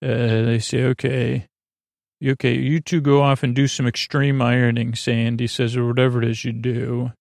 Uh, 0.02 0.08
they 0.43 0.60
say, 0.60 0.84
okay, 0.84 1.48
okay, 2.24 2.58
you 2.58 2.80
two 2.82 3.02
go 3.02 3.22
off 3.22 3.43
and 3.43 3.56
do 3.56 3.67
some 3.67 3.88
extreme 3.88 4.41
ironing, 4.41 4.96
Sandi 4.96 5.48
says, 5.48 5.78
or 5.78 5.88
whatever 5.88 6.22
it 6.22 6.30
is 6.30 6.43
you 6.43 6.52
do. 6.52 7.12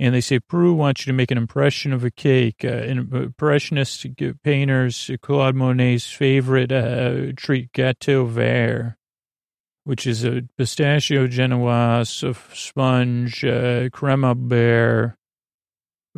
And 0.00 0.12
they 0.12 0.20
say, 0.20 0.40
Prue 0.40 0.74
wants 0.74 1.06
you 1.06 1.12
to 1.12 1.16
make 1.16 1.30
an 1.30 1.38
impression 1.38 1.92
of 1.92 2.02
a 2.02 2.10
cake. 2.10 2.64
Uh, 2.64 2.82
impressionist 2.82 4.06
painters, 4.42 5.10
Claude 5.22 5.54
Monet's 5.54 6.10
favorite 6.10 6.72
uh, 6.72 7.32
treat, 7.36 7.72
gâteau 7.72 8.26
vert 8.26 8.96
which 9.84 10.06
is 10.06 10.24
a 10.24 10.42
pistachio 10.56 11.26
genoise, 11.26 12.22
a 12.28 12.56
sponge, 12.56 13.44
uh, 13.44 13.88
crema 13.90 14.34
bear, 14.34 15.16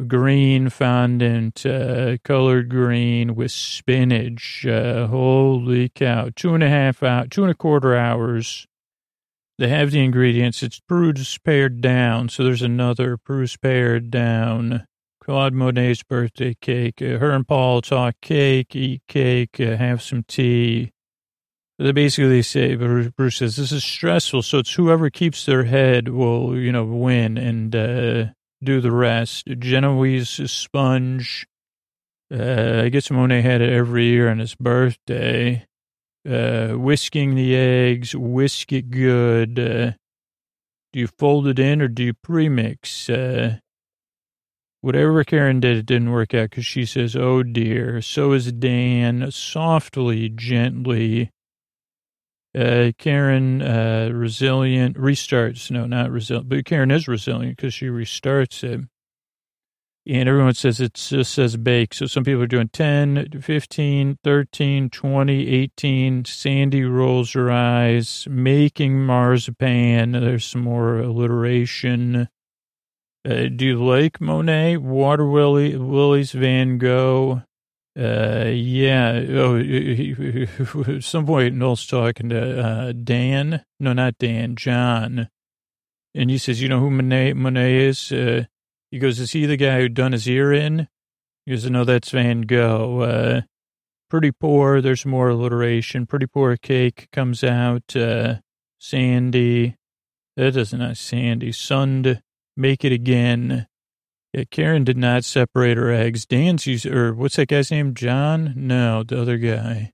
green 0.07 0.69
fondant, 0.69 1.65
uh, 1.65 2.19
colored 2.25 2.69
green 2.69 3.35
with 3.35 3.53
spinach. 3.53 4.67
Uh, 4.67 5.07
holy 5.07 5.89
cow. 5.89 6.31
Two 6.35 6.55
and 6.55 6.63
a 6.63 6.69
half 6.69 7.03
out, 7.03 7.31
two 7.31 7.43
and 7.43 7.51
a 7.51 7.55
quarter 7.55 7.97
hours. 7.97 8.67
They 9.59 9.69
have 9.69 9.91
the 9.91 10.05
ingredients. 10.05 10.63
It's 10.63 10.81
Prue's 10.81 11.39
pared 11.39 11.81
down. 11.81 12.29
So 12.29 12.45
there's 12.45 12.63
another 12.63 13.17
Prue's 13.17 13.57
pared 13.57 14.11
down 14.11 14.87
Claude 15.27 15.55
Monet's 15.55 16.03
birthday 16.03 16.55
cake. 16.61 17.03
Uh, 17.03 17.19
her 17.19 17.33
and 17.33 17.49
Paul 17.49 17.81
talk 17.81 18.15
cake, 18.21 18.77
eat 18.77 19.03
cake, 19.09 19.59
uh, 19.59 19.77
have 19.77 20.03
some 20.03 20.23
tea. 20.23 20.93
They 21.79 21.93
basically 21.93 22.43
say, 22.43 22.77
Prue 22.77 23.31
says, 23.31 23.57
this 23.57 23.73
is 23.73 23.85
stressful. 23.85 24.43
So 24.43 24.59
it's 24.59 24.75
whoever 24.75 25.11
keeps 25.11 25.45
their 25.45 25.65
head 25.65 26.09
will, 26.09 26.57
you 26.57 26.73
know, 26.73 26.85
win 26.85 27.37
and 27.37 27.75
uh, 27.75 28.27
do 28.63 28.81
the 28.81 28.93
rest. 28.93 29.47
Genoese 29.59 30.41
sponge. 30.51 31.47
Uh, 32.33 32.83
I 32.85 32.89
guess 32.89 33.11
Monet 33.11 33.43
had 33.43 33.61
it 33.61 33.73
every 33.73 34.07
year 34.07 34.29
on 34.29 34.39
his 34.39 34.55
birthday. 34.55 35.67
Uh, 36.29 36.73
whisking 36.73 37.35
the 37.37 37.55
eggs, 37.55 38.17
whisk 38.17 38.73
it 38.73 38.91
good. 38.91 39.59
Uh, 39.59 39.93
do 40.93 41.01
you 41.01 41.07
fold 41.07 41.47
it 41.47 41.59
in 41.59 41.81
or 41.81 41.89
do 41.89 42.03
you 42.03 42.15
premix? 42.15 43.09
Uh, 43.09 43.59
whatever 44.81 45.23
Karen 45.23 45.61
did, 45.61 45.77
it 45.77 45.87
didn't 45.87 46.11
work 46.11 46.35
out 46.35 46.51
because 46.51 46.67
she 46.67 46.85
says, 46.85 47.15
oh 47.15 47.43
dear. 47.45 48.03
So 48.03 48.33
is 48.33 48.51
Dan, 48.51 49.31
softly, 49.31 50.29
gently 50.29 51.31
uh, 52.57 52.93
Karen, 52.99 53.61
uh, 53.61 54.11
resilient, 54.13 54.97
restarts. 54.97 55.71
No, 55.71 55.87
not 55.87 56.11
resilient, 56.11 56.49
but 56.49 56.65
Karen 56.65 56.91
is 56.91 57.07
resilient 57.07 57.57
because 57.57 57.75
she 57.75 57.87
restarts 57.87 58.65
it. 58.65 58.81
And 60.09 60.29
everyone 60.29 60.55
says 60.55 60.81
it 60.81 60.95
just 60.95 61.35
says 61.35 61.57
bake. 61.57 61.93
So 61.93 62.07
some 62.07 62.23
people 62.23 62.43
are 62.43 62.47
doing 62.47 62.69
10, 62.69 63.41
15, 63.41 64.19
13, 64.23 64.89
20, 64.91 65.49
18. 65.49 66.25
Sandi 66.25 66.85
rolls 66.85 67.33
her 67.33 67.51
eyes, 67.51 68.27
making 68.31 69.05
marzipan. 69.05 70.13
There's 70.13 70.45
some 70.45 70.63
more 70.63 70.99
alliteration. 70.99 72.29
Uh, 73.29 73.49
do 73.55 73.65
you 73.65 73.85
like 73.85 74.21
Monet, 74.21 74.77
Water 74.77 75.27
Willie, 75.27 75.77
Willie's 75.77 76.31
Van 76.31 76.79
Gogh? 76.79 77.43
Uh, 77.99 78.51
yeah. 78.53 79.25
Oh, 79.31 81.01
some 81.01 81.25
point, 81.25 81.55
Noel's 81.55 81.87
talking 81.87 82.29
to 82.29 82.61
uh, 82.61 82.93
Dan. 82.93 83.65
No, 83.81 83.95
not 83.95 84.19
Dan. 84.19 84.55
Jon. 84.55 85.29
And 86.15 86.31
he 86.31 86.37
says, 86.39 86.61
"You 86.61 86.69
know 86.69 86.81
who 86.81 86.91
Monet, 86.91 87.33
Monet 87.35 87.75
is?" 87.75 88.13
Uh, 88.13 88.45
he 88.91 88.99
goes, 88.99 89.19
"Is 89.19 89.33
he 89.33 89.47
the 89.47 89.57
guy 89.57 89.81
who 89.81 89.89
done 89.89 90.13
his 90.13 90.29
ear 90.29 90.53
in?" 90.53 90.89
He 91.47 91.53
goes, 91.53 91.69
"No, 91.71 91.85
that's 91.85 92.11
Van 92.11 92.43
Gogh." 92.43 93.01
Uh, 93.01 93.41
pretty 94.11 94.31
poor. 94.31 94.81
There's 94.83 95.07
more 95.07 95.31
alliteration. 95.31 96.07
Pretty 96.07 96.27
poor 96.27 96.57
cake 96.57 97.09
comes 97.13 97.43
out. 97.43 97.97
Uh, 97.97 98.37
Sandi. 98.79 99.77
That 100.37 100.53
doesn't 100.53 100.95
Sandi. 100.97 101.51
Sund. 101.51 102.21
Make 102.59 102.85
it 102.85 102.93
again. 102.93 103.67
Yeah, 104.37 104.45
Karen 104.51 104.85
did 104.85 104.99
not 104.99 105.25
separate 105.25 105.79
her 105.79 105.91
eggs. 105.91 106.27
Dan's 106.27 106.67
used, 106.67 106.85
or 106.85 107.15
what's 107.15 107.37
that 107.37 107.49
guy's 107.49 107.71
name? 107.71 107.95
Jon? 107.95 108.53
No, 108.55 109.03
the 109.03 109.19
other 109.19 109.39
guy. 109.39 109.93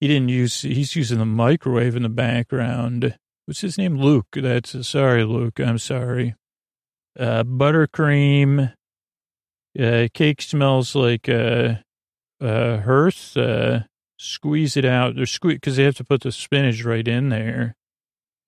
He 0.00 0.06
didn't 0.06 0.28
use, 0.28 0.60
he's 0.60 0.94
using 0.94 1.16
the 1.16 1.24
microwave 1.24 1.96
in 1.96 2.02
the 2.02 2.10
background. 2.10 3.16
What's 3.46 3.62
his 3.62 3.78
name? 3.78 3.96
Luke. 3.96 4.26
That's, 4.34 4.86
sorry, 4.86 5.24
Luke. 5.24 5.58
I'm 5.60 5.78
sorry. 5.78 6.34
Uh, 7.18 7.42
buttercream. 7.44 8.74
Uh, 9.80 10.08
cake 10.12 10.42
smells 10.42 10.94
like, 10.94 11.26
uh, 11.30 11.76
uh, 12.42 12.80
hearth. 12.80 13.34
Uh, 13.34 13.80
squeeze 14.18 14.76
it 14.76 14.84
out. 14.84 15.16
They're 15.16 15.24
squeeze, 15.24 15.60
cause 15.62 15.76
they 15.76 15.84
have 15.84 15.96
to 15.96 16.04
put 16.04 16.20
the 16.20 16.32
spinach 16.32 16.84
right 16.84 17.08
in 17.08 17.30
there. 17.30 17.76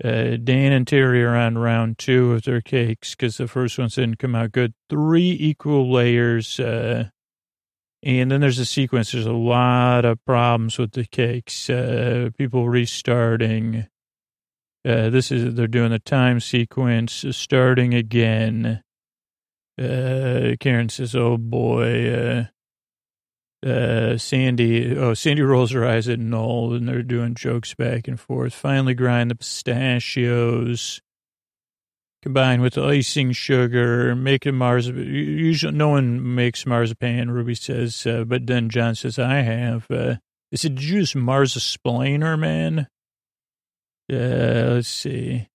Uh, 0.05 0.37
Dan 0.37 0.73
and 0.73 0.87
Terry 0.87 1.25
are 1.25 1.35
on 1.35 1.57
round 1.57 1.99
two 1.99 2.33
of 2.33 2.43
their 2.43 2.61
cakes 2.61 3.15
because 3.15 3.39
the 3.39 3.49
first 3.49 3.79
ones 3.79 3.95
didn't 3.95 4.19
come 4.19 4.35
out 4.35 4.53
good. 4.53 4.75
Three 4.91 5.37
equal 5.41 5.91
layers. 5.91 6.61
Uh, 6.61 7.09
and 8.03 8.31
then 8.31 8.41
there's 8.41 8.59
a 8.59 8.67
sequence. 8.67 9.13
There's 9.13 9.27
a 9.27 9.33
lot 9.33 10.05
of 10.05 10.23
problems 10.27 10.79
with 10.79 10.93
the 10.93 11.07
cakes. 11.07 11.71
Uh, 11.71 12.29
people 12.37 12.69
restarting. 12.69 13.87
Uh, 14.85 15.11
this 15.11 15.33
is, 15.33 15.55
they're 15.55 15.67
doing 15.67 15.91
the 15.91 15.99
time 15.99 16.41
sequence, 16.41 17.25
starting 17.31 17.95
again. 17.95 18.83
Uh, 19.81 20.57
Karen 20.61 20.89
says, 20.89 21.17
oh 21.17 21.37
boy, 21.37 22.49
uh, 23.67 24.17
Sandi, 24.17 24.97
oh, 24.97 25.15
Sandi 25.15 25.43
rolls 25.43 25.73
her 25.73 25.85
eyes 25.85 26.09
at 26.09 26.21
Noel 26.21 26.75
and 26.75 26.89
they're 26.89 27.03
doing 27.03 27.35
jokes 27.35 27.75
back 27.75 28.07
and 28.07 28.19
forth. 28.19 28.55
Finally 28.55 28.95
grind 28.95 29.31
the 29.31 29.35
pistachios, 29.35 31.01
combined 32.23 32.63
with 32.63 32.75
the 32.75 32.85
icing 32.85 33.33
sugar, 33.33 34.11
it 34.11 34.53
marzipan. 34.53 35.05
Usually 35.05 35.77
no 35.77 35.89
one 35.89 36.35
makes 36.35 36.65
marzipan, 36.65 37.31
Ruby 37.31 37.57
says, 37.57 38.07
uh, 38.07 38.25
but 38.25 38.47
then 38.47 38.69
Jon 38.69 38.95
says, 38.95 39.19
I 39.19 39.37
have. 39.37 39.91
Uh, 39.91 40.17
is 40.53 40.65
it 40.65 40.77
just 40.77 41.15
marzisplainer, 41.15 42.39
man? 42.39 42.87
Uh, 44.13 44.75
let's 44.75 44.89
see. 44.89 45.49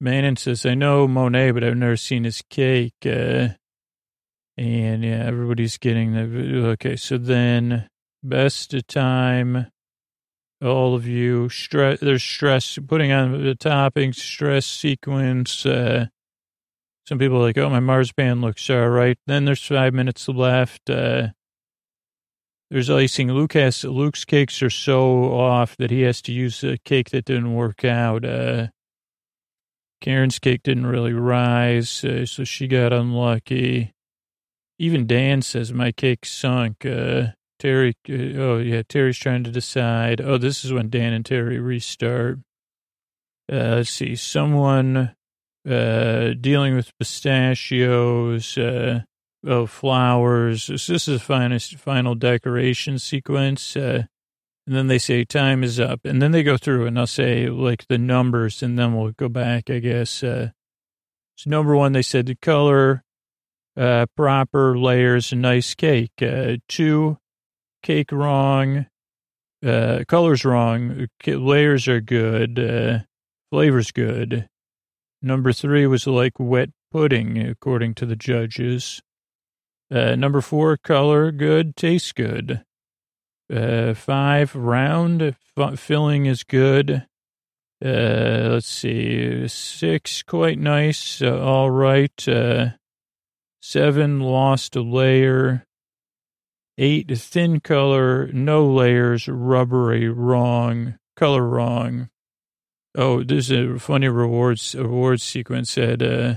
Manon 0.00 0.36
says, 0.36 0.66
I 0.66 0.74
know 0.74 1.08
Monet, 1.08 1.52
but 1.52 1.64
I've 1.64 1.76
never 1.76 1.96
seen 1.96 2.24
his 2.24 2.42
cake. 2.50 2.94
Uh, 3.06 3.48
and 4.56 5.04
yeah, 5.04 5.24
everybody's 5.24 5.78
getting 5.78 6.12
the, 6.12 6.68
okay. 6.68 6.96
So 6.96 7.18
then 7.18 7.88
best 8.22 8.74
of 8.74 8.86
time, 8.86 9.66
all 10.62 10.94
of 10.94 11.06
you 11.06 11.48
stress, 11.48 12.00
there's 12.00 12.22
stress 12.22 12.78
putting 12.86 13.12
on 13.12 13.32
the 13.32 13.54
toppings, 13.54 14.16
stress 14.16 14.66
sequence. 14.66 15.66
Uh, 15.66 16.06
some 17.06 17.18
people 17.18 17.38
are 17.38 17.42
like, 17.42 17.58
oh, 17.58 17.68
my 17.68 17.80
marzipan 17.80 18.40
looks 18.40 18.70
all 18.70 18.88
right. 18.88 19.18
Then 19.26 19.44
there's 19.44 19.66
five 19.66 19.92
minutes 19.92 20.26
left. 20.28 20.88
Uh, 20.88 21.28
there's 22.70 22.88
icing. 22.88 23.30
Luke 23.30 23.52
has, 23.52 23.84
Luke's 23.84 24.24
cakes 24.24 24.62
are 24.62 24.70
so 24.70 25.34
off 25.34 25.76
that 25.76 25.90
he 25.90 26.00
has 26.02 26.22
to 26.22 26.32
use 26.32 26.64
a 26.64 26.78
cake 26.78 27.10
that 27.10 27.26
didn't 27.26 27.54
work 27.54 27.84
out. 27.84 28.24
Uh, 28.24 28.68
Karen's 30.00 30.38
cake 30.38 30.62
didn't 30.62 30.86
really 30.86 31.12
rise, 31.12 32.04
uh, 32.04 32.26
so 32.26 32.44
she 32.44 32.66
got 32.66 32.92
unlucky. 32.92 33.92
Even 34.78 35.06
Dan 35.06 35.42
says 35.42 35.72
my 35.72 35.92
cake 35.92 36.26
sunk. 36.26 36.84
Uh, 36.84 37.28
Terry, 37.58 37.94
uh, 38.08 38.38
oh 38.38 38.58
yeah, 38.58 38.82
Terry's 38.88 39.18
trying 39.18 39.44
to 39.44 39.50
decide. 39.50 40.20
Oh, 40.20 40.38
this 40.38 40.64
is 40.64 40.72
when 40.72 40.90
Dan 40.90 41.12
and 41.12 41.24
Terry 41.24 41.58
restart. 41.58 42.38
Uh, 43.50 43.76
let's 43.76 43.90
see, 43.90 44.16
someone 44.16 45.14
uh, 45.68 46.34
dealing 46.40 46.74
with 46.74 46.96
pistachios, 46.98 48.58
uh, 48.58 49.00
oh, 49.46 49.66
flowers. 49.66 50.66
This, 50.66 50.86
this 50.86 51.08
is 51.08 51.20
the 51.20 51.24
finest, 51.24 51.76
final 51.76 52.14
decoration 52.14 52.98
sequence. 52.98 53.76
Uh, 53.76 54.04
and 54.66 54.74
then 54.74 54.86
they 54.86 54.98
say 54.98 55.24
time 55.24 55.62
is 55.62 55.78
up. 55.78 56.00
And 56.04 56.22
then 56.22 56.32
they 56.32 56.42
go 56.42 56.56
through 56.56 56.86
and 56.86 56.98
I'll 56.98 57.06
say 57.06 57.48
like 57.48 57.86
the 57.88 57.98
numbers 57.98 58.62
and 58.62 58.78
then 58.78 58.94
we'll 58.94 59.12
go 59.12 59.28
back, 59.28 59.70
I 59.70 59.78
guess. 59.78 60.22
Uh, 60.22 60.50
so 61.36 61.50
number 61.50 61.76
one, 61.76 61.92
they 61.92 62.02
said 62.02 62.26
the 62.26 62.36
color, 62.36 63.03
uh, 63.76 64.06
proper 64.16 64.78
layers, 64.78 65.32
nice 65.32 65.74
cake. 65.74 66.22
Uh, 66.22 66.56
two, 66.68 67.18
cake 67.82 68.12
wrong, 68.12 68.86
uh, 69.64 70.04
colors 70.08 70.44
wrong, 70.44 71.08
layers 71.26 71.88
are 71.88 72.00
good, 72.00 72.58
uh, 72.58 72.98
flavor's 73.50 73.92
good. 73.92 74.48
Number 75.22 75.52
three 75.52 75.86
was 75.86 76.06
like 76.06 76.38
wet 76.38 76.70
pudding, 76.92 77.38
according 77.38 77.94
to 77.94 78.06
the 78.06 78.16
judges. 78.16 79.00
Uh, 79.90 80.16
number 80.16 80.40
four, 80.40 80.76
color 80.76 81.32
good, 81.32 81.76
tastes 81.76 82.12
good. 82.12 82.62
Uh, 83.52 83.94
five, 83.94 84.54
round, 84.54 85.22
f- 85.56 85.78
filling 85.78 86.26
is 86.26 86.44
good. 86.44 87.06
Uh, 87.84 88.48
let's 88.52 88.66
see, 88.66 89.46
six, 89.48 90.22
quite 90.22 90.58
nice, 90.58 91.20
uh, 91.20 91.38
all 91.38 91.70
right. 91.70 92.26
Uh, 92.28 92.68
Seven, 93.66 94.20
lost 94.20 94.76
a 94.76 94.82
layer. 94.82 95.64
Eight, 96.76 97.10
thin 97.16 97.60
color, 97.60 98.26
no 98.26 98.66
layers, 98.66 99.26
rubbery, 99.26 100.06
wrong, 100.06 100.98
color 101.16 101.48
wrong. 101.48 102.10
Oh, 102.94 103.22
there's 103.22 103.50
a 103.50 103.78
funny 103.78 104.08
rewards 104.08 104.74
awards 104.74 105.22
sequence 105.22 105.70
said, 105.70 106.02
uh, 106.02 106.34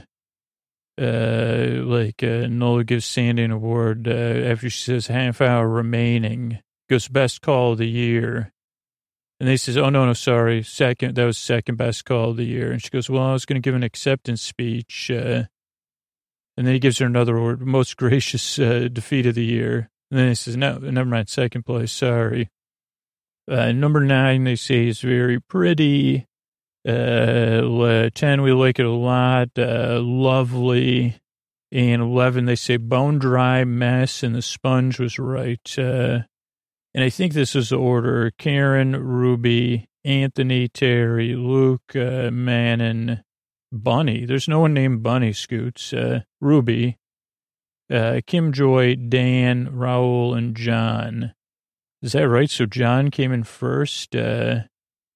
uh, 0.98 1.84
like, 1.84 2.24
uh, 2.24 2.48
Nola 2.48 2.86
gives 2.86 3.06
Sandi 3.06 3.44
an 3.44 3.52
award, 3.52 4.08
uh, 4.08 4.12
after 4.12 4.70
she 4.70 4.84
says 4.84 5.08
half 5.08 5.42
hour 5.42 5.68
remaining, 5.68 6.60
goes 6.90 7.10
best 7.10 7.42
call 7.42 7.74
of 7.74 7.80
the 7.80 7.90
year. 7.90 8.54
And 9.42 9.50
they 9.50 9.58
says, 9.58 9.76
oh, 9.76 9.90
no, 9.90 10.06
no, 10.06 10.14
sorry. 10.14 10.64
Second, 10.64 11.16
that 11.16 11.26
was 11.26 11.38
second 11.38 11.76
best 11.76 12.06
call 12.06 12.30
of 12.30 12.38
the 12.38 12.46
year. 12.46 12.72
And 12.72 12.82
she 12.82 12.90
goes, 12.90 13.10
well, 13.10 13.24
I 13.24 13.34
was 13.34 13.46
going 13.46 13.62
to 13.62 13.68
give 13.68 13.76
an 13.76 13.84
acceptance 13.84 14.42
speech. 14.42 15.12
Uh, 15.12 15.44
and 16.58 16.66
then 16.66 16.74
he 16.74 16.80
gives 16.80 16.98
her 16.98 17.06
another 17.06 17.38
award, 17.38 17.62
most 17.62 17.98
gracious 17.98 18.58
uh, 18.58 18.90
defeat 18.92 19.28
of 19.28 19.36
the 19.36 19.46
year. 19.46 19.90
And 20.10 20.20
then 20.20 20.28
he 20.30 20.36
says, 20.36 20.58
no, 20.58 20.80
never 20.80 21.08
mind, 21.08 21.30
second 21.30 21.64
place, 21.64 21.92
sorry. 21.92 22.50
Uh, 23.50 23.72
number 23.72 24.02
nine, 24.02 24.44
they 24.44 24.56
say 24.56 24.88
is 24.88 25.00
very 25.00 25.40
pretty. 25.40 26.26
Uh, 26.88 28.10
10, 28.14 28.42
we 28.42 28.52
like 28.54 28.80
it 28.80 28.86
a 28.86 28.92
lot. 28.92 29.50
Uh, 29.58 30.00
lovely. 30.02 31.20
And 31.72 32.02
11, 32.02 32.46
they 32.46 32.56
say 32.56 32.78
bone 32.78 33.20
dry 33.20 33.64
mess 33.64 34.24
and 34.24 34.34
the 34.34 34.42
sponge 34.42 35.00
was 35.00 35.20
right. 35.20 35.60
Uh, 35.78 36.20
and 36.94 37.04
I 37.04 37.10
think 37.10 37.34
this 37.34 37.56
is 37.56 37.70
the 37.70 37.78
order 37.78 38.32
Karen, 38.38 38.96
Ruby, 38.96 39.88
Antony, 40.04 40.70
Terry, 40.70 41.36
Luke, 41.36 41.96
uh, 41.96 42.32
Manon, 42.32 43.24
Bunny. 43.72 44.26
There's 44.26 44.48
no 44.48 44.60
one 44.60 44.74
named 44.74 45.04
Bunny 45.04 45.34
Scoots. 45.34 45.94
Uh, 45.94 46.22
Ruby, 46.40 46.98
uh, 47.92 48.22
Kim 48.26 48.54
Joy, 48.54 48.96
Dan, 48.96 49.68
Rahul, 49.68 50.38
and 50.38 50.56
Jon. 50.56 51.34
Is 52.02 52.14
that 52.14 52.28
right? 52.30 52.50
So 52.50 52.66
Jon 52.66 53.12
came 53.12 53.32
in 53.32 53.44
first. 53.44 54.16
Uh, 54.16 54.62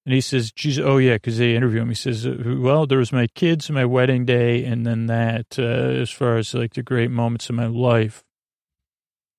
and 0.06 0.16
he 0.16 0.22
says, 0.22 0.52
geez, 0.52 0.80
oh 0.80 0.98
yeah, 0.98 1.14
because 1.16 1.38
they 1.38 1.56
interview 1.56 1.82
him. 1.82 1.90
He 1.90 1.96
says, 1.96 2.28
well, 2.28 2.88
there 2.88 2.98
was 2.98 3.12
my 3.12 3.28
kids, 3.36 3.70
my 3.70 3.86
wedding 3.86 4.26
day, 4.26 4.66
and 4.66 4.86
then 4.86 5.06
that, 5.06 5.60
uh, 5.60 5.62
as 5.62 6.10
far 6.10 6.38
as 6.38 6.54
like 6.56 6.74
the 6.74 6.82
great 6.82 7.12
moments 7.12 7.50
of 7.50 7.56
my 7.56 7.68
life. 7.68 8.24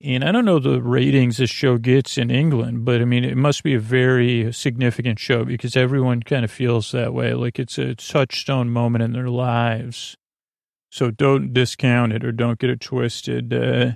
And 0.05 0.25
I 0.25 0.33
don't 0.33 0.45
know 0.45 0.59
the 0.59 0.83
ratings 0.83 1.37
this 1.37 1.51
show 1.51 1.79
gets 1.79 2.19
in 2.19 2.29
England, 2.29 2.85
but 2.85 3.01
I 3.01 3.05
mean, 3.05 3.25
it 3.25 3.37
must 3.37 3.63
be 3.63 3.75
a 3.75 3.81
very 3.81 4.53
significant 4.53 5.21
show 5.21 5.45
because 5.45 5.77
everyone 5.77 6.25
kind 6.25 6.45
of 6.45 6.51
feels 6.51 6.91
that 6.91 7.15
way. 7.15 7.35
Like 7.35 7.61
it's 7.61 7.79
a 7.79 7.95
touchstone 7.95 8.71
moment 8.71 9.05
in 9.05 9.13
their 9.13 9.29
lives. 9.29 10.17
So 10.91 11.11
don't 11.13 11.53
discount 11.53 12.13
it 12.13 12.25
or 12.25 12.33
don't 12.33 12.59
get 12.59 12.71
it 12.71 12.81
twisted. 12.81 13.55
Uh, 13.55 13.93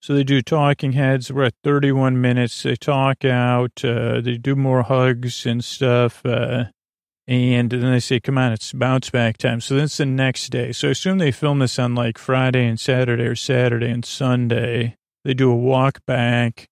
so 0.00 0.14
they 0.14 0.22
do 0.22 0.40
talking 0.40 0.92
heads. 0.92 1.32
We're 1.32 1.44
at 1.44 1.54
31 1.64 2.20
minutes. 2.20 2.62
They 2.62 2.76
talk 2.76 3.24
out. 3.24 3.84
Uh, 3.84 4.20
they 4.20 4.36
do 4.36 4.54
more 4.54 4.84
hugs 4.84 5.44
and 5.44 5.64
stuff. 5.64 6.24
Uh, 6.24 6.66
and 7.26 7.70
then 7.70 7.90
they 7.92 8.00
say, 8.00 8.20
come 8.20 8.38
on, 8.38 8.52
it's 8.52 8.72
bounce 8.72 9.10
back 9.10 9.36
time. 9.36 9.60
So 9.60 9.74
that's 9.74 9.96
the 9.96 10.06
next 10.06 10.50
day. 10.50 10.70
So 10.70 10.88
I 10.88 10.90
assume 10.92 11.18
they 11.18 11.32
film 11.32 11.58
this 11.58 11.78
on 11.78 11.96
like 11.96 12.18
Friday 12.18 12.66
and 12.66 12.78
Saturday 12.78 13.24
or 13.24 13.34
Saturday 13.34 13.90
and 13.90 14.04
Sunday. 14.04 14.94
They 15.24 15.34
do 15.34 15.50
a 15.50 15.56
walk 15.56 16.04
back. 16.06 16.68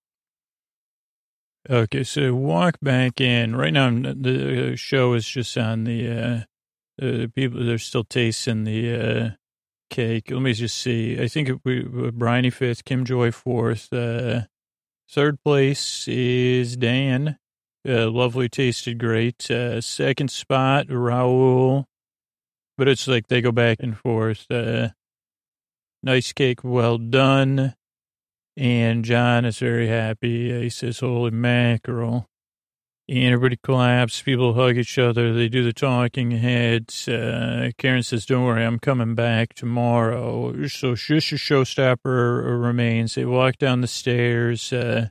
Okay, 1.69 2.05
so 2.05 2.35
walk 2.35 2.77
back 2.81 3.21
in. 3.21 3.57
Right 3.57 3.73
now, 3.73 3.91
the 3.91 4.75
show 4.77 5.15
is 5.15 5.27
just 5.27 5.57
on 5.59 5.85
the, 5.85 6.09
uh, 6.09 6.41
the 6.99 7.31
people, 7.35 7.65
they're 7.65 7.79
still 7.79 8.05
tasting 8.05 8.65
the, 8.65 8.95
uh, 8.95 9.31
cake. 9.89 10.31
Let 10.31 10.43
me 10.43 10.53
just 10.53 10.79
see. 10.79 11.21
I 11.21 11.29
think 11.29 11.61
we, 11.65 11.83
Briony 12.11 12.51
fifth, 12.51 12.85
Kim 12.85 13.05
Joy 13.05 13.31
fourth. 13.31 13.93
Uh, 13.93 14.43
third 15.09 15.41
place 15.45 16.09
is 16.09 16.77
Dan. 16.77 17.39
Uh, 17.89 18.11
lovely, 18.11 18.49
tasted 18.49 18.99
great. 18.99 19.49
Uh, 19.49 19.81
second 19.81 20.33
spot, 20.33 20.89
Rahul. 20.89 21.85
But 22.77 22.89
it's 22.89 23.07
like 23.07 23.29
they 23.29 23.41
go 23.41 23.53
back 23.53 23.79
and 23.81 23.97
forth. 23.97 24.51
Uh, 24.51 24.89
nice 26.03 26.33
cake, 26.33 26.65
well 26.65 26.99
done. 26.99 27.76
And 28.57 29.05
Jon 29.05 29.45
is 29.45 29.59
very 29.59 29.89
happy. 29.89 30.63
He 30.63 30.71
says, 30.71 31.01
holy 31.01 31.31
mackerel. 31.31 32.27
And 33.09 33.35
everybody 33.35 33.57
claps. 33.57 34.23
People 34.23 34.55
hug 34.55 34.77
each 34.77 34.99
other. 34.99 35.33
They 35.33 35.49
do 35.49 35.63
the 35.63 35.73
talking 35.73 36.33
heads. 36.33 37.07
Uh, 37.07 37.71
Karen 37.79 38.03
says, 38.03 38.27
don't 38.27 38.45
worry, 38.45 38.65
I'm 38.65 38.81
coming 38.81 39.15
back 39.15 39.55
tomorrow. 39.55 40.67
So 40.67 40.95
just 40.95 41.33
a 41.33 41.37
showstopper 41.37 42.63
remains. 42.63 43.15
They 43.15 43.25
walk 43.25 43.59
down 43.59 43.81
the 43.81 43.87
stairs. 43.87 44.73
Uh, 44.73 45.09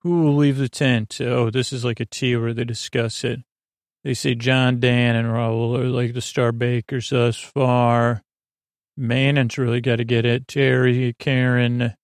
who 0.00 0.22
will 0.22 0.36
leave 0.36 0.58
the 0.58 0.68
tent? 0.68 1.20
Oh, 1.20 1.48
this 1.48 1.72
is 1.72 1.84
like 1.84 2.00
a 2.00 2.04
tea 2.04 2.36
where 2.36 2.52
they 2.52 2.64
discuss 2.64 3.22
it. 3.22 3.40
They 4.04 4.14
say 4.14 4.34
Jon, 4.34 4.80
Dan, 4.80 5.14
and 5.14 5.28
Rahul 5.28 5.78
are 5.78 5.84
like 5.84 6.12
the 6.12 6.20
star 6.20 6.50
bakers 6.50 7.10
thus 7.10 7.38
far. 7.38 8.22
Manon's 8.96 9.56
really 9.56 9.80
got 9.80 9.96
to 9.96 10.04
get 10.04 10.26
it. 10.26 10.48
Terry, 10.48 11.14
Karen, 11.18 11.94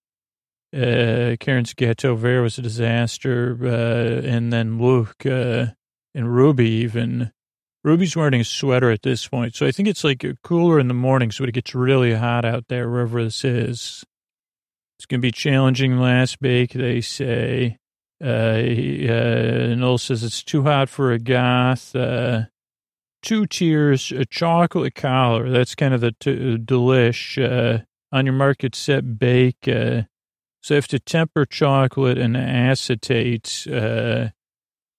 uh, 0.74 1.36
Karen's 1.40 1.74
gâteau 1.74 2.20
there 2.20 2.42
was 2.42 2.58
a 2.58 2.62
disaster. 2.62 3.56
Uh, 3.62 4.26
and 4.26 4.52
then 4.52 4.78
Luke, 4.78 5.24
uh, 5.26 5.66
and 6.14 6.34
Ruby 6.34 6.68
even. 6.68 7.32
Ruby's 7.84 8.16
wearing 8.16 8.40
a 8.40 8.44
sweater 8.44 8.90
at 8.90 9.02
this 9.02 9.26
point. 9.26 9.54
So 9.54 9.66
I 9.66 9.70
think 9.70 9.88
it's 9.88 10.04
like 10.04 10.24
cooler 10.42 10.78
in 10.78 10.88
the 10.88 10.94
mornings, 10.94 11.38
but 11.38 11.48
it 11.48 11.52
gets 11.52 11.74
really 11.74 12.14
hot 12.14 12.44
out 12.44 12.64
there, 12.68 12.90
wherever 12.90 13.22
this 13.22 13.44
is. 13.44 14.04
It's 14.98 15.06
going 15.06 15.20
to 15.20 15.26
be 15.26 15.32
challenging 15.32 15.98
last 15.98 16.40
bake, 16.40 16.72
they 16.72 17.00
say. 17.00 17.78
Uh, 18.22 18.26
uh, 18.26 19.74
Noel 19.76 19.98
says 19.98 20.24
it's 20.24 20.42
too 20.42 20.64
hot 20.64 20.88
for 20.88 21.12
a 21.12 21.20
goth. 21.20 21.94
Uh, 21.94 22.46
two 23.22 23.46
tiers, 23.46 24.10
a 24.10 24.24
chocolate 24.24 24.96
collar. 24.96 25.48
That's 25.50 25.76
kind 25.76 25.94
of 25.94 26.00
the 26.00 26.12
t- 26.18 26.58
delish. 26.58 27.38
Uh, 27.40 27.84
on 28.12 28.26
your 28.26 28.34
market 28.34 28.74
set 28.74 29.18
bake. 29.18 29.68
Uh, 29.68 30.02
so 30.68 30.74
you 30.74 30.76
have 30.76 30.88
to 30.88 30.98
temper 30.98 31.46
chocolate 31.46 32.18
and 32.18 32.36
acetate. 32.36 33.66
Uh, 33.72 34.28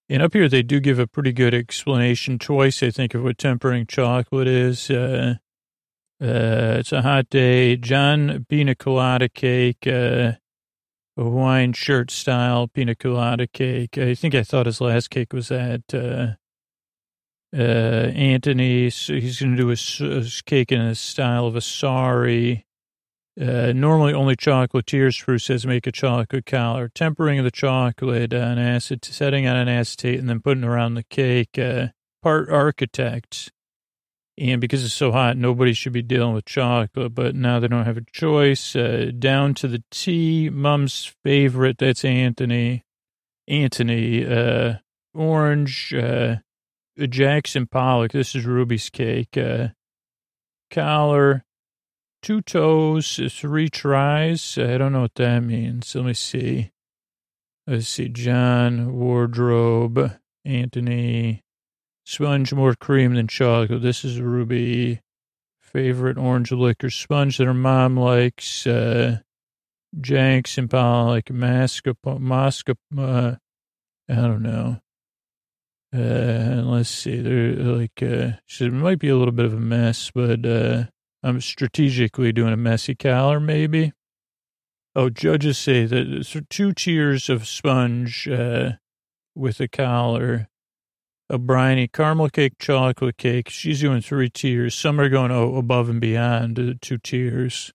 and 0.09 0.23
up 0.23 0.33
here, 0.33 0.49
they 0.49 0.63
do 0.63 0.79
give 0.79 0.97
a 0.97 1.05
pretty 1.05 1.31
good 1.31 1.53
explanation 1.53 2.39
twice, 2.39 2.81
I 2.81 2.89
think, 2.89 3.13
of 3.13 3.21
what 3.21 3.37
tempering 3.37 3.85
chocolate 3.85 4.47
is. 4.47 4.89
Uh, 4.89 5.35
uh, 6.19 6.77
it's 6.79 6.91
a 6.91 7.03
hot 7.03 7.29
day. 7.29 7.75
Jon 7.75 8.47
pina 8.49 8.73
colada 8.73 9.29
cake, 9.29 9.85
uh, 9.85 10.33
a 11.15 11.23
Hawaiian 11.23 11.73
shirt 11.73 12.09
style 12.09 12.67
pina 12.67 12.95
colada 12.95 13.45
cake. 13.45 13.95
I 13.95 14.15
think 14.15 14.33
I 14.33 14.41
thought 14.41 14.65
his 14.65 14.81
last 14.81 15.11
cake 15.11 15.33
was 15.33 15.49
that. 15.49 15.83
Uh, 15.93 16.37
uh, 17.55 18.09
Antony, 18.15 18.85
he's 18.85 19.39
going 19.39 19.55
to 19.55 19.75
do 19.75 20.17
a, 20.17 20.23
cake 20.47 20.71
in 20.71 20.87
the 20.87 20.95
style 20.95 21.45
of 21.45 21.55
a 21.55 21.61
sari. 21.61 22.65
Uh, 23.39 23.71
normally 23.73 24.13
only 24.13 24.35
chocolatiers 24.35 25.23
Prue 25.23 25.37
says 25.37 25.65
make 25.65 25.87
a 25.87 25.91
chocolate 25.91 26.45
collar. 26.45 26.89
Tempering 26.93 27.41
the 27.43 27.51
chocolate 27.51 28.33
on 28.33 28.59
acid, 28.59 29.05
setting 29.05 29.47
on 29.47 29.55
an 29.55 29.69
acetate, 29.69 30.19
and 30.19 30.27
then 30.27 30.41
putting 30.41 30.65
around 30.65 30.95
the 30.95 31.03
cake. 31.03 31.57
Uh, 31.57 31.87
part 32.21 32.49
architect. 32.49 33.51
And 34.37 34.61
because 34.61 34.85
it's 34.85 34.93
so 34.93 35.11
hot, 35.11 35.37
nobody 35.37 35.73
should 35.73 35.91
be 35.91 36.01
dealing 36.01 36.33
with 36.33 36.45
chocolate, 36.45 37.13
but 37.13 37.35
now 37.35 37.59
they 37.59 37.67
don't 37.67 37.85
have 37.85 37.97
a 37.97 38.05
choice. 38.11 38.75
Uh, 38.75 39.11
down 39.17 39.53
to 39.55 39.67
the 39.67 39.83
T, 39.91 40.49
mum's 40.49 41.13
favorite, 41.23 41.77
that's 41.77 42.05
Antony. 42.05 42.85
Antony, 43.47 44.25
uh, 44.25 44.75
orange, 45.13 45.93
uh, 45.93 46.37
Jackson 46.97 47.67
Pollock, 47.67 48.11
this 48.11 48.35
is 48.35 48.45
Ruby's 48.45 48.89
cake. 48.89 49.37
Uh, 49.37 49.69
collar, 50.71 51.43
two 52.21 52.41
toes, 52.41 53.19
three 53.31 53.69
tries. 53.69 54.57
I 54.57 54.77
don't 54.77 54.93
know 54.93 55.01
what 55.01 55.15
that 55.15 55.39
means. 55.41 55.93
Let 55.95 56.05
me 56.05 56.13
see. 56.13 56.71
Let's 57.67 57.87
see. 57.87 58.09
Jon, 58.09 58.93
wardrobe, 58.93 60.17
Antony, 60.45 61.43
sponge 62.05 62.53
more 62.53 62.75
cream 62.75 63.13
than 63.13 63.27
chocolate. 63.27 63.81
This 63.81 64.03
is 64.03 64.19
Ruby. 64.19 65.01
Favorite 65.59 66.17
orange 66.17 66.51
liquor 66.51 66.89
sponge 66.89 67.37
that 67.37 67.45
her 67.45 67.53
mom 67.53 67.95
likes. 67.95 68.65
Uh, 68.65 69.19
Jackson 69.99 70.67
Pollock, 70.67 71.25
mascarpone, 71.25 72.19
mascarpone, 72.19 72.75
uh, 72.97 73.35
I 74.09 74.15
don't 74.15 74.41
know. 74.41 74.79
Uh, 75.93 76.61
let's 76.63 76.89
see. 76.89 77.19
They're 77.19 77.53
like, 77.53 78.01
uh, 78.01 78.33
it 78.59 78.73
might 78.73 78.99
be 78.99 79.09
a 79.09 79.17
little 79.17 79.31
bit 79.31 79.45
of 79.45 79.53
a 79.53 79.59
mess, 79.59 80.11
but, 80.13 80.45
uh, 80.45 80.85
I'm 81.23 81.41
strategically 81.41 82.31
doing 82.31 82.53
a 82.53 82.57
messy 82.57 82.95
collar, 82.95 83.39
maybe. 83.39 83.93
Oh, 84.95 85.09
judges 85.09 85.57
say 85.57 85.85
that 85.85 86.45
two 86.49 86.73
tiers 86.73 87.29
of 87.29 87.47
sponge 87.47 88.27
uh, 88.27 88.73
with 89.35 89.59
a 89.59 89.67
collar. 89.67 90.47
A 91.31 91.37
briny 91.37 91.87
caramel 91.87 92.29
cake, 92.29 92.53
chocolate 92.57 93.17
cake. 93.17 93.49
She's 93.49 93.81
doing 93.81 94.01
three 94.01 94.29
tiers. 94.29 94.73
Some 94.73 94.99
are 94.99 95.09
going 95.09 95.31
oh, 95.31 95.57
above 95.57 95.87
and 95.87 96.01
beyond 96.01 96.57
uh, 96.57 96.73
two 96.81 96.97
tiers. 96.97 97.71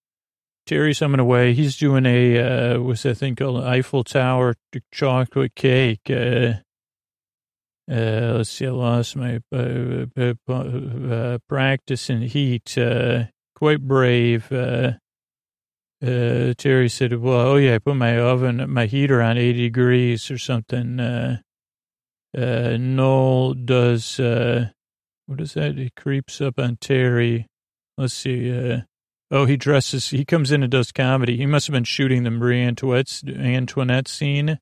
Terry's 0.66 0.99
coming 0.99 1.20
away. 1.20 1.55
He's 1.55 1.76
doing 1.76 2.05
a, 2.05 2.38
uh, 2.38 2.80
what's 2.80 3.05
that 3.05 3.16
thing 3.16 3.36
called? 3.36 3.62
Eiffel 3.62 4.03
Tower 4.03 4.57
chocolate 4.90 5.55
cake. 5.55 6.11
Uh, 6.11 6.55
uh, 7.90 8.34
let's 8.38 8.51
see, 8.51 8.66
I 8.66 8.70
lost 8.70 9.14
my 9.14 9.40
uh, 9.53 10.07
uh, 10.16 10.53
uh 10.53 11.38
practice 11.49 12.09
in 12.09 12.22
heat. 12.22 12.78
Uh, 12.78 13.24
quite 13.55 13.80
brave. 13.80 14.50
Uh, 14.50 14.92
uh, 16.02 16.52
Terry 16.59 16.88
said, 16.88 17.14
well, 17.18 17.46
oh 17.46 17.57
yeah, 17.57 17.76
I 17.76 17.78
put 17.78 17.96
my 17.96 18.18
oven, 18.18 18.70
my 18.70 18.86
heater 18.86 19.22
on 19.22 19.38
80 19.38 19.52
degrees 19.62 20.30
or 20.30 20.38
something. 20.38 21.00
Uh, 21.00 21.38
uh, 22.36 22.76
Noel 22.78 23.55
does, 23.55 24.20
uh, 24.20 24.70
what 25.26 25.40
is 25.40 25.55
that? 25.55 25.76
He 25.76 25.90
creeps 25.96 26.40
up 26.40 26.59
on 26.59 26.76
Terry. 26.80 27.46
Let's 27.96 28.14
see. 28.14 28.52
Uh, 28.52 28.80
oh, 29.30 29.46
he 29.46 29.57
dresses, 29.57 30.09
he 30.09 30.24
comes 30.24 30.52
in 30.52 30.62
and 30.62 30.70
does 30.70 30.92
comedy. 30.92 31.36
He 31.36 31.46
must 31.46 31.68
have 31.68 31.74
been 31.74 31.84
shooting 31.84 32.24
the 32.24 32.30
Marie 32.30 32.62
Antoinette, 32.62 33.22
Antoinette 33.26 34.09
scene. 34.09 34.59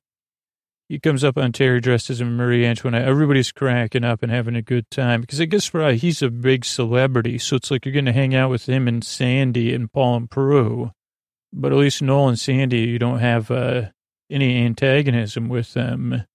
He 0.93 0.99
comes 0.99 1.23
up 1.23 1.39
on 1.39 1.51
Terry 1.51 1.81
dressed 1.81 2.11
as 2.11 2.21
Marie 2.21 2.67
Antoinette. 2.67 3.07
Everybody's 3.07 3.51
cracking 3.51 4.03
up 4.03 4.21
and 4.21 4.31
having 4.31 4.55
a 4.55 4.61
good 4.61 4.91
time 4.91 5.21
because 5.21 5.41
I 5.41 5.45
guess 5.45 5.67
probably 5.67 5.97
he's 5.97 6.21
a 6.21 6.29
big 6.29 6.63
celebrity. 6.63 7.39
So 7.39 7.55
it's 7.55 7.71
like 7.71 7.83
you're 7.83 7.93
going 7.93 8.05
to 8.05 8.13
hang 8.13 8.35
out 8.35 8.51
with 8.51 8.69
him 8.69 8.87
and 8.87 9.03
Sandi 9.03 9.73
and 9.73 9.91
Paul 9.91 10.17
and 10.17 10.29
Prue. 10.29 10.91
But 11.51 11.71
at 11.71 11.79
least 11.79 12.03
Noel 12.03 12.27
and 12.27 12.37
Sandi, 12.37 12.81
you 12.81 12.99
don't 12.99 13.17
have 13.17 13.49
uh, 13.49 13.85
any 14.29 14.63
antagonism 14.63 15.49
with 15.49 15.73
them. 15.73 16.25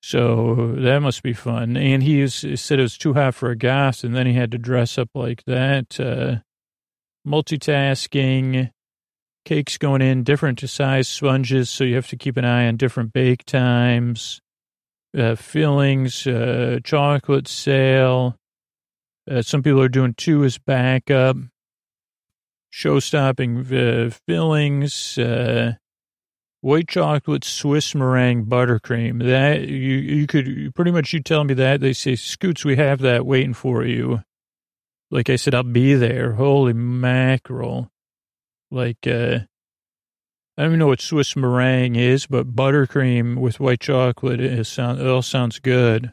So 0.00 0.74
that 0.78 1.00
must 1.00 1.22
be 1.22 1.34
fun. 1.34 1.76
And 1.76 2.02
he, 2.02 2.20
he 2.22 2.56
said 2.56 2.78
it 2.78 2.82
was 2.82 2.96
too 2.96 3.12
hot 3.12 3.34
for 3.34 3.50
a 3.50 3.56
goth, 3.58 4.04
and 4.04 4.16
then 4.16 4.26
he 4.26 4.32
had 4.32 4.52
to 4.52 4.58
dress 4.58 4.96
up 4.96 5.10
like 5.14 5.44
that. 5.44 6.00
Uh, 6.00 6.36
multitasking, 7.28 8.70
cakes 9.44 9.78
going 9.78 10.02
in, 10.02 10.22
different 10.22 10.60
size 10.68 11.08
sponges, 11.08 11.70
so 11.70 11.84
you 11.84 11.94
have 11.96 12.08
to 12.08 12.16
keep 12.16 12.36
an 12.36 12.44
eye 12.44 12.66
on 12.66 12.76
different 12.76 13.12
bake 13.12 13.44
times, 13.44 14.40
uh, 15.16 15.34
fillings, 15.34 16.26
uh, 16.26 16.78
chocolate 16.84 17.48
sale. 17.48 18.36
Uh, 19.30 19.42
some 19.42 19.62
people 19.62 19.80
are 19.80 19.88
doing 19.88 20.14
two 20.14 20.44
as 20.44 20.58
backup. 20.58 21.36
Show-stopping 22.70 23.72
uh, 23.72 24.10
fillings, 24.26 25.18
uh, 25.18 25.74
white 26.62 26.88
chocolate 26.88 27.44
Swiss 27.44 27.94
meringue 27.94 28.46
buttercream. 28.46 29.22
That 29.22 29.68
you 29.68 29.96
you 29.98 30.26
could 30.26 30.74
pretty 30.74 30.90
much 30.90 31.12
you 31.12 31.20
tell 31.20 31.44
me 31.44 31.52
that 31.52 31.80
they 31.80 31.92
say 31.92 32.16
Scoots, 32.16 32.64
we 32.64 32.76
have 32.76 33.00
that 33.00 33.26
waiting 33.26 33.52
for 33.52 33.84
you. 33.84 34.22
Like 35.10 35.28
I 35.28 35.36
said, 35.36 35.54
I'll 35.54 35.64
be 35.64 35.92
there. 35.94 36.32
Holy 36.32 36.72
mackerel! 36.72 37.91
Like 38.72 39.06
uh, 39.06 39.40
I 40.56 40.62
don't 40.62 40.70
even 40.70 40.78
know 40.78 40.86
what 40.86 41.00
Swiss 41.00 41.36
meringue 41.36 41.96
is, 41.96 42.26
but 42.26 42.56
buttercream 42.56 43.36
with 43.36 43.60
white 43.60 43.80
chocolate 43.80 44.40
is 44.40 44.66
sound 44.66 45.00
it 45.00 45.06
all 45.06 45.22
sounds 45.22 45.58
good. 45.58 46.12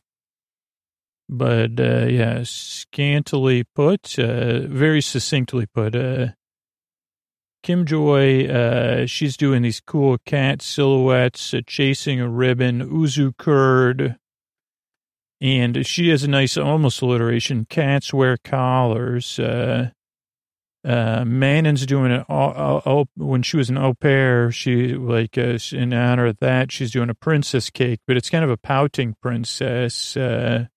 But 1.30 1.80
uh, 1.80 2.08
yeah, 2.08 2.42
scantily 2.44 3.64
put, 3.64 4.18
uh, 4.20 4.62
very 4.62 5.02
succinctly 5.02 5.68
put, 5.68 5.96
uh, 5.96 6.30
Kim 7.62 7.86
Joy, 7.86 8.48
uh, 8.48 9.06
she's 9.06 9.38
doing 9.38 9.62
these 9.62 9.80
cool 9.80 10.18
cat 10.26 10.62
silhouettes, 10.62 11.54
uh, 11.54 11.62
chasing 11.68 12.20
a 12.20 12.28
ribbon, 12.28 12.82
yuzu 12.90 13.38
curd. 13.38 14.18
And 15.40 15.86
she 15.86 16.10
has 16.10 16.24
a 16.24 16.28
nice, 16.28 16.58
almost 16.58 17.02
alliteration. 17.02 17.66
Cats 17.70 18.14
wear 18.14 18.38
collars. 18.38 19.40
Uh, 19.40 19.92
uh, 20.86 21.26
Manon's 21.26 21.86
doing 21.86 22.24
all, 22.30 23.08
when 23.16 23.42
she 23.44 23.58
was 23.58 23.70
an 23.70 23.78
au 23.78 23.94
pair. 23.94 24.52
She 24.52 24.94
like 24.94 25.38
uh, 25.38 25.58
in 25.72 25.94
honor 25.94 26.28
of 26.28 26.38
that, 26.40 26.72
she's 26.72 26.92
doing 26.92 27.10
a 27.10 27.16
princess 27.16 27.70
cake, 27.70 28.00
but 28.08 28.18
it's 28.18 28.30
kind 28.30 28.44
of 28.44 28.50
a 28.50 28.58
pouting 28.58 29.16
princess. 29.22 30.16
Uh, 30.16 30.68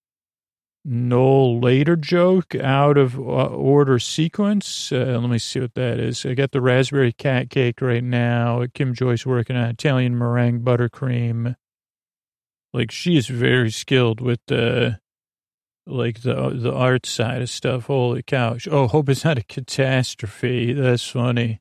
no 0.85 1.47
later 1.49 1.95
joke 1.95 2.57
out 2.57 2.99
of 2.99 3.17
uh, 3.17 3.21
order 3.23 4.01
sequence. 4.01 4.91
Uh, 4.91 5.19
let 5.21 5.31
me 5.31 5.39
see 5.39 5.61
what 5.61 5.75
that 5.75 6.01
is. 6.01 6.27
I 6.27 6.35
got 6.35 6.51
the 6.51 6.61
raspberry 6.61 7.13
cat 7.13 7.51
cake 7.51 7.81
right 7.81 8.03
now. 8.03 8.65
Kim 8.75 8.95
Joy's 8.95 9.25
working 9.25 9.55
on 9.55 9.71
Italian 9.71 10.19
meringue 10.19 10.63
buttercream. 10.63 11.55
Like 12.75 12.91
she 12.91 13.17
is 13.17 13.29
very 13.29 13.71
skilled 13.71 14.21
with 14.21 14.41
the 14.49 14.99
like 15.87 16.23
the 16.23 16.51
the 16.51 16.73
art 16.73 17.07
side 17.07 17.43
of 17.43 17.51
stuff. 17.51 17.87
Holy 17.87 18.23
cow! 18.23 18.57
Oh, 18.71 18.89
hope 18.89 19.09
it's 19.09 19.25
not 19.25 19.39
a 19.39 19.45
catastrophe. 19.45 20.73
That's 20.73 21.09
funny. 21.09 21.61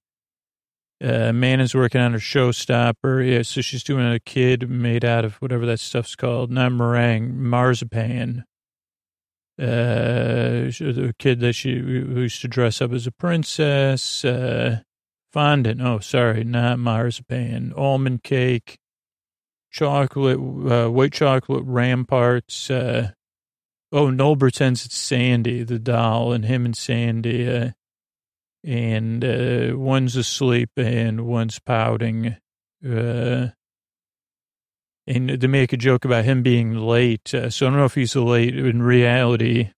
Uh, 1.03 1.33
Manon 1.33 1.61
is 1.61 1.73
working 1.73 2.01
on 2.01 2.13
her 2.13 2.19
showstopper. 2.19 3.27
Yeah, 3.27 3.41
so 3.41 3.61
she's 3.61 3.83
doing 3.83 4.05
a 4.05 4.19
kid 4.19 4.69
made 4.69 5.03
out 5.03 5.25
of 5.25 5.35
whatever 5.35 5.65
that 5.65 5.79
stuff's 5.79 6.15
called, 6.15 6.51
not 6.51 6.71
meringue, 6.71 7.41
marzipan 7.41 8.45
uh, 9.61 10.71
the 10.79 11.13
kid 11.19 11.39
that 11.41 11.53
she 11.53 11.69
used 11.69 12.41
to 12.41 12.47
dress 12.47 12.81
up 12.81 12.91
as 12.93 13.05
a 13.05 13.11
princess, 13.11 14.25
uh, 14.25 14.79
fondant. 15.31 15.81
Oh, 15.81 15.99
sorry, 15.99 16.43
not 16.43 16.79
marzipan. 16.79 17.71
Almond 17.77 18.23
cake, 18.23 18.79
chocolate, 19.69 20.39
uh, 20.39 20.89
white 20.89 21.13
chocolate 21.13 21.63
ramparts. 21.65 22.71
Uh, 22.71 23.11
oh, 23.91 24.09
Noel 24.09 24.35
pretends 24.35 24.85
it's 24.85 24.97
Sandi, 24.97 25.63
the 25.63 25.79
doll, 25.79 26.33
and 26.33 26.45
him 26.45 26.65
and 26.65 26.75
Sandi. 26.75 27.49
Uh, 27.49 27.71
and 28.63 29.25
uh, 29.25 29.71
one's 29.75 30.15
asleep 30.15 30.69
and 30.77 31.21
one's 31.21 31.59
pouting. 31.59 32.37
Uh, 32.85 33.47
and 35.07 35.41
to 35.41 35.47
make 35.47 35.73
a 35.73 35.77
joke 35.77 36.05
about 36.05 36.25
him 36.25 36.43
being 36.43 36.75
late. 36.75 37.33
Uh, 37.33 37.49
so 37.49 37.65
I 37.65 37.69
don't 37.69 37.79
know 37.79 37.85
if 37.85 37.95
he's 37.95 38.15
late 38.15 38.55
in 38.55 38.83
reality. 38.83 39.71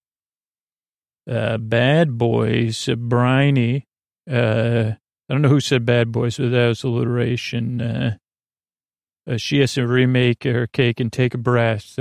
Uh, 1.30 1.58
bad 1.58 2.18
Boys, 2.18 2.90
uh, 2.90 2.96
Briony. 2.96 3.88
Uh, 4.30 4.92
I 5.30 5.34
don't 5.34 5.42
know 5.42 5.50
who 5.50 5.62
said 5.62 5.86
Bad 5.86 6.12
Boys, 6.12 6.38
but 6.38 6.52
that 6.52 6.68
was 6.68 6.84
alliteration. 6.84 7.82
Uh, 7.82 8.18
uh, 9.30 9.38
she 9.38 9.60
has 9.60 9.74
to 9.74 9.88
remake 9.88 10.44
her 10.44 10.68
cake 10.68 11.00
and 11.00 11.12
take 11.12 11.34
a 11.34 11.38
breath. 11.38 11.98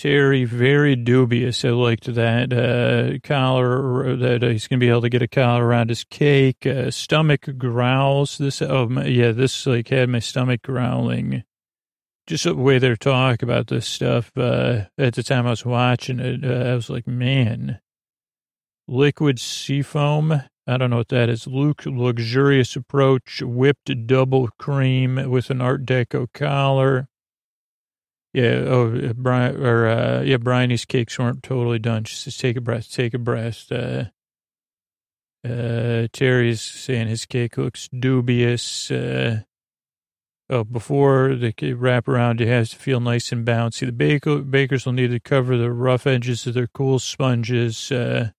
Terry, 0.00 0.46
very 0.46 0.96
dubious. 0.96 1.62
I 1.62 1.68
liked 1.72 2.06
that 2.14 2.52
uh, 2.54 3.18
collar, 3.22 4.16
that 4.16 4.42
he's 4.42 4.66
going 4.66 4.80
to 4.80 4.86
be 4.86 4.88
able 4.88 5.02
to 5.02 5.10
get 5.10 5.20
a 5.20 5.28
collar 5.28 5.66
around 5.66 5.90
his 5.90 6.04
cake. 6.04 6.64
Uh, 6.64 6.90
stomach 6.90 7.58
growls. 7.58 8.38
This, 8.38 8.62
oh, 8.62 8.88
my, 8.88 9.04
yeah, 9.04 9.32
this 9.32 9.66
like 9.66 9.88
had 9.88 10.08
my 10.08 10.20
stomach 10.20 10.62
growling 10.62 11.44
just 12.26 12.44
the 12.44 12.54
way 12.54 12.78
they're 12.78 12.96
talking 12.96 13.46
about 13.46 13.66
this 13.66 13.86
stuff. 13.86 14.30
Uh, 14.38 14.84
at 14.96 15.16
the 15.16 15.22
time 15.22 15.46
I 15.46 15.50
was 15.50 15.66
watching 15.66 16.18
it, 16.18 16.46
uh, 16.46 16.70
I 16.70 16.74
was 16.74 16.88
like, 16.88 17.06
man, 17.06 17.78
liquid 18.88 19.38
seafoam. 19.38 20.32
I 20.66 20.76
don't 20.78 20.88
know 20.88 20.96
what 20.96 21.08
that 21.08 21.28
is. 21.28 21.46
Luke, 21.46 21.82
luxurious 21.84 22.74
approach, 22.74 23.42
whipped 23.42 24.06
double 24.06 24.48
cream 24.58 25.28
with 25.28 25.50
an 25.50 25.60
Art 25.60 25.84
Deco 25.84 26.32
collar. 26.32 27.09
Yeah. 28.32 28.64
Oh, 28.66 29.12
Brian, 29.14 29.64
or, 29.64 29.88
uh, 29.88 30.22
yeah, 30.22 30.36
Briony's 30.36 30.84
cakes 30.84 31.18
weren't 31.18 31.42
totally 31.42 31.78
done. 31.78 32.04
She 32.04 32.14
says, 32.16 32.36
take 32.36 32.56
a 32.56 32.60
breath, 32.60 32.90
take 32.90 33.14
a 33.14 33.18
breath. 33.18 33.70
Uh, 33.70 34.04
uh, 35.46 36.06
Terry's 36.12 36.60
saying 36.60 37.08
his 37.08 37.26
cake 37.26 37.56
looks 37.56 37.88
dubious. 37.88 38.90
Uh, 38.90 39.40
Oh, 40.52 40.64
before 40.64 41.36
the 41.36 41.74
wrap 41.74 42.08
around, 42.08 42.40
it 42.40 42.48
has 42.48 42.70
to 42.70 42.76
feel 42.76 42.98
nice 42.98 43.30
and 43.30 43.46
bouncy. 43.46 43.86
The 43.86 43.92
baker, 43.92 44.38
bakers 44.38 44.84
will 44.84 44.94
need 44.94 45.12
to 45.12 45.20
cover 45.20 45.56
the 45.56 45.70
rough 45.70 46.08
edges 46.08 46.44
of 46.44 46.54
their 46.54 46.66
cool 46.66 46.98
sponges. 46.98 47.92
Uh, 47.92 48.30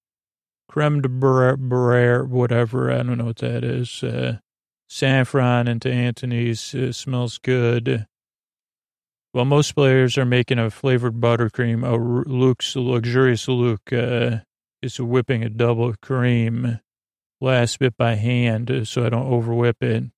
creme 0.68 1.02
de 1.02 1.08
brer, 1.08 2.26
whatever. 2.26 2.92
I 2.92 2.98
don't 2.98 3.18
know 3.18 3.26
what 3.26 3.38
that 3.38 3.64
is. 3.64 4.04
Uh, 4.04 4.40
saffron 4.90 5.70
into 5.70 5.90
Antony's 5.90 6.76
uh, 6.76 6.92
smells 6.92 7.38
good. 7.38 8.06
While 9.34 9.46
most 9.46 9.76
players 9.76 10.18
are 10.18 10.26
making 10.26 10.60
a 10.60 10.70
flavored 10.70 11.22
buttercream, 11.22 11.88
a 11.88 11.96
Luke's 12.30 12.76
luxurious 12.76 13.48
Luke 13.48 13.94
uh, 13.94 14.40
is 14.82 15.00
whipping 15.00 15.44
a 15.44 15.50
double 15.50 15.94
cream. 16.02 16.80
Last 17.40 17.80
bit 17.80 17.98
by 17.98 18.16
hand, 18.16 18.70
uh, 18.70 18.86
so 18.86 19.06
I 19.06 19.10
don't 19.10 19.30
overwhip 19.30 19.82
it 19.82 20.12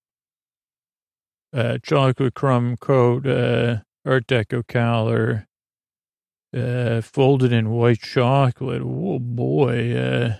uh, 1.53 1.77
chocolate 1.83 2.33
crumb 2.33 2.77
coat, 2.77 3.27
uh, 3.27 3.77
Art 4.05 4.27
Deco 4.27 4.67
collar, 4.67 5.47
uh, 6.55 7.01
folded 7.01 7.53
in 7.53 7.69
white 7.69 8.01
chocolate. 8.01 8.81
Oh 8.83 9.19
boy, 9.19 9.95
uh, 9.95 10.35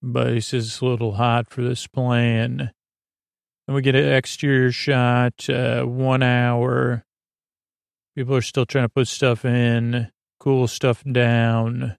but 0.00 0.32
he 0.32 0.40
says 0.40 0.66
it's 0.66 0.80
a 0.80 0.86
little 0.86 1.12
hot 1.12 1.50
for 1.50 1.62
this 1.62 1.86
plan. 1.86 2.70
And 3.66 3.74
we 3.74 3.82
get 3.82 3.96
an 3.96 4.12
exterior 4.12 4.72
shot, 4.72 5.50
uh, 5.50 5.82
one 5.82 6.22
hour. 6.22 7.04
People 8.18 8.34
are 8.34 8.42
still 8.42 8.66
trying 8.66 8.84
to 8.84 8.88
put 8.88 9.06
stuff 9.06 9.44
in, 9.44 10.10
cool 10.40 10.66
stuff 10.66 11.04
down. 11.04 11.96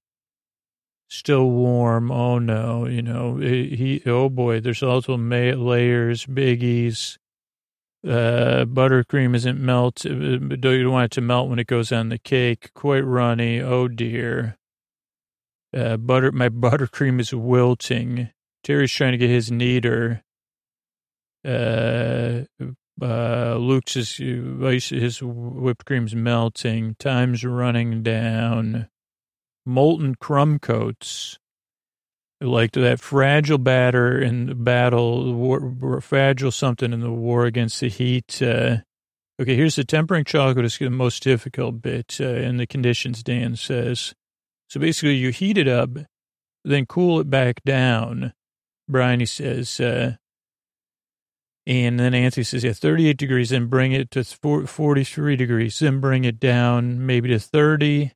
Still 1.07 1.49
warm. 1.49 2.11
Oh 2.11 2.39
no, 2.39 2.85
you 2.85 3.01
know, 3.01 3.37
he, 3.37 4.03
oh 4.05 4.29
boy, 4.29 4.59
there's 4.59 4.83
also 4.83 5.17
layers, 5.17 6.25
biggies 6.25 7.17
uh, 8.07 8.65
buttercream 8.65 9.35
isn't 9.35 9.59
melt. 9.59 10.05
Uh, 10.05 10.09
you 10.09 10.57
don't 10.57 10.91
want 10.91 11.05
it 11.05 11.11
to 11.11 11.21
melt 11.21 11.49
when 11.49 11.59
it 11.59 11.67
goes 11.67 11.91
on 11.91 12.09
the 12.09 12.17
cake. 12.17 12.71
Quite 12.73 13.05
runny. 13.05 13.59
Oh 13.59 13.87
dear. 13.87 14.57
Uh, 15.75 15.97
butter, 15.97 16.31
my 16.31 16.49
buttercream 16.49 17.19
is 17.19 17.33
wilting. 17.33 18.29
Terry's 18.63 18.91
trying 18.91 19.11
to 19.11 19.17
get 19.17 19.29
his 19.29 19.51
kneader. 19.51 20.23
Uh, 21.45 22.41
uh, 23.01 23.55
Luke's 23.55 23.95
is, 23.95 24.17
his 24.17 25.21
whipped 25.21 25.85
cream's 25.85 26.15
melting. 26.15 26.95
Time's 26.99 27.43
running 27.43 28.03
down. 28.03 28.89
Molten 29.65 30.15
crumb 30.15 30.59
coats 30.59 31.37
like 32.41 32.71
that 32.71 32.99
fragile 32.99 33.57
batter 33.57 34.19
in 34.19 34.45
the 34.45 34.55
battle, 34.55 35.33
war, 35.33 35.99
fragile 36.01 36.51
something 36.51 36.93
in 36.93 37.01
the 37.01 37.11
war 37.11 37.45
against 37.45 37.79
the 37.81 37.89
heat. 37.89 38.41
Uh, 38.41 38.77
Okay, 39.39 39.55
here's 39.55 39.77
the 39.77 39.85
tempering 39.85 40.25
chocolate 40.25 40.65
is 40.65 40.77
the 40.77 40.89
most 40.89 41.23
difficult 41.23 41.81
bit 41.81 42.17
uh, 42.19 42.25
in 42.25 42.57
the 42.57 42.67
conditions, 42.67 43.23
Dan 43.23 43.55
says. 43.55 44.13
So 44.67 44.81
basically, 44.81 45.15
you 45.15 45.29
heat 45.29 45.57
it 45.57 45.67
up, 45.67 45.91
then 46.65 46.85
cool 46.85 47.21
it 47.21 47.29
back 47.29 47.63
down. 47.63 48.33
Briony 48.89 49.25
says, 49.25 49.79
uh, 49.79 50.15
and 51.69 51.99
then 51.99 52.15
Antony 52.15 52.43
says, 52.43 52.63
yeah, 52.63 52.73
38 52.73 53.15
degrees, 53.15 53.51
then 53.51 53.67
bring 53.67 53.91
it 53.91 54.09
to 54.09 54.23
43 54.23 55.35
degrees, 55.35 55.77
then 55.77 55.99
bring 55.99 56.23
it 56.23 56.39
down 56.39 57.05
maybe 57.05 57.29
to 57.29 57.37
30. 57.37 58.11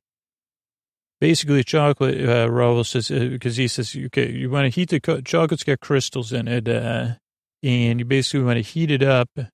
Basically, 1.20 1.62
chocolate, 1.62 2.20
uh, 2.28 2.48
Rahul 2.48 2.84
says, 2.84 3.08
because 3.08 3.56
uh, 3.56 3.62
he 3.62 3.68
says, 3.68 3.96
okay, 4.06 4.32
you 4.32 4.50
want 4.50 4.64
to 4.64 4.70
heat 4.70 4.90
the 4.90 4.98
co- 4.98 5.20
chocolate's 5.20 5.62
got 5.62 5.78
crystals 5.78 6.32
in 6.32 6.48
it, 6.48 6.68
uh, 6.68 7.14
and 7.62 8.00
you 8.00 8.04
basically 8.04 8.44
want 8.44 8.56
to 8.56 8.62
heat 8.62 8.90
it 8.90 9.04
up. 9.04 9.30
Let 9.36 9.46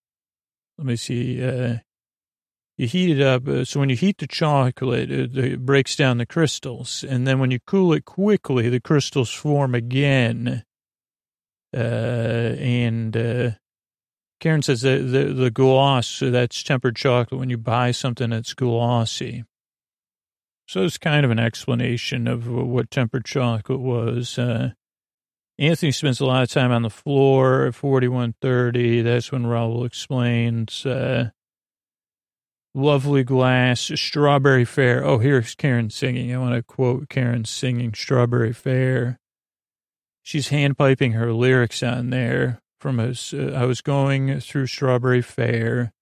me 0.78 0.96
see. 0.96 1.44
Uh, 1.44 1.76
you 2.78 2.86
heat 2.86 3.18
it 3.18 3.22
up. 3.22 3.46
Uh, 3.46 3.66
so 3.66 3.80
when 3.80 3.90
you 3.90 3.96
heat 3.96 4.16
the 4.16 4.26
chocolate, 4.26 5.10
it, 5.10 5.36
it, 5.36 5.66
breaks 5.66 5.94
down 5.94 6.16
the 6.16 6.24
crystals. 6.24 7.04
And 7.06 7.26
then 7.26 7.38
when 7.38 7.50
you 7.50 7.58
cool 7.66 7.92
it 7.92 8.06
quickly, 8.06 8.70
the 8.70 8.80
crystals 8.80 9.30
form 9.30 9.74
again. 9.74 10.64
Uh, 11.76 12.56
and 12.56 13.14
uh, 13.14 13.50
Karen 14.40 14.62
says 14.62 14.80
that 14.82 14.98
the, 14.98 15.32
the 15.34 15.50
gloss, 15.50 16.20
that's 16.20 16.62
tempered 16.62 16.96
chocolate 16.96 17.38
when 17.38 17.50
you 17.50 17.58
buy 17.58 17.90
something 17.90 18.30
that's 18.30 18.54
glossy. 18.54 19.44
So 20.66 20.84
it's 20.84 20.98
kind 20.98 21.24
of 21.24 21.30
an 21.30 21.38
explanation 21.38 22.26
of 22.26 22.48
what 22.48 22.90
tempered 22.90 23.26
chocolate 23.26 23.80
was. 23.80 24.38
Uh, 24.38 24.70
Antony 25.58 25.92
spends 25.92 26.20
a 26.20 26.26
lot 26.26 26.42
of 26.42 26.50
time 26.50 26.72
on 26.72 26.82
the 26.82 26.90
floor 26.90 27.66
at 27.66 27.74
4130. 27.74 29.02
That's 29.02 29.30
when 29.30 29.44
Rahul 29.44 29.84
explains. 29.84 30.86
Uh, 30.86 31.30
Lovely 32.72 33.24
glass, 33.24 33.90
strawberry 33.96 34.64
fair. 34.64 35.04
Oh, 35.04 35.18
here's 35.18 35.56
Karen 35.56 35.90
singing. 35.90 36.32
I 36.32 36.38
want 36.38 36.54
to 36.54 36.62
quote 36.62 37.08
Karen 37.08 37.44
singing 37.44 37.92
Strawberry 37.94 38.52
Fair. 38.52 39.18
She's 40.22 40.48
hand 40.48 40.78
piping 40.78 41.12
her 41.12 41.32
lyrics 41.32 41.82
on 41.82 42.10
there 42.10 42.60
from 42.80 42.98
a, 42.98 43.10
uh, 43.10 43.52
I 43.54 43.66
was 43.66 43.82
going 43.82 44.40
through 44.40 44.66
Strawberry 44.66 45.22
Fair, 45.22 45.92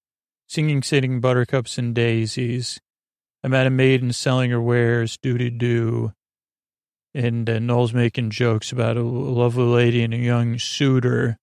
singing, 0.49 0.83
sitting 0.83 1.21
buttercups 1.21 1.77
and 1.77 1.95
daisies. 1.95 2.81
I 3.43 3.49
met 3.49 3.67
a 3.67 3.71
maiden 3.71 4.13
selling 4.13 4.51
her 4.51 4.63
wares, 4.63 5.19
doo 5.21 5.39
doo. 5.51 6.13
And 7.15 7.51
uh, 7.51 7.59
Noel's 7.59 7.93
making 7.93 8.31
jokes 8.31 8.71
about 8.71 8.97
a 8.97 9.03
lovely 9.03 9.65
lady 9.65 10.03
and 10.05 10.15
a 10.15 10.19
young 10.19 10.59
suitor 10.59 11.37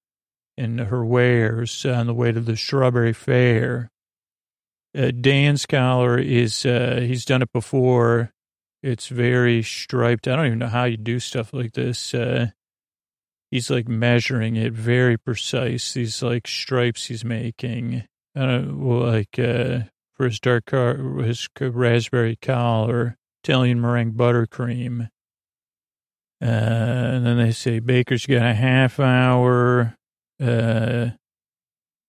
and 0.57 0.79
her 0.79 1.03
wares 1.03 1.85
on 1.85 2.07
the 2.07 2.13
way 2.13 2.31
to 2.31 2.39
the 2.39 2.55
Strawberry 2.55 3.13
Fair. 3.13 3.91
Uh, 4.97 5.11
Dan's 5.11 5.65
collar 5.65 6.17
is, 6.17 6.65
uh, 6.65 6.99
he's 7.01 7.25
done 7.25 7.41
it 7.41 7.51
before. 7.51 8.31
It's 8.81 9.07
very 9.07 9.63
striped. 9.63 10.27
I 10.27 10.35
don't 10.37 10.45
even 10.45 10.59
know 10.59 10.67
how 10.67 10.85
you 10.85 10.95
do 10.95 11.19
stuff 11.19 11.51
like 11.51 11.73
this. 11.73 12.13
Uh, 12.13 12.51
he's 13.51 13.69
like 13.69 13.87
measuring 13.87 14.55
it 14.55 14.73
very 14.73 15.17
precise. 15.17 15.93
These 15.93 16.21
like 16.21 16.47
stripes 16.47 17.05
he's 17.05 17.25
making. 17.25 18.03
Don't 18.35 18.79
know, 18.79 18.97
like, 18.97 19.39
uh, 19.39 19.83
for 20.13 20.25
his 20.25 20.39
dark 20.39 20.65
car, 20.65 20.95
his 21.19 21.47
raspberry 21.59 22.37
collar, 22.41 23.17
Italian 23.43 23.79
meringue 23.81 24.13
buttercream. 24.13 25.09
Uh, 26.41 26.45
and 26.45 27.25
then 27.25 27.37
they 27.37 27.51
say 27.51 27.79
Baker's 27.79 28.25
got 28.25 28.41
a 28.41 28.53
half 28.53 28.99
hour. 28.99 29.95
Uh, 30.41 31.11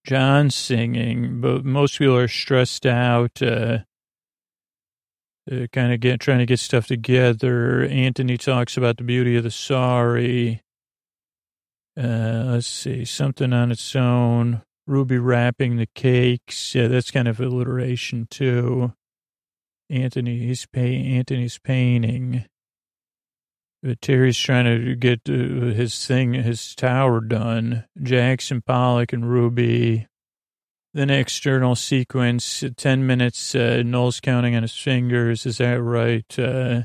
Jon 0.05 0.51
singing, 0.51 1.41
but 1.41 1.65
most 1.65 1.99
people 1.99 2.17
are 2.17 2.29
stressed 2.29 2.87
out, 2.87 3.43
uh, 3.43 3.79
uh, 5.51 5.67
kind 5.73 5.93
of 5.93 6.01
get 6.01 6.21
trying 6.21 6.39
to 6.39 6.47
get 6.47 6.61
stuff 6.61 6.87
together. 6.87 7.83
Antony 7.83 8.37
talks 8.37 8.77
about 8.77 8.99
the 8.99 9.05
beauty 9.05 9.37
of 9.37 9.43
the 9.43 9.51
sari. 9.51 10.63
Uh, 11.99 12.45
let's 12.49 12.67
see, 12.67 13.05
something 13.05 13.53
on 13.53 13.71
its 13.73 13.97
own. 13.97 14.63
Ruby 14.87 15.19
wrapping 15.19 15.77
the 15.77 15.89
cakes. 15.95 16.75
Yeah, 16.75 16.89
that's 16.89 17.11
kind 17.11 17.27
of 17.27 17.41
alliteration 17.41 18.27
too. 18.31 18.93
Antony, 19.89 20.39
he's 20.39 20.67
pay, 20.67 20.97
Antony's 20.97 21.59
painting. 21.59 22.45
But 23.83 24.01
Terry's 24.01 24.39
trying 24.39 24.65
to 24.65 24.97
get 24.97 25.21
uh, 25.29 25.73
his 25.73 26.07
thing, 26.07 26.35
his 26.35 26.75
tower 26.75 27.21
done. 27.21 27.85
Jackson 28.03 28.63
Pollock 28.63 29.13
and 29.13 29.29
Ruby. 29.31 30.07
Then 30.95 31.11
external 31.11 31.77
sequence, 31.77 32.65
10 32.77 33.07
minutes, 33.07 33.55
uh, 33.55 33.83
Noel's 33.85 34.19
counting 34.19 34.57
on 34.57 34.63
his 34.63 34.75
fingers. 34.75 35.45
Is 35.45 35.59
that 35.59 35.83
right? 35.83 36.39
Uh, 36.39 36.83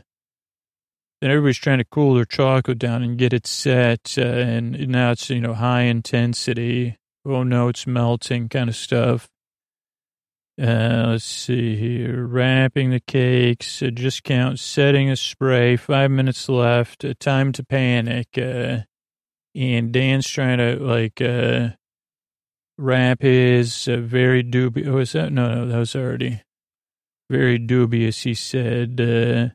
then 1.22 1.30
everybody's 1.30 1.58
trying 1.58 1.78
to 1.78 1.86
cool 1.86 2.16
their 2.16 2.26
chocolate 2.26 2.80
down 2.80 3.04
and 3.04 3.18
get 3.18 3.32
it 3.32 3.46
set. 3.46 4.16
Uh, 4.18 4.22
and 4.22 4.90
now 4.90 5.12
it's, 5.12 5.30
you 5.30 5.40
know, 5.40 5.54
high 5.54 5.84
intensity. 5.84 6.98
Oh 7.24 7.44
no, 7.44 7.68
it's 7.68 7.86
melting 7.86 8.50
kind 8.50 8.70
of 8.70 8.76
stuff. 8.76 9.30
Uh, 10.60 11.06
let's 11.10 11.24
see 11.24 11.76
here. 11.76 12.26
Wrapping 12.26 12.90
the 12.90 13.00
cakes. 13.00 13.84
Uh, 13.84 13.92
just 13.94 14.24
count. 14.24 14.60
Setting 14.60 15.12
a 15.12 15.16
spray. 15.16 15.78
Five 15.78 16.10
minutes 16.10 16.50
left. 16.50 17.06
Uh, 17.06 17.14
time 17.20 17.52
to 17.52 17.64
panic. 17.64 18.28
Uh, 18.36 18.80
and 19.54 19.92
Dan's 19.92 20.28
trying 20.28 20.58
to 20.58 20.76
like 20.78 21.22
uh, 21.22 21.70
wrap 22.80 23.22
his 23.22 23.88
uh, 23.88 23.98
very 23.98 24.42
dubious. 24.42 24.88
Oh, 24.88 24.94
was 24.94 25.12
that? 25.12 25.32
No, 25.32 25.54
no, 25.54 25.68
that 25.68 25.78
was 25.78 25.96
already 25.96 26.42
very 27.30 27.60
dubious. 27.60 28.24
He 28.24 28.34
said. 28.34 29.00
Uh, 29.00 29.54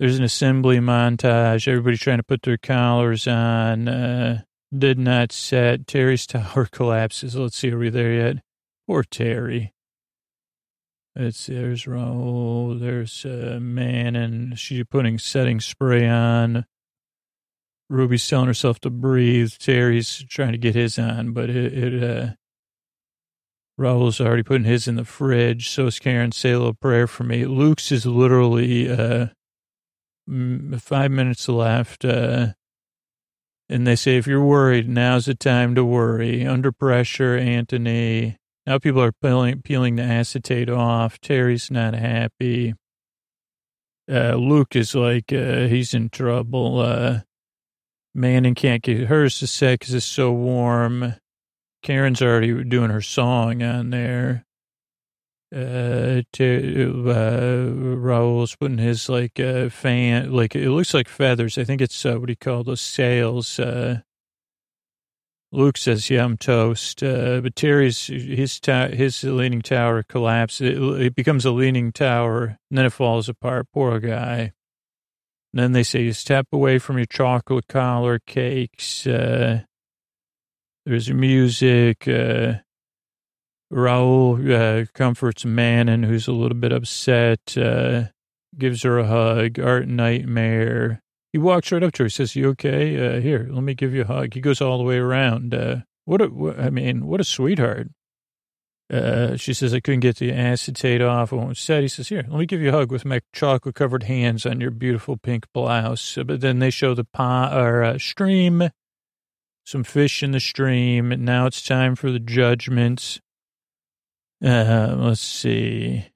there's 0.00 0.16
an 0.16 0.24
assembly 0.24 0.78
montage. 0.78 1.68
Everybody's 1.68 2.00
trying 2.00 2.16
to 2.16 2.24
put 2.24 2.40
their 2.40 2.56
collars 2.56 3.28
on. 3.28 3.86
Uh, 3.86 4.40
did 4.76 4.98
not 4.98 5.30
set. 5.30 5.86
Terry's 5.86 6.26
tower 6.26 6.66
collapses. 6.72 7.36
Let's 7.36 7.58
see. 7.58 7.70
Are 7.70 7.78
we 7.78 7.90
there 7.90 8.14
yet? 8.14 8.36
Poor 8.86 9.04
Terry. 9.04 9.74
It's 11.14 11.46
there's 11.46 11.84
Rahul, 11.84 12.80
there's 12.80 13.26
a 13.26 13.60
man, 13.60 14.16
and 14.16 14.58
she's 14.58 14.84
putting 14.88 15.18
setting 15.18 15.60
spray 15.60 16.08
on. 16.08 16.64
Ruby's 17.90 18.26
telling 18.26 18.46
herself 18.46 18.78
to 18.80 18.90
breathe. 18.90 19.52
Terry's 19.58 20.24
trying 20.30 20.52
to 20.52 20.58
get 20.58 20.76
his 20.76 20.98
on, 20.98 21.32
but 21.32 21.50
it, 21.50 21.76
it 21.76 22.02
uh, 22.02 22.30
Rahul's 23.78 24.20
already 24.20 24.44
putting 24.44 24.64
his 24.64 24.88
in 24.88 24.94
the 24.94 25.04
fridge. 25.04 25.68
So 25.68 25.88
is 25.88 25.98
Karen. 25.98 26.32
Say 26.32 26.52
a 26.52 26.58
little 26.58 26.72
prayer 26.72 27.06
for 27.06 27.24
me. 27.24 27.44
Luke's 27.44 27.92
is 27.92 28.06
literally 28.06 28.88
uh, 28.88 29.26
five 30.78 31.10
minutes 31.10 31.48
left. 31.48 32.04
Uh, 32.04 32.48
and 33.68 33.86
they 33.86 33.96
say, 33.96 34.16
if 34.16 34.26
you're 34.26 34.44
worried, 34.44 34.88
now's 34.88 35.26
the 35.26 35.34
time 35.34 35.74
to 35.76 35.84
worry. 35.84 36.46
Under 36.46 36.72
pressure, 36.72 37.36
Antony. 37.36 38.36
Now 38.66 38.78
people 38.78 39.02
are 39.02 39.12
peeling, 39.12 39.62
peeling 39.62 39.96
the 39.96 40.02
acetate 40.02 40.68
off. 40.68 41.20
Terry's 41.20 41.70
not 41.70 41.94
happy. 41.94 42.74
Uh, 44.10 44.34
Luke 44.34 44.74
is 44.74 44.94
like, 44.94 45.32
uh, 45.32 45.66
he's 45.68 45.94
in 45.94 46.10
trouble. 46.10 46.80
Uh, 46.80 47.20
Manon 48.12 48.56
can't 48.56 48.82
get 48.82 49.06
hers 49.06 49.38
to 49.38 49.46
set 49.46 49.78
because 49.78 49.94
it's 49.94 50.04
so 50.04 50.32
warm. 50.32 51.14
Karen's 51.82 52.20
already 52.20 52.64
doing 52.64 52.90
her 52.90 53.00
song 53.00 53.62
on 53.62 53.90
there. 53.90 54.44
Uh, 55.52 56.22
to, 56.32 57.04
uh, 57.08 57.96
Rahul's 57.96 58.54
putting 58.54 58.78
his 58.78 59.08
like, 59.08 59.40
uh, 59.40 59.68
fan, 59.68 60.30
like, 60.32 60.54
it 60.54 60.70
looks 60.70 60.94
like 60.94 61.08
feathers. 61.08 61.58
I 61.58 61.64
think 61.64 61.80
it's, 61.80 62.06
uh, 62.06 62.18
what 62.18 62.26
do 62.26 62.32
you 62.32 62.36
call 62.36 62.62
those 62.62 62.80
sails, 62.80 63.58
uh, 63.58 64.02
Luke 65.52 65.76
says, 65.76 66.08
"Yeah, 66.10 66.24
I'm 66.24 66.36
toast." 66.36 67.02
Uh, 67.02 67.40
but 67.40 67.56
Terry's 67.56 68.06
his 68.06 68.60
ta- 68.60 68.88
his 68.88 69.24
leaning 69.24 69.62
tower 69.62 70.02
collapses. 70.02 70.76
It, 70.76 70.82
it, 71.06 71.14
becomes 71.14 71.44
a 71.44 71.50
leaning 71.50 71.92
tower, 71.92 72.58
and 72.70 72.78
then 72.78 72.86
it 72.86 72.92
falls 72.92 73.28
apart. 73.28 73.66
Poor 73.72 73.98
guy. 73.98 74.52
And 75.52 75.60
then 75.60 75.72
they 75.72 75.82
say, 75.82 76.02
"You 76.04 76.12
step 76.12 76.46
away 76.52 76.78
from 76.78 76.98
your 76.98 77.06
chocolate 77.06 77.66
collar 77.68 78.20
cakes." 78.20 79.06
Uh, 79.06 79.62
there's 80.86 81.10
music. 81.12 82.06
Uh, 82.06 82.60
Rahul 83.72 84.82
uh, 84.82 84.86
comforts 84.94 85.44
Manon, 85.44 86.02
who's 86.02 86.26
a 86.26 86.32
little 86.32 86.56
bit 86.56 86.72
upset. 86.72 87.56
Uh, 87.56 88.04
gives 88.58 88.82
her 88.82 88.98
a 88.98 89.06
hug. 89.06 89.60
Art 89.60 89.86
nightmare. 89.86 91.02
He 91.32 91.38
walks 91.38 91.70
right 91.70 91.82
up 91.82 91.92
to 91.92 92.02
her. 92.02 92.06
He 92.06 92.10
says, 92.10 92.34
"You 92.34 92.48
okay? 92.50 93.16
Uh, 93.16 93.20
here, 93.20 93.48
let 93.50 93.62
me 93.62 93.74
give 93.74 93.94
you 93.94 94.02
a 94.02 94.06
hug." 94.06 94.34
He 94.34 94.40
goes 94.40 94.60
all 94.60 94.78
the 94.78 94.84
way 94.84 94.96
around. 94.96 95.54
Uh, 95.54 95.82
what 96.04 96.20
a, 96.20 96.26
what, 96.26 96.58
I 96.58 96.70
mean, 96.70 97.06
what 97.06 97.20
a 97.20 97.24
sweetheart. 97.24 97.88
Uh, 98.92 99.36
she 99.36 99.54
says, 99.54 99.72
"I 99.72 99.78
couldn't 99.78 100.00
get 100.00 100.16
the 100.16 100.32
acetate 100.32 101.00
off." 101.00 101.32
I 101.32 101.52
said, 101.52 101.82
he 101.82 101.88
says, 101.88 102.08
"Here, 102.08 102.24
let 102.28 102.40
me 102.40 102.46
give 102.46 102.60
you 102.60 102.70
a 102.70 102.72
hug 102.72 102.90
with 102.90 103.04
my 103.04 103.20
chocolate-covered 103.32 104.02
hands 104.02 104.44
on 104.44 104.60
your 104.60 104.72
beautiful 104.72 105.16
pink 105.16 105.46
blouse." 105.54 106.18
But 106.26 106.40
then 106.40 106.58
they 106.58 106.70
show 106.70 106.94
the 106.94 107.04
pond 107.04 107.54
or 107.56 107.84
uh, 107.84 107.98
stream, 107.98 108.70
some 109.64 109.84
fish 109.84 110.24
in 110.24 110.32
the 110.32 110.40
stream. 110.40 111.12
And 111.12 111.24
now 111.24 111.46
it's 111.46 111.62
time 111.62 111.94
for 111.94 112.10
the 112.10 112.18
judgments. 112.18 113.20
Uh, 114.44 114.94
let's 114.98 115.20
see. 115.20 116.06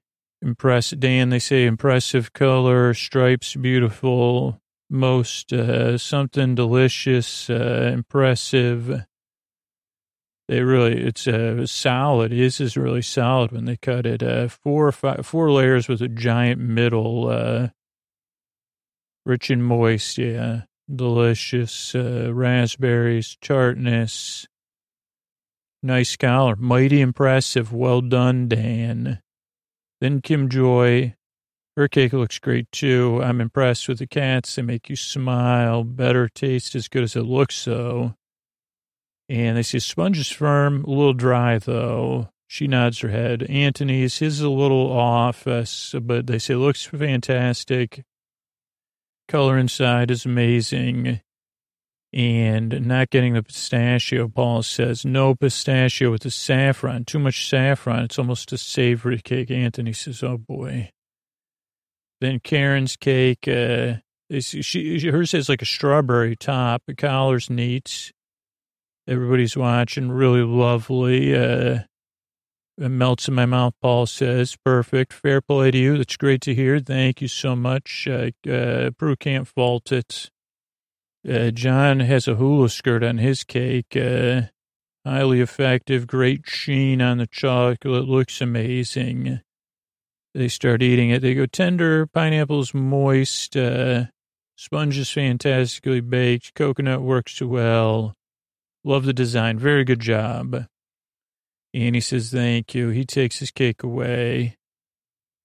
Impress 0.40 0.90
Dan, 0.90 1.30
they 1.30 1.38
say 1.38 1.64
impressive 1.64 2.32
color, 2.32 2.92
stripes 2.94 3.54
beautiful, 3.56 4.60
most 4.90 5.52
uh, 5.52 5.96
something 5.98 6.54
delicious, 6.54 7.48
uh, 7.48 7.90
impressive. 7.92 9.04
They 10.48 10.60
really, 10.60 11.02
it's 11.02 11.26
uh, 11.26 11.66
solid. 11.66 12.32
This 12.32 12.60
is 12.60 12.76
really 12.76 13.00
solid 13.00 13.52
when 13.52 13.64
they 13.64 13.76
cut 13.76 14.04
it. 14.04 14.22
Uh, 14.22 14.48
four 14.48 14.86
or 14.88 14.92
five, 14.92 15.26
four 15.26 15.50
layers 15.50 15.88
with 15.88 16.02
a 16.02 16.08
giant 16.08 16.60
middle, 16.60 17.28
uh, 17.28 17.68
rich 19.24 19.48
and 19.48 19.64
moist. 19.64 20.18
Yeah, 20.18 20.62
delicious 20.94 21.94
uh, 21.94 22.30
raspberries, 22.34 23.38
tartness. 23.40 24.46
Nice 25.84 26.16
collar, 26.16 26.56
mighty 26.56 27.02
impressive. 27.02 27.70
Well 27.70 28.00
done, 28.00 28.48
Dan. 28.48 29.20
Then 30.00 30.22
Kim 30.22 30.48
Joy, 30.48 31.14
her 31.76 31.88
cake 31.88 32.14
looks 32.14 32.38
great 32.38 32.72
too. 32.72 33.20
I'm 33.22 33.38
impressed 33.38 33.86
with 33.86 33.98
the 33.98 34.06
cats. 34.06 34.54
They 34.54 34.62
make 34.62 34.88
you 34.88 34.96
smile. 34.96 35.84
Better 35.84 36.26
taste 36.30 36.74
as 36.74 36.88
good 36.88 37.02
as 37.02 37.16
it 37.16 37.24
looks, 37.24 37.66
though. 37.66 38.14
And 39.28 39.58
they 39.58 39.62
say 39.62 39.78
sponge 39.78 40.18
is 40.18 40.30
firm, 40.30 40.84
a 40.84 40.88
little 40.88 41.12
dry 41.12 41.58
though. 41.58 42.30
She 42.46 42.66
nods 42.66 43.00
her 43.00 43.10
head. 43.10 43.42
Antony's, 43.42 44.16
his 44.20 44.36
is 44.36 44.40
a 44.40 44.48
little 44.48 44.90
off, 44.90 45.46
uh, 45.46 45.66
but 46.00 46.26
they 46.26 46.38
say 46.38 46.54
looks 46.54 46.84
fantastic. 46.84 48.04
Color 49.28 49.58
inside 49.58 50.10
is 50.10 50.24
amazing. 50.24 51.20
And 52.14 52.86
not 52.86 53.10
getting 53.10 53.34
the 53.34 53.42
pistachio, 53.42 54.28
Paul 54.28 54.62
says, 54.62 55.04
no 55.04 55.34
pistachio 55.34 56.12
with 56.12 56.22
the 56.22 56.30
saffron. 56.30 57.04
Too 57.04 57.18
much 57.18 57.48
saffron. 57.48 58.04
It's 58.04 58.20
almost 58.20 58.52
a 58.52 58.58
savory 58.58 59.18
cake. 59.18 59.50
Antony 59.50 59.92
says, 59.92 60.22
oh 60.22 60.38
boy. 60.38 60.90
Then 62.20 62.38
Karen's 62.38 62.94
cake, 62.94 63.48
uh, 63.48 63.94
she, 64.38 65.10
hers 65.10 65.32
has 65.32 65.48
like 65.48 65.60
a 65.60 65.66
strawberry 65.66 66.36
top. 66.36 66.82
The 66.86 66.94
collar's 66.94 67.50
neat. 67.50 68.12
Everybody's 69.08 69.56
watching. 69.56 70.12
Really 70.12 70.42
lovely. 70.42 71.34
Uh, 71.34 71.80
it 72.78 72.88
melts 72.90 73.26
in 73.26 73.34
my 73.34 73.46
mouth, 73.46 73.74
Paul 73.82 74.06
says. 74.06 74.56
Perfect. 74.64 75.12
Fair 75.12 75.40
play 75.40 75.72
to 75.72 75.78
you. 75.78 75.98
That's 75.98 76.16
great 76.16 76.42
to 76.42 76.54
hear. 76.54 76.78
Thank 76.78 77.20
you 77.20 77.28
so 77.28 77.56
much. 77.56 78.06
Uh, 78.08 78.30
uh, 78.48 78.90
Prue 78.92 79.16
can't 79.16 79.48
fault 79.48 79.90
it. 79.90 80.30
Uh, 81.28 81.50
Jon 81.50 82.00
has 82.00 82.28
a 82.28 82.34
hula 82.34 82.68
skirt 82.68 83.02
on 83.02 83.18
his 83.18 83.44
cake. 83.44 83.96
Uh, 83.96 84.42
highly 85.06 85.40
effective. 85.40 86.06
Great 86.06 86.42
sheen 86.46 87.00
on 87.00 87.18
the 87.18 87.26
chocolate. 87.26 88.08
Looks 88.08 88.40
amazing. 88.40 89.40
They 90.34 90.48
start 90.48 90.82
eating 90.82 91.10
it. 91.10 91.22
They 91.22 91.34
go 91.34 91.46
tender. 91.46 92.06
Pineapple's 92.06 92.74
moist. 92.74 93.56
Uh, 93.56 94.06
sponge 94.56 94.98
is 94.98 95.10
fantastically 95.10 96.00
baked. 96.00 96.54
Coconut 96.54 97.02
works 97.02 97.40
well. 97.40 98.14
Love 98.82 99.04
the 99.04 99.12
design. 99.12 99.58
Very 99.58 99.84
good 99.84 100.00
job. 100.00 100.66
And 101.72 101.94
he 101.94 102.00
says, 102.00 102.30
thank 102.30 102.74
you. 102.74 102.90
He 102.90 103.04
takes 103.04 103.38
his 103.38 103.50
cake 103.50 103.82
away. 103.82 104.56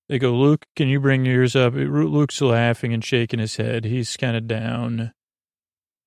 They 0.10 0.20
go, 0.20 0.34
Luke, 0.34 0.66
can 0.76 0.88
you 0.88 1.00
bring 1.00 1.26
yours 1.26 1.56
up? 1.56 1.74
Luke's 1.74 2.42
laughing 2.42 2.94
and 2.94 3.06
shaking 3.06 3.40
his 3.40 3.56
head. 3.56 3.86
He's 3.86 4.18
kind 4.18 4.36
of 4.36 4.48
down. 4.48 5.14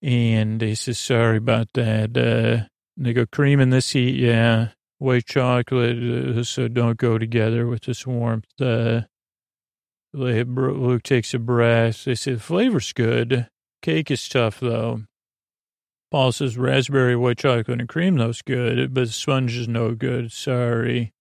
And 0.03 0.61
he 0.61 0.75
says, 0.75 0.99
sorry 0.99 1.37
about 1.37 1.69
that. 1.75 2.17
Uh, 2.17 2.67
they 2.97 3.13
go, 3.13 3.25
cream 3.27 3.61
in 3.61 3.71
this 3.71 3.91
heat, 3.91 4.17
yeah. 4.17 4.71
White 4.99 5.27
chocolate, 5.27 5.99
uh, 5.99 6.45
so 6.45 6.69
don't 6.69 6.97
go 6.97 7.19
together 7.19 7.67
with 7.67 7.83
this 7.83 8.07
warmth. 8.07 8.47
Uh, 8.61 9.03
Luke 10.13 11.03
takes 11.03 11.35
a 11.35 11.39
breath. 11.39 12.05
They 12.05 12.15
say, 12.15 12.35
the 12.35 12.41
flavor's 12.41 12.93
good. 12.93 13.49
Cake 13.81 14.11
is 14.11 14.29
tough, 14.29 14.61
though. 14.61 15.03
Paul 16.11 16.31
says 16.31 16.59
raspberry 16.59 17.17
white 17.17 17.39
chocolate 17.39 17.81
and 17.81 17.89
cream, 17.89 18.19
that's 18.19 18.43
good, 18.43 18.93
but 18.93 19.09
sponge 19.09 19.57
is 19.57 19.67
no 19.67 19.95
good. 19.95 20.31
Sorry. 20.31 21.13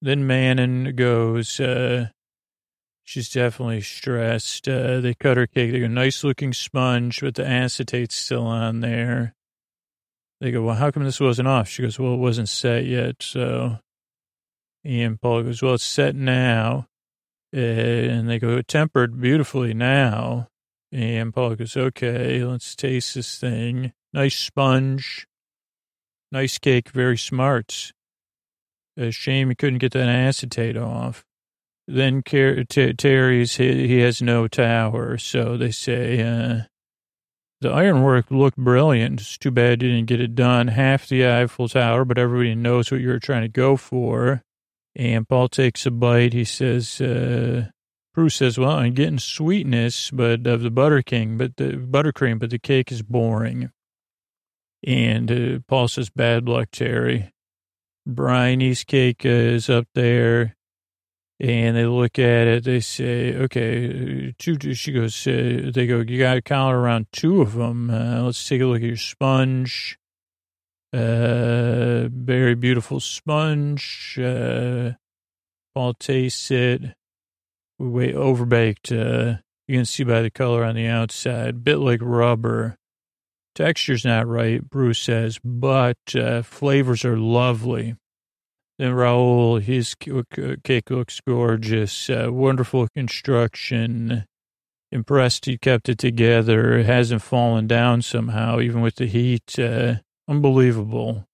Then 0.00 0.26
Manon 0.26 0.94
goes, 0.94 1.58
uh, 1.58 2.10
she's 3.12 3.28
definitely 3.28 3.82
stressed. 3.82 4.66
Uh, 4.66 5.00
they 5.00 5.12
cut 5.12 5.36
her 5.36 5.46
cake. 5.46 5.70
They 5.70 5.80
go, 5.80 5.86
nice 5.86 6.24
looking 6.24 6.54
sponge, 6.54 7.20
but 7.20 7.34
the 7.34 7.46
acetate's 7.46 8.14
still 8.14 8.46
on 8.46 8.80
there. 8.80 9.34
They 10.40 10.50
go, 10.50 10.62
well, 10.62 10.76
how 10.76 10.90
come 10.90 11.04
this 11.04 11.20
wasn't 11.20 11.48
off? 11.48 11.68
She 11.68 11.82
goes, 11.82 11.98
well, 11.98 12.14
it 12.14 12.18
wasn't 12.18 12.48
set 12.48 12.86
yet. 12.86 13.16
So, 13.20 13.78
and 14.82 15.20
Paul 15.20 15.42
goes, 15.42 15.62
well, 15.62 15.74
it's 15.74 15.84
set 15.84 16.16
now. 16.16 16.86
Uh, 17.54 17.60
and 17.60 18.30
they 18.30 18.38
go, 18.38 18.62
tempered 18.62 19.20
beautifully 19.20 19.74
now. 19.74 20.48
And 20.90 21.34
Paul 21.34 21.54
goes, 21.54 21.76
okay, 21.76 22.42
let's 22.42 22.74
taste 22.74 23.14
this 23.14 23.38
thing. 23.38 23.92
Nice 24.14 24.36
sponge. 24.36 25.26
Nice 26.32 26.56
cake. 26.56 26.88
Very 26.88 27.18
smart. 27.18 27.92
A 28.96 29.10
shame 29.10 29.50
he 29.50 29.54
couldn't 29.54 29.80
get 29.80 29.92
that 29.92 30.08
acetate 30.08 30.78
off. 30.78 31.26
Then 31.92 32.22
Terry's, 32.22 33.56
he 33.56 33.98
has 33.98 34.22
no 34.22 34.48
tower. 34.48 35.18
So 35.18 35.58
they 35.58 35.70
say, 35.70 36.22
uh, 36.22 36.62
the 37.60 37.70
ironwork 37.70 38.30
looked 38.30 38.56
brilliant. 38.56 39.20
It's 39.20 39.36
too 39.36 39.50
bad 39.50 39.82
you 39.82 39.90
didn't 39.90 40.08
get 40.08 40.20
it 40.20 40.34
done. 40.34 40.68
Half 40.68 41.08
the 41.08 41.26
Eiffel 41.26 41.68
Tower, 41.68 42.06
but 42.06 42.16
everybody 42.16 42.54
knows 42.54 42.90
what 42.90 43.02
you're 43.02 43.18
trying 43.18 43.42
to 43.42 43.48
go 43.48 43.76
for. 43.76 44.42
And 44.96 45.28
Paul 45.28 45.48
takes 45.48 45.84
a 45.84 45.90
bite. 45.90 46.32
He 46.32 46.44
says, 46.44 47.00
uh, 47.00 47.66
Prue 48.14 48.30
says, 48.30 48.58
well, 48.58 48.70
I'm 48.70 48.94
getting 48.94 49.18
sweetness, 49.18 50.10
but 50.10 50.46
of 50.46 50.62
the 50.62 50.70
butter 50.70 51.02
king, 51.02 51.36
but 51.36 51.56
the 51.56 51.72
buttercream, 51.72 52.38
but 52.38 52.50
the 52.50 52.58
cake 52.58 52.90
is 52.90 53.02
boring. 53.02 53.70
And 54.82 55.30
uh, 55.30 55.58
Paul 55.68 55.88
says, 55.88 56.08
bad 56.10 56.48
luck, 56.48 56.68
Terry. 56.72 57.32
Briony's 58.06 58.82
cake 58.82 59.24
uh, 59.24 59.28
is 59.28 59.70
up 59.70 59.86
there. 59.94 60.56
And 61.42 61.76
they 61.76 61.86
look 61.86 62.20
at 62.20 62.46
it. 62.46 62.64
They 62.64 62.78
say, 62.78 63.34
okay, 63.34 64.32
two, 64.38 64.74
she 64.74 64.92
goes, 64.92 65.26
uh, 65.26 65.72
they 65.74 65.88
go, 65.88 65.98
you 65.98 66.16
got 66.16 66.34
to 66.34 66.42
count 66.42 66.72
around 66.72 67.08
two 67.10 67.42
of 67.42 67.54
them. 67.54 67.90
Uh, 67.90 68.22
let's 68.22 68.48
take 68.48 68.60
a 68.60 68.66
look 68.66 68.80
at 68.80 68.86
your 68.86 68.96
sponge. 68.96 69.98
Uh, 70.92 72.06
very 72.12 72.54
beautiful 72.54 73.00
sponge. 73.00 74.16
Uh, 74.22 74.92
Paul 75.74 75.94
tastes 75.94 76.48
it. 76.52 76.82
Wait 77.76 78.14
overbaked. 78.14 78.92
Uh, 78.92 79.38
you 79.66 79.78
can 79.78 79.84
see 79.84 80.04
by 80.04 80.22
the 80.22 80.30
color 80.30 80.64
on 80.64 80.76
the 80.76 80.86
outside, 80.86 81.64
bit 81.64 81.78
like 81.78 82.00
rubber. 82.02 82.76
Texture's 83.56 84.04
not 84.04 84.28
right, 84.28 84.70
Prue 84.70 84.94
says, 84.94 85.40
but 85.42 85.98
uh, 86.14 86.42
flavors 86.42 87.04
are 87.04 87.18
lovely. 87.18 87.96
Then 88.82 88.94
Rahul, 88.94 89.62
his 89.62 89.94
cake 89.94 90.90
looks 90.90 91.20
gorgeous. 91.20 92.10
Uh, 92.10 92.30
wonderful 92.32 92.88
construction. 92.88 94.24
Impressed 94.90 95.44
he 95.44 95.56
kept 95.56 95.88
it 95.88 95.98
together. 95.98 96.78
It 96.78 96.86
hasn't 96.86 97.22
fallen 97.22 97.68
down 97.68 98.02
somehow, 98.02 98.58
even 98.58 98.80
with 98.80 98.96
the 98.96 99.06
heat. 99.06 99.56
Uh, 99.56 99.98
unbelievable. 100.26 101.28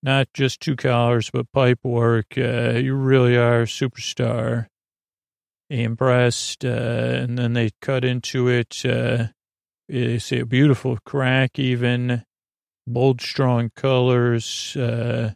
Not 0.00 0.28
just 0.32 0.60
two 0.60 0.76
collars, 0.76 1.28
but 1.28 1.50
pipe 1.50 1.80
work. 1.82 2.38
Uh, 2.38 2.74
you 2.74 2.94
really 2.94 3.36
are 3.36 3.62
a 3.62 3.66
superstar. 3.66 4.66
Impressed. 5.68 6.64
Uh, 6.64 6.68
and 6.68 7.36
then 7.36 7.54
they 7.54 7.70
cut 7.82 8.04
into 8.04 8.46
it 8.46 8.86
uh, 8.86 9.24
it's 9.88 10.32
a 10.32 10.44
beautiful 10.44 10.98
crack, 11.04 11.58
even 11.58 12.22
bold, 12.86 13.20
strong 13.20 13.72
colors. 13.74 14.76
Uh, 14.76 15.32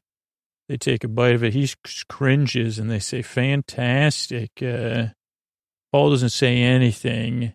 they 0.70 0.76
take 0.76 1.02
a 1.02 1.08
bite 1.08 1.34
of 1.34 1.42
it. 1.42 1.52
He 1.52 1.68
cringes 2.08 2.78
and 2.78 2.88
they 2.88 3.00
say, 3.00 3.22
fantastic. 3.22 4.52
Uh, 4.62 5.06
Paul 5.90 6.10
doesn't 6.10 6.30
say 6.30 6.62
anything. 6.62 7.54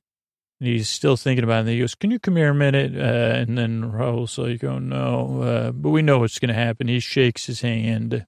And 0.60 0.68
he's 0.68 0.90
still 0.90 1.16
thinking 1.16 1.46
about 1.46 1.60
it. 1.60 1.60
And 1.62 1.70
he 1.70 1.80
goes, 1.80 1.96
Can 1.96 2.12
you 2.12 2.20
come 2.20 2.36
here 2.36 2.50
a 2.50 2.54
minute? 2.54 2.94
Uh, 2.94 3.38
and 3.38 3.58
then 3.58 3.90
Rahul's 3.90 4.38
like, 4.38 4.66
Oh, 4.66 4.80
no. 4.80 5.42
Uh, 5.42 5.72
but 5.72 5.92
we 5.92 6.02
know 6.02 6.20
what's 6.20 6.40
going 6.40 6.50
to 6.50 6.54
happen. 6.54 6.90
He 6.90 7.00
shakes 7.00 7.46
his 7.46 7.62
hand. 7.62 8.26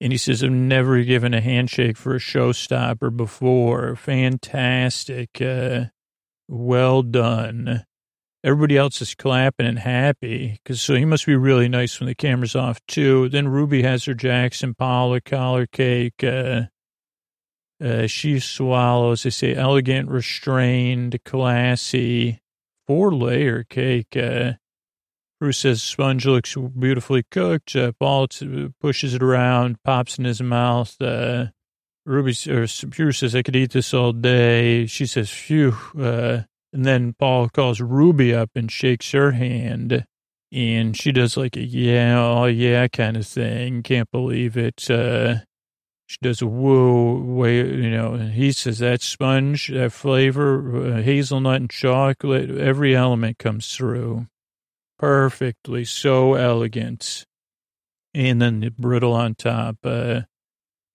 And 0.00 0.12
he 0.12 0.18
says, 0.18 0.42
I've 0.42 0.50
never 0.50 1.00
given 1.04 1.32
a 1.32 1.40
handshake 1.40 1.96
for 1.96 2.16
a 2.16 2.18
showstopper 2.18 3.16
before. 3.16 3.94
Fantastic. 3.94 5.40
Uh, 5.40 5.86
well 6.48 7.02
done. 7.04 7.84
Everybody 8.44 8.76
else 8.76 9.00
is 9.00 9.14
clapping 9.14 9.66
and 9.66 9.78
happy 9.78 10.58
because 10.62 10.80
so 10.80 10.96
he 10.96 11.04
must 11.04 11.26
be 11.26 11.36
really 11.36 11.68
nice 11.68 12.00
when 12.00 12.08
the 12.08 12.14
camera's 12.14 12.56
off 12.56 12.84
too. 12.86 13.28
Then 13.28 13.46
Ruby 13.46 13.82
has 13.82 14.04
her 14.06 14.14
Jackson 14.14 14.74
Pollock 14.74 15.24
collar 15.24 15.66
cake. 15.66 16.24
Uh, 16.24 16.62
uh, 17.82 18.06
she 18.08 18.40
swallows. 18.40 19.22
They 19.22 19.30
say 19.30 19.54
elegant, 19.54 20.08
restrained, 20.08 21.20
classy, 21.24 22.40
four 22.86 23.14
layer 23.14 23.64
cake. 23.64 24.16
Uh, 24.16 24.54
Prue 25.40 25.52
says 25.52 25.82
sponge 25.82 26.24
looks 26.26 26.54
beautifully 26.56 27.24
cooked. 27.30 27.74
Uh, 27.74 27.92
Paul 27.98 28.28
pushes 28.80 29.14
it 29.14 29.22
around, 29.22 29.82
pops 29.82 30.18
in 30.18 30.24
his 30.24 30.40
mouth. 30.40 31.00
Uh, 31.00 31.46
Ruby 32.06 32.34
or 32.48 32.66
Prue 32.90 33.12
says, 33.12 33.34
I 33.34 33.42
could 33.42 33.56
eat 33.56 33.72
this 33.72 33.94
all 33.94 34.12
day. 34.12 34.86
She 34.86 35.06
says, 35.06 35.30
phew. 35.30 35.76
Uh, 35.98 36.42
and 36.72 36.84
then 36.84 37.14
Paul 37.18 37.48
calls 37.48 37.80
Ruby 37.80 38.34
up 38.34 38.50
and 38.54 38.70
shakes 38.70 39.12
her 39.12 39.32
hand. 39.32 40.06
And 40.50 40.96
she 40.96 41.12
does 41.12 41.36
like 41.36 41.56
a 41.56 41.62
yeah, 41.62 42.18
oh 42.18 42.44
yeah 42.44 42.88
kind 42.88 43.16
of 43.16 43.26
thing. 43.26 43.82
Can't 43.82 44.10
believe 44.10 44.56
it. 44.56 44.90
Uh, 44.90 45.36
she 46.06 46.18
does 46.20 46.42
a 46.42 46.46
whoa, 46.46 47.22
way, 47.22 47.56
you 47.56 47.90
know, 47.90 48.18
he 48.18 48.52
says 48.52 48.80
that 48.80 49.00
sponge, 49.00 49.68
that 49.68 49.92
flavor, 49.92 50.96
uh, 50.98 51.02
hazelnut 51.02 51.62
and 51.62 51.70
chocolate, 51.70 52.50
every 52.50 52.94
element 52.94 53.38
comes 53.38 53.74
through 53.74 54.26
perfectly, 54.98 55.84
so 55.84 56.34
elegant. 56.34 57.24
And 58.14 58.42
then 58.42 58.60
the 58.60 58.70
brittle 58.70 59.14
on 59.14 59.34
top. 59.34 59.78
Uh, 59.82 60.22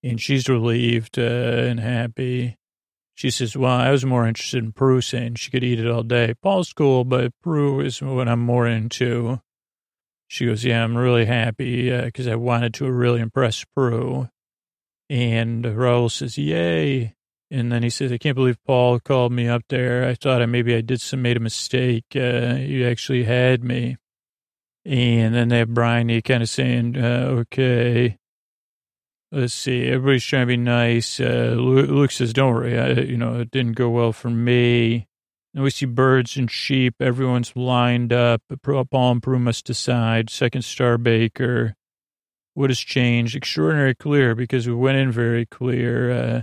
and 0.03 0.21
she's 0.21 0.47
relieved 0.47 1.17
uh, 1.17 1.21
and 1.21 1.79
happy. 1.79 2.56
She 3.17 3.31
says, 3.31 3.57
well, 3.57 3.73
I 3.73 3.89
was 3.89 4.05
more 4.05 4.27
interested 4.27 4.63
in 4.63 4.73
Prue 4.73 5.01
saying 5.01 5.35
she 5.35 5.49
could 5.49 5.63
eat 5.63 5.79
it 5.79 5.89
all 5.89 6.03
day. 6.03 6.35
Paul's 6.43 6.71
cool, 6.71 7.03
but 7.03 7.33
Prue 7.41 7.79
is 7.79 7.99
what 7.99 8.27
I'm 8.27 8.41
more 8.41 8.67
into. 8.67 9.41
She 10.27 10.45
goes, 10.45 10.63
yeah, 10.63 10.83
I'm 10.83 10.95
really 10.95 11.25
happy 11.25 11.89
because 11.89 12.27
uh, 12.27 12.33
I 12.33 12.35
wanted 12.35 12.75
to 12.75 12.91
really 12.91 13.19
impress 13.19 13.65
Prue. 13.75 14.29
And 15.09 15.65
Rahul 15.65 16.11
says, 16.11 16.37
yay. 16.37 17.15
And 17.49 17.71
then 17.71 17.81
he 17.81 17.89
says, 17.89 18.11
I 18.11 18.19
can't 18.19 18.35
believe 18.35 18.63
Paul 18.67 18.99
called 18.99 19.31
me 19.31 19.47
up 19.47 19.63
there. 19.69 20.07
I 20.07 20.13
thought 20.13 20.43
I 20.43 20.45
maybe 20.45 20.75
I 20.75 20.81
did 20.81 21.01
some, 21.01 21.23
made 21.23 21.37
a 21.37 21.39
mistake. 21.39 22.05
Uh, 22.15 22.19
actually 22.85 23.23
had 23.23 23.63
me. 23.63 23.97
And 24.85 25.33
then 25.33 25.49
they 25.49 25.57
have 25.57 25.73
Briony 25.73 26.21
kind 26.21 26.43
of 26.43 26.49
saying, 26.49 26.95
uh, 26.95 27.29
okay. 27.39 28.19
Let's 29.31 29.53
see. 29.53 29.85
Everybody's 29.85 30.23
trying 30.23 30.43
to 30.43 30.47
be 30.47 30.57
nice. 30.57 31.19
Uh, 31.19 31.55
Luke 31.57 32.11
says, 32.11 32.31
don't 32.31 32.53
worry. 32.53 32.79
I, 32.79 32.91
you 32.91 33.17
know, 33.17 33.39
it 33.41 33.51
didn't 33.51 33.73
go 33.73 33.89
well 33.89 34.13
for 34.13 34.29
me. 34.29 35.07
And 35.53 35.63
we 35.63 35.69
see 35.69 35.85
birds 35.85 36.37
and 36.37 36.49
sheep. 36.49 36.95
Everyone's 37.01 37.55
lined 37.55 38.13
up. 38.13 38.41
Paul 38.63 39.11
and 39.11 39.23
Prue 39.23 39.39
must 39.39 39.65
decide. 39.65 40.29
Second 40.29 40.63
star 40.63 40.97
baker 40.97 41.75
what 42.57 42.71
has 42.71 42.79
changed? 42.79 43.35
Extraordinary 43.35 43.93
clear 43.93 44.33
because 44.33 44.67
we 44.67 44.73
went 44.73 44.97
in 44.97 45.11
very 45.11 45.45
clear. 45.45 46.11
Uh, 46.11 46.41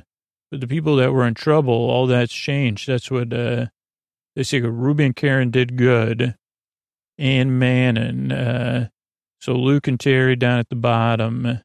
but 0.49 0.61
the 0.61 0.69
people 0.69 0.95
that 0.97 1.13
were 1.13 1.27
in 1.27 1.35
trouble, 1.35 1.75
all 1.75 2.07
that's 2.07 2.33
changed. 2.33 2.87
That's 2.87 3.11
what 3.11 3.33
uh, 3.33 3.67
they 4.37 4.45
say. 4.45 4.61
Ruby 4.61 5.07
and 5.07 5.17
Karen 5.17 5.51
did 5.51 5.77
good, 5.77 6.37
and 7.19 7.59
Manon. 7.59 8.31
Uh, 8.31 8.89
so 9.41 9.55
Luke 9.55 9.89
and 9.89 9.99
Terry 9.99 10.37
down 10.37 10.61
at 10.61 10.69
the 10.69 10.77
bottom, 10.77 11.59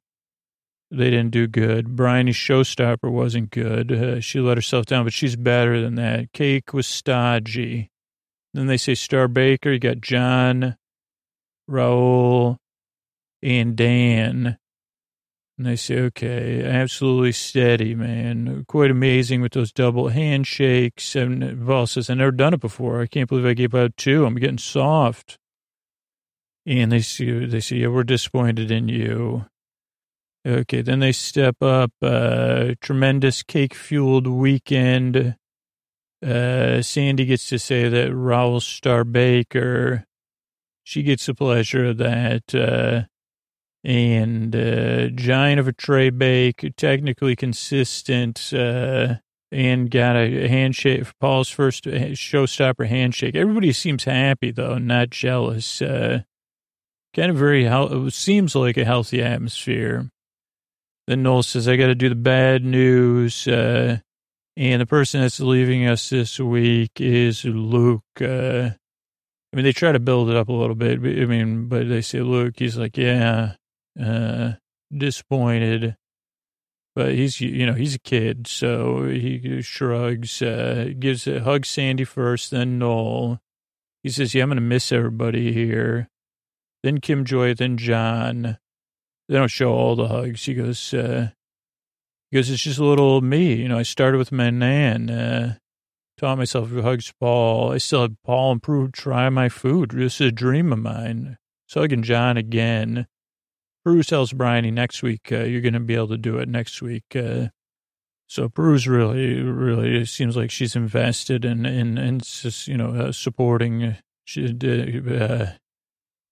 they 0.91 1.11
didn't 1.11 1.31
do 1.31 1.47
good. 1.47 1.95
Briony's 1.95 2.35
showstopper 2.35 3.11
wasn't 3.11 3.51
good. 3.51 3.91
Uh, 3.91 4.19
she 4.19 4.39
let 4.39 4.57
herself 4.57 4.85
down, 4.85 5.03
but 5.03 5.13
she's 5.13 5.35
better 5.35 5.81
than 5.81 5.95
that. 5.95 6.33
Cake 6.33 6.73
was 6.73 6.87
stodgy. 6.87 7.91
Then 8.53 8.67
they 8.67 8.77
say 8.77 8.95
Star 8.95 9.27
Baker. 9.27 9.71
You 9.71 9.79
got 9.79 10.01
Jon, 10.01 10.77
Rahul, 11.69 12.57
and 13.43 13.75
Dan. 13.75 14.57
And 15.57 15.67
they 15.67 15.75
say, 15.75 15.99
okay, 15.99 16.63
absolutely 16.63 17.33
steady, 17.33 17.93
man. 17.93 18.63
Quite 18.67 18.91
amazing 18.91 19.41
with 19.41 19.51
those 19.51 19.73
double 19.73 20.07
handshakes. 20.07 21.15
And 21.15 21.43
Val 21.43 21.85
says, 21.85 22.09
I've 22.09 22.17
never 22.17 22.31
done 22.31 22.53
it 22.53 22.61
before. 22.61 23.01
I 23.01 23.07
can't 23.07 23.27
believe 23.27 23.45
I 23.45 23.53
gave 23.53 23.75
out 23.75 23.97
two. 23.97 24.25
I'm 24.25 24.35
getting 24.35 24.57
soft. 24.57 25.37
And 26.65 26.91
they 26.91 27.01
see, 27.01 27.45
they 27.45 27.59
say, 27.59 27.75
yeah, 27.77 27.87
we're 27.87 28.03
disappointed 28.03 28.71
in 28.71 28.87
you. 28.87 29.45
Okay, 30.47 30.81
then 30.81 30.99
they 30.99 31.11
step 31.11 31.61
up. 31.61 31.91
Uh, 32.01 32.73
tremendous 32.81 33.43
cake 33.43 33.73
fueled 33.73 34.27
weekend. 34.27 35.35
Uh, 36.25 36.81
Sandi 36.81 37.25
gets 37.25 37.47
to 37.47 37.59
say 37.59 37.89
that 37.89 38.11
Rahul 38.11 38.61
Star 38.61 39.03
Baker, 39.03 40.05
she 40.83 41.03
gets 41.03 41.25
the 41.25 41.35
pleasure 41.35 41.85
of 41.85 41.97
that. 41.97 42.55
Uh, 42.55 43.03
and 43.83 44.55
uh, 44.55 45.07
giant 45.09 45.59
of 45.59 45.67
a 45.67 45.73
tray 45.73 46.09
bake, 46.09 46.73
technically 46.75 47.35
consistent, 47.35 48.51
uh, 48.53 49.15
and 49.51 49.89
got 49.89 50.15
a 50.15 50.47
handshake. 50.47 51.05
for 51.05 51.13
Paul's 51.19 51.49
first 51.49 51.85
showstopper 51.85 52.87
handshake. 52.87 53.35
Everybody 53.35 53.71
seems 53.71 54.03
happy 54.03 54.51
though, 54.51 54.77
not 54.77 55.09
jealous. 55.09 55.81
Uh, 55.81 56.21
kind 57.15 57.31
of 57.31 57.37
very. 57.37 57.65
It 57.65 58.13
seems 58.13 58.55
like 58.55 58.77
a 58.77 58.85
healthy 58.85 59.21
atmosphere. 59.21 60.09
Then 61.10 61.24
Noel 61.24 61.41
says, 61.41 61.68
"I 61.68 61.76
got 61.76 61.88
to 61.88 61.95
do 61.95 62.07
the 62.07 62.14
bad 62.14 62.64
news." 62.64 63.47
Uh, 63.47 63.97
and 64.55 64.80
the 64.80 64.86
person 64.86 65.22
that's 65.22 65.39
leaving 65.39 65.88
us 65.88 66.12
this 66.12 66.39
week 66.39 67.01
is 67.01 67.43
Luke. 67.43 68.03
Uh, 68.22 68.70
I 69.51 69.55
mean, 69.55 69.66
they 69.66 69.72
try 69.72 69.91
to 69.91 69.99
build 69.99 70.30
it 70.30 70.36
up 70.36 70.49
a 70.49 70.53
little 70.53 70.76
bit. 70.76 70.99
I 70.99 71.26
mean, 71.26 71.68
but 71.68 71.89
they 71.89 72.01
say, 72.01 72.22
Luke, 72.22 72.53
he's 72.57 72.78
like, 72.78 72.95
yeah, 72.95 73.53
uh, 73.99 74.51
disappointed. 74.95 75.95
But 76.95 77.14
he's, 77.14 77.41
you 77.41 77.66
know, 77.66 77.74
he's 77.74 77.95
a 77.95 77.99
kid, 77.99 78.45
so 78.45 79.05
he 79.07 79.64
shrugs, 79.64 80.43
uh, 80.43 80.89
gives 80.99 81.26
a 81.26 81.39
hug 81.39 81.66
Sandi 81.66 82.03
first, 82.03 82.51
then 82.51 82.78
Noel. 82.78 83.39
He 84.03 84.10
says, 84.10 84.36
yeah, 84.36 84.43
I'm 84.43 84.49
going 84.49 84.57
to 84.57 84.62
miss 84.62 84.91
everybody 84.91 85.53
here. 85.53 86.07
Then 86.84 86.99
Kim 86.99 87.26
Joy, 87.26 87.55
then 87.55 87.78
Jon. 87.78 88.60
They 89.30 89.36
don't 89.36 89.47
show 89.47 89.71
all 89.71 89.95
the 89.95 90.07
hugs. 90.07 90.43
He 90.43 90.55
goes, 90.55 90.91
uh, 90.91 91.30
he 92.32 92.38
goes, 92.38 92.49
it's 92.49 92.63
just 92.63 92.80
a 92.80 92.84
little 92.84 93.21
me. 93.21 93.53
You 93.53 93.67
know, 93.67 93.77
I 93.77 93.84
started 93.84 94.17
with 94.17 94.32
Manan, 94.32 95.11
uh, 95.11 95.55
taught 96.17 96.39
myself 96.39 96.69
who 96.69 96.82
hugs 96.82 97.13
Paul. 97.19 97.71
I 97.71 97.77
still 97.77 98.01
have 98.01 98.15
Paul 98.25 98.51
improve, 98.53 98.91
try 98.91 99.30
my 99.30 99.47
food. 99.47 99.91
This 99.91 100.19
is 100.19 100.30
a 100.30 100.32
dream 100.32 100.73
of 100.73 100.80
mine. 100.80 101.38
So 101.67 101.82
hugging 101.82 102.01
Jon 102.01 102.38
again. 102.38 103.05
Prue 103.86 104.01
tells 104.01 104.34
Briony 104.34 104.71
next 104.71 105.03
week, 105.03 105.32
uh, 105.32 105.43
you're 105.43 105.61
going 105.61 105.73
to 105.73 105.80
be 105.80 105.95
able 105.95 106.09
to 106.09 106.17
do 106.17 106.39
it 106.39 106.49
next 106.49 106.82
week. 106.82 107.15
Uh, 107.15 107.49
so 108.27 108.49
Prue's 108.49 108.88
really, 108.88 109.41
really, 109.41 110.05
seems 110.05 110.36
like 110.36 110.51
she's 110.51 110.75
invested 110.75 111.45
in, 111.45 111.65
in, 111.67 111.97
in 111.99 112.21
you 112.65 112.77
know, 112.77 112.95
uh, 112.95 113.11
supporting. 113.11 113.95
She, 114.25 114.55
uh, 114.63 115.45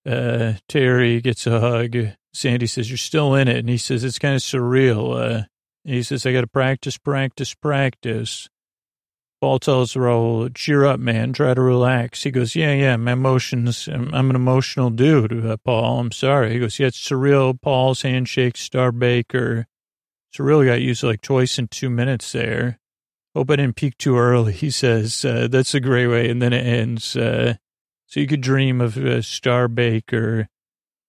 uh, 0.09 0.53
Terry 0.67 1.21
gets 1.21 1.47
a 1.47 1.59
hug. 1.59 1.95
Sandi 2.37 2.67
says, 2.67 2.89
you're 2.89 2.97
still 2.97 3.33
in 3.35 3.47
it. 3.47 3.57
And 3.57 3.69
he 3.69 3.77
says, 3.77 4.03
it's 4.03 4.19
kind 4.19 4.35
of 4.35 4.41
surreal. 4.41 5.41
Uh, 5.41 5.43
he 5.83 6.03
says, 6.03 6.25
I 6.25 6.33
got 6.33 6.41
to 6.41 6.47
practice, 6.47 6.97
practice, 6.97 7.53
practice. 7.53 8.49
Paul 9.39 9.59
tells 9.59 9.93
Rahul, 9.93 10.53
cheer 10.55 10.85
up, 10.85 10.99
man. 10.99 11.33
Try 11.33 11.53
to 11.53 11.61
relax. 11.61 12.23
He 12.23 12.31
goes, 12.31 12.55
yeah, 12.55 12.73
yeah, 12.73 12.97
my 12.97 13.13
emotions, 13.13 13.87
I'm, 13.87 14.13
I'm 14.13 14.29
an 14.29 14.35
emotional 14.35 14.89
dude, 14.89 15.45
uh, 15.45 15.57
Paul. 15.57 15.99
I'm 15.99 16.11
sorry. 16.11 16.53
He 16.53 16.59
goes, 16.59 16.79
yeah, 16.79 16.87
it's 16.87 16.99
surreal. 16.99 17.59
Paul's 17.59 18.01
handshake, 18.01 18.57
Star 18.57 18.91
Baker. 18.91 19.67
Surreal 20.35 20.65
got 20.65 20.81
used 20.81 21.03
like 21.03 21.21
twice 21.21 21.59
in 21.59 21.67
two 21.67 21.89
minutes 21.89 22.31
there. 22.31 22.79
Hope 23.35 23.51
I 23.51 23.57
didn't 23.57 23.75
peak 23.75 23.97
too 23.97 24.17
early. 24.17 24.53
He 24.67 24.71
says, 24.71 25.23
uh, 25.23 25.47
that's 25.49 25.75
a 25.75 25.79
great 25.79 26.07
way. 26.07 26.29
And 26.29 26.41
then 26.41 26.53
it 26.53 26.65
ends. 26.65 27.15
Uh, 27.15 27.55
so 28.07 28.19
you 28.19 28.27
could 28.27 28.41
dream 28.41 28.81
of 28.81 28.97
uh, 28.97 29.21
Star 29.21 29.67
Baker 29.67 30.49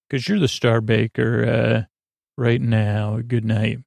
because 0.09 0.29
you're 0.29 0.39
the 0.39 0.49
Star 0.49 0.81
Baker 0.81 1.45
uh, 1.45 1.83
right 2.37 2.61
now. 2.61 3.21
Good 3.27 3.45
night. 3.45 3.79